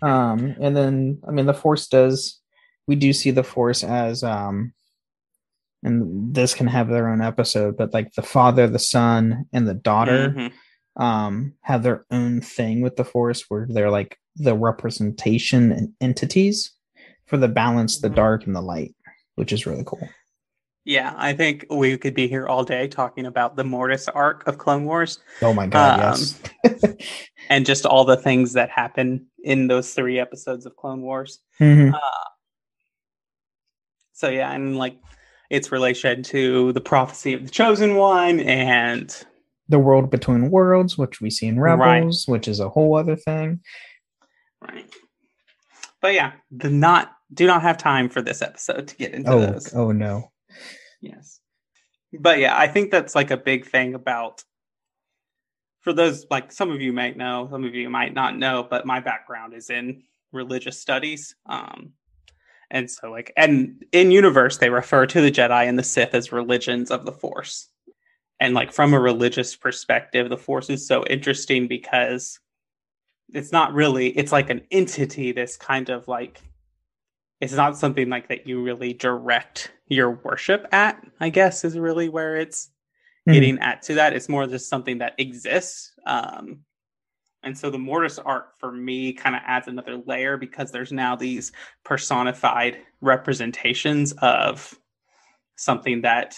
Um 0.00 0.56
and 0.60 0.76
then 0.76 1.18
I 1.26 1.30
mean 1.30 1.46
the 1.46 1.54
Force 1.54 1.86
does 1.88 2.40
we 2.86 2.96
do 2.96 3.12
see 3.12 3.30
the 3.30 3.44
Force 3.44 3.84
as 3.84 4.22
um 4.24 4.72
and 5.84 6.32
this 6.34 6.54
can 6.54 6.68
have 6.68 6.88
their 6.88 7.08
own 7.08 7.20
episode, 7.20 7.76
but 7.76 7.92
like 7.92 8.12
the 8.14 8.22
father, 8.22 8.68
the 8.68 8.78
son, 8.78 9.46
and 9.52 9.66
the 9.66 9.74
daughter 9.74 10.30
Mhm. 10.30 10.52
um 10.96 11.54
have 11.62 11.82
their 11.82 12.04
own 12.10 12.40
thing 12.40 12.80
with 12.82 12.96
the 12.96 13.04
force 13.04 13.44
where 13.48 13.66
they're 13.68 13.90
like 13.90 14.18
the 14.36 14.54
representation 14.54 15.72
and 15.72 15.92
entities 16.00 16.70
for 17.26 17.36
the 17.38 17.48
balance 17.48 18.00
the 18.00 18.08
dark 18.10 18.46
and 18.46 18.54
the 18.54 18.60
light 18.60 18.94
which 19.36 19.52
is 19.52 19.66
really 19.66 19.84
cool 19.86 20.06
Yeah, 20.84 21.14
I 21.16 21.32
think 21.32 21.66
we 21.70 21.96
could 21.96 22.14
be 22.14 22.26
here 22.26 22.46
all 22.48 22.64
day 22.64 22.88
talking 22.88 23.26
about 23.26 23.54
the 23.56 23.62
Mortis 23.64 24.08
arc 24.08 24.46
of 24.48 24.58
Clone 24.58 24.84
Wars 24.84 25.20
oh 25.42 25.52
my 25.54 25.66
god 25.66 26.00
Um, 26.00 26.18
yes 26.64 26.94
and 27.48 27.64
just 27.66 27.86
all 27.86 28.04
the 28.04 28.16
things 28.16 28.52
that 28.54 28.70
happen 28.70 29.26
in 29.44 29.66
those 29.68 29.94
three 29.94 30.18
episodes 30.18 30.66
of 30.66 30.74
Clone 30.76 31.02
Wars. 31.02 31.38
Mhm. 31.60 31.92
So 34.12 34.28
yeah, 34.28 34.52
and 34.52 34.76
like 34.76 34.96
its 35.50 35.70
relation 35.72 36.22
to 36.24 36.72
the 36.72 36.80
prophecy 36.80 37.32
of 37.34 37.44
the 37.44 37.50
chosen 37.50 37.96
one 37.96 38.40
and 38.40 39.14
the 39.68 39.78
world 39.78 40.10
between 40.10 40.50
worlds 40.50 40.96
which 40.98 41.20
we 41.20 41.30
see 41.30 41.46
in 41.46 41.58
Right. 41.60 41.98
rebels 42.00 42.24
which 42.26 42.48
is 42.48 42.58
a 42.60 42.68
whole 42.68 42.96
other 42.96 43.16
thing 43.16 43.60
right. 44.60 44.88
But 46.00 46.14
yeah, 46.14 46.32
the 46.50 46.70
not 46.70 47.12
do 47.32 47.46
not 47.46 47.62
have 47.62 47.78
time 47.78 48.08
for 48.08 48.20
this 48.22 48.42
episode 48.42 48.88
to 48.88 48.96
get 48.96 49.12
into 49.12 49.30
oh 49.30 49.40
those. 49.40 49.74
oh 49.74 49.92
no 49.92 50.31
Yes. 51.02 51.40
But 52.18 52.38
yeah, 52.38 52.56
I 52.56 52.68
think 52.68 52.90
that's 52.90 53.14
like 53.14 53.30
a 53.30 53.36
big 53.36 53.66
thing 53.66 53.94
about 53.94 54.44
for 55.80 55.92
those 55.92 56.24
like 56.30 56.52
some 56.52 56.70
of 56.70 56.80
you 56.80 56.92
might 56.92 57.16
know, 57.16 57.48
some 57.50 57.64
of 57.64 57.74
you 57.74 57.90
might 57.90 58.14
not 58.14 58.38
know, 58.38 58.66
but 58.68 58.86
my 58.86 59.00
background 59.00 59.52
is 59.52 59.68
in 59.68 60.04
religious 60.30 60.80
studies. 60.80 61.34
Um 61.46 61.92
and 62.70 62.90
so 62.90 63.10
like 63.10 63.32
and 63.36 63.84
in 63.92 64.10
universe 64.10 64.58
they 64.58 64.70
refer 64.70 65.04
to 65.06 65.20
the 65.20 65.32
Jedi 65.32 65.68
and 65.68 65.78
the 65.78 65.82
Sith 65.82 66.14
as 66.14 66.32
religions 66.32 66.90
of 66.90 67.04
the 67.04 67.12
Force. 67.12 67.68
And 68.38 68.54
like 68.54 68.72
from 68.72 68.94
a 68.94 69.00
religious 69.00 69.54
perspective, 69.56 70.28
the 70.28 70.36
Force 70.36 70.70
is 70.70 70.86
so 70.86 71.04
interesting 71.06 71.66
because 71.66 72.38
it's 73.34 73.52
not 73.52 73.72
really 73.72 74.08
it's 74.10 74.32
like 74.32 74.50
an 74.50 74.62
entity 74.70 75.32
this 75.32 75.56
kind 75.56 75.88
of 75.88 76.06
like 76.06 76.40
it's 77.42 77.52
not 77.52 77.76
something 77.76 78.08
like 78.08 78.28
that 78.28 78.46
you 78.46 78.62
really 78.62 78.94
direct 78.94 79.72
your 79.88 80.12
worship 80.24 80.66
at 80.72 81.04
i 81.20 81.28
guess 81.28 81.64
is 81.64 81.78
really 81.78 82.08
where 82.08 82.36
it's 82.36 82.68
mm-hmm. 83.28 83.34
getting 83.34 83.58
at 83.58 83.82
to 83.82 83.94
that 83.94 84.14
it's 84.14 84.28
more 84.28 84.46
just 84.46 84.68
something 84.68 84.98
that 84.98 85.14
exists 85.18 85.92
um 86.06 86.60
and 87.44 87.58
so 87.58 87.70
the 87.70 87.78
mortis 87.78 88.18
art 88.18 88.50
for 88.58 88.70
me 88.72 89.12
kind 89.12 89.34
of 89.34 89.42
adds 89.44 89.66
another 89.66 90.00
layer 90.06 90.36
because 90.36 90.70
there's 90.70 90.92
now 90.92 91.16
these 91.16 91.52
personified 91.84 92.78
representations 93.00 94.12
of 94.22 94.78
something 95.56 96.02
that 96.02 96.36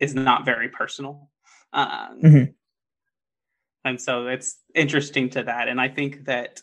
is 0.00 0.14
not 0.14 0.44
very 0.44 0.68
personal 0.68 1.30
um, 1.72 2.20
mm-hmm. 2.22 2.44
And 3.84 4.00
so 4.00 4.28
it's 4.28 4.56
interesting 4.74 5.28
to 5.30 5.42
that. 5.42 5.68
And 5.68 5.80
I 5.80 5.88
think 5.88 6.24
that 6.24 6.62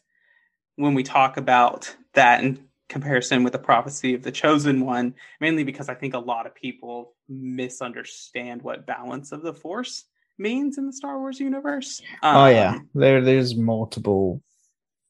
when 0.75 0.93
we 0.95 1.03
talk 1.03 1.37
about 1.37 1.95
that 2.13 2.43
in 2.43 2.65
comparison 2.91 3.43
with 3.43 3.53
the 3.53 3.59
prophecy 3.59 4.13
of 4.13 4.21
the 4.21 4.31
chosen 4.31 4.85
one, 4.85 5.15
mainly 5.39 5.63
because 5.63 5.89
I 5.89 5.95
think 5.95 6.13
a 6.13 6.19
lot 6.19 6.45
of 6.45 6.53
people 6.53 7.15
misunderstand 7.29 8.61
what 8.61 8.85
balance 8.85 9.31
of 9.31 9.41
the 9.41 9.53
force 9.53 10.03
means 10.37 10.77
in 10.77 10.85
the 10.85 10.93
Star 10.93 11.17
Wars 11.17 11.39
universe. 11.39 12.01
Um, 12.21 12.35
oh 12.35 12.47
yeah, 12.47 12.79
there 12.93 13.21
there's 13.21 13.55
multiple 13.55 14.43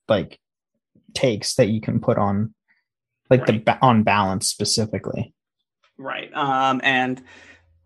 like 0.07 0.39
takes 1.13 1.55
that 1.55 1.69
you 1.69 1.82
can 1.82 1.99
put 1.99 2.17
on 2.17 2.53
like 3.29 3.47
right. 3.47 3.65
the 3.65 3.77
on 3.82 4.03
balance 4.03 4.47
specifically. 4.47 5.34
Right. 5.97 6.32
Um 6.34 6.82
and 6.84 7.21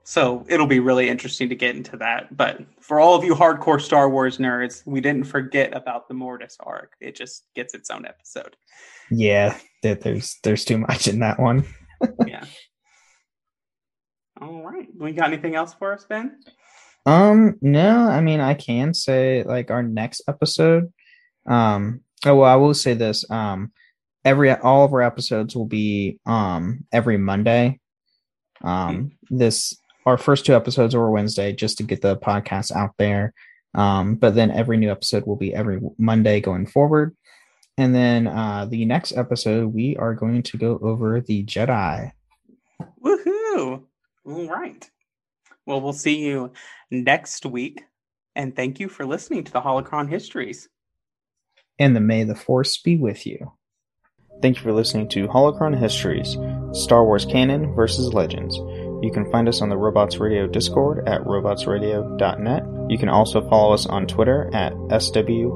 so 0.08 0.46
it'll 0.48 0.68
be 0.68 0.80
really 0.80 1.10
interesting 1.10 1.50
to 1.50 1.56
get 1.56 1.76
into 1.76 1.98
that. 1.98 2.38
But 2.38 2.62
for 2.80 3.00
all 3.00 3.16
of 3.16 3.24
you 3.24 3.34
hardcore 3.34 3.82
Star 3.82 4.08
Wars 4.08 4.38
nerds, 4.38 4.84
we 4.86 5.02
didn't 5.02 5.26
forget 5.26 5.76
about 5.76 6.08
the 6.08 6.14
Mortis 6.14 6.58
arc. 6.60 6.94
It 7.02 7.16
just 7.16 7.48
gets 7.56 7.74
its 7.74 7.90
own 7.90 8.06
episode. 8.06 8.56
Yeah, 9.10 9.58
there's 9.82 10.38
there's 10.44 10.64
too 10.64 10.78
much 10.78 11.08
in 11.08 11.20
that 11.20 11.40
one. 11.40 11.66
yeah. 12.28 12.46
All 14.40 14.64
right. 14.64 14.88
We 14.96 15.12
got 15.12 15.30
anything 15.34 15.56
else 15.56 15.74
for 15.74 15.94
us, 15.94 16.06
Ben? 16.08 16.38
Um, 17.08 17.58
no, 17.62 18.08
I 18.08 18.22
mean 18.22 18.42
I 18.42 18.54
can 18.54 18.94
say 18.94 19.44
like 19.44 19.72
our 19.72 19.82
next 19.82 20.22
episode. 20.28 20.94
Um 21.48 22.02
oh 22.28 22.36
well 22.36 22.52
I 22.52 22.58
will 22.58 22.76
say 22.76 22.94
this. 22.94 23.30
Um 23.32 23.72
every 24.24 24.52
all 24.52 24.86
of 24.86 24.94
our 24.94 25.02
episodes 25.02 25.56
will 25.56 25.66
be 25.66 26.20
um 26.28 26.86
every 26.92 27.18
Monday. 27.18 27.80
Um 28.64 28.96
mm-hmm. 28.96 29.38
this 29.38 29.74
our 30.06 30.18
first 30.18 30.46
two 30.46 30.56
episodes 30.56 30.96
were 30.96 31.10
Wednesday 31.10 31.54
just 31.54 31.78
to 31.78 31.84
get 31.84 32.02
the 32.02 32.18
podcast 32.18 32.72
out 32.72 32.92
there. 32.98 33.34
Um, 33.74 34.16
but 34.16 34.36
then 34.36 34.52
every 34.52 34.78
new 34.78 34.92
episode 34.92 35.26
will 35.26 35.36
be 35.36 35.54
every 35.54 35.80
Monday 35.98 36.40
going 36.40 36.66
forward. 36.66 37.16
And 37.78 37.94
then 37.94 38.28
uh, 38.28 38.68
the 38.70 38.86
next 38.86 39.18
episode, 39.18 39.74
we 39.74 39.98
are 39.98 40.14
going 40.14 40.44
to 40.44 40.58
go 40.58 40.80
over 40.82 41.20
the 41.20 41.44
Jedi. 41.44 42.12
Woohoo! 43.04 43.84
All 44.26 44.48
right. 44.48 44.90
Well, 45.66 45.82
we'll 45.82 45.94
see 45.94 46.20
you 46.20 46.54
next 46.90 47.46
week. 47.46 47.84
And 48.36 48.56
thank 48.56 48.80
you 48.80 48.88
for 48.88 49.06
listening 49.06 49.44
to 49.46 49.52
the 49.52 49.62
Holocron 49.62 50.10
Histories. 50.10 50.70
And 51.80 51.96
the 51.96 52.00
May 52.00 52.24
the 52.24 52.36
Force 52.36 52.78
be 52.78 52.96
with 52.96 53.26
you. 53.26 53.54
Thank 54.42 54.58
you 54.58 54.64
for 54.64 54.74
listening 54.74 55.10
to 55.10 55.28
Holocron 55.28 55.78
Histories 55.78 56.38
Star 56.74 57.04
Wars 57.06 57.26
Canon 57.26 57.74
versus 57.74 58.14
Legends. 58.14 58.58
You 59.06 59.12
can 59.12 59.32
find 59.32 59.48
us 59.48 59.62
on 59.62 59.70
the 59.70 59.78
Robots 59.78 60.18
Radio 60.18 60.48
Discord 60.48 61.08
at 61.08 61.22
robotsradio.net. 61.22 62.64
You 62.90 62.98
can 62.98 63.08
also 63.08 63.48
follow 63.48 63.72
us 63.72 63.86
on 63.86 64.08
Twitter 64.08 64.50
at 64.52 64.74
SW 65.00 65.54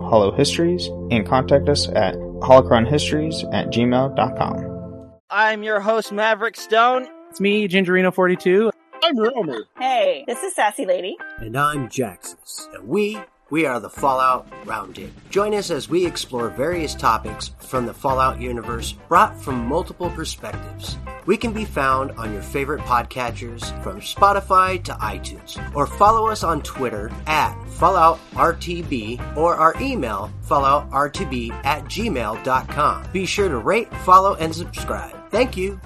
and 1.12 1.28
contact 1.28 1.68
us 1.68 1.88
at 1.90 2.14
holocronhistories 2.14 3.52
at 3.52 3.70
gmail.com. 3.72 5.20
I'm 5.32 5.64
your 5.64 5.80
host, 5.80 6.12
Maverick 6.12 6.58
Stone. 6.58 7.08
It's 7.32 7.42
me, 7.42 7.68
Gingerino42. 7.68 8.70
I'm 9.04 9.18
Romer. 9.18 9.64
Hey, 9.80 10.26
this 10.28 10.44
is 10.44 10.54
Sassy 10.54 10.86
Lady. 10.86 11.18
And 11.40 11.58
I'm 11.58 11.90
Jaxus. 11.90 12.72
And 12.76 12.88
we 12.88 13.18
we 13.50 13.66
are 13.66 13.80
the 13.80 13.90
Fallout 13.90 14.50
Roundtable. 14.66 15.12
Join 15.30 15.54
us 15.54 15.72
as 15.72 15.90
we 15.90 16.06
explore 16.06 16.50
various 16.50 16.96
topics 16.96 17.52
from 17.60 17.86
the 17.86 17.94
Fallout 17.94 18.40
universe 18.40 18.94
brought 19.08 19.40
from 19.42 19.68
multiple 19.68 20.10
perspectives. 20.10 20.98
We 21.26 21.38
can 21.38 21.54
be 21.54 21.66
found 21.66 22.12
on 22.12 22.34
your 22.34 22.42
favorite 22.42 22.82
podcatchers 22.82 23.84
from 23.84 24.02
Spotify 24.02 24.84
to 24.84 24.94
iTunes, 24.94 25.60
or 25.76 25.86
follow 25.86 26.28
us 26.28 26.44
on 26.44 26.62
Twitter 26.62 27.12
at 27.28 27.56
FalloutRTB 27.78 29.38
or 29.38 29.56
our 29.56 29.76
email 29.80 30.32
falloutrtb 30.48 31.52
at 31.66 31.86
gmail.com. 31.86 33.12
Be 33.12 33.26
sure 33.26 33.50
to 33.50 33.58
rate, 33.58 33.94
follow, 33.98 34.36
and 34.36 34.54
subscribe. 34.54 35.16
Thank 35.30 35.56
you. 35.56 35.80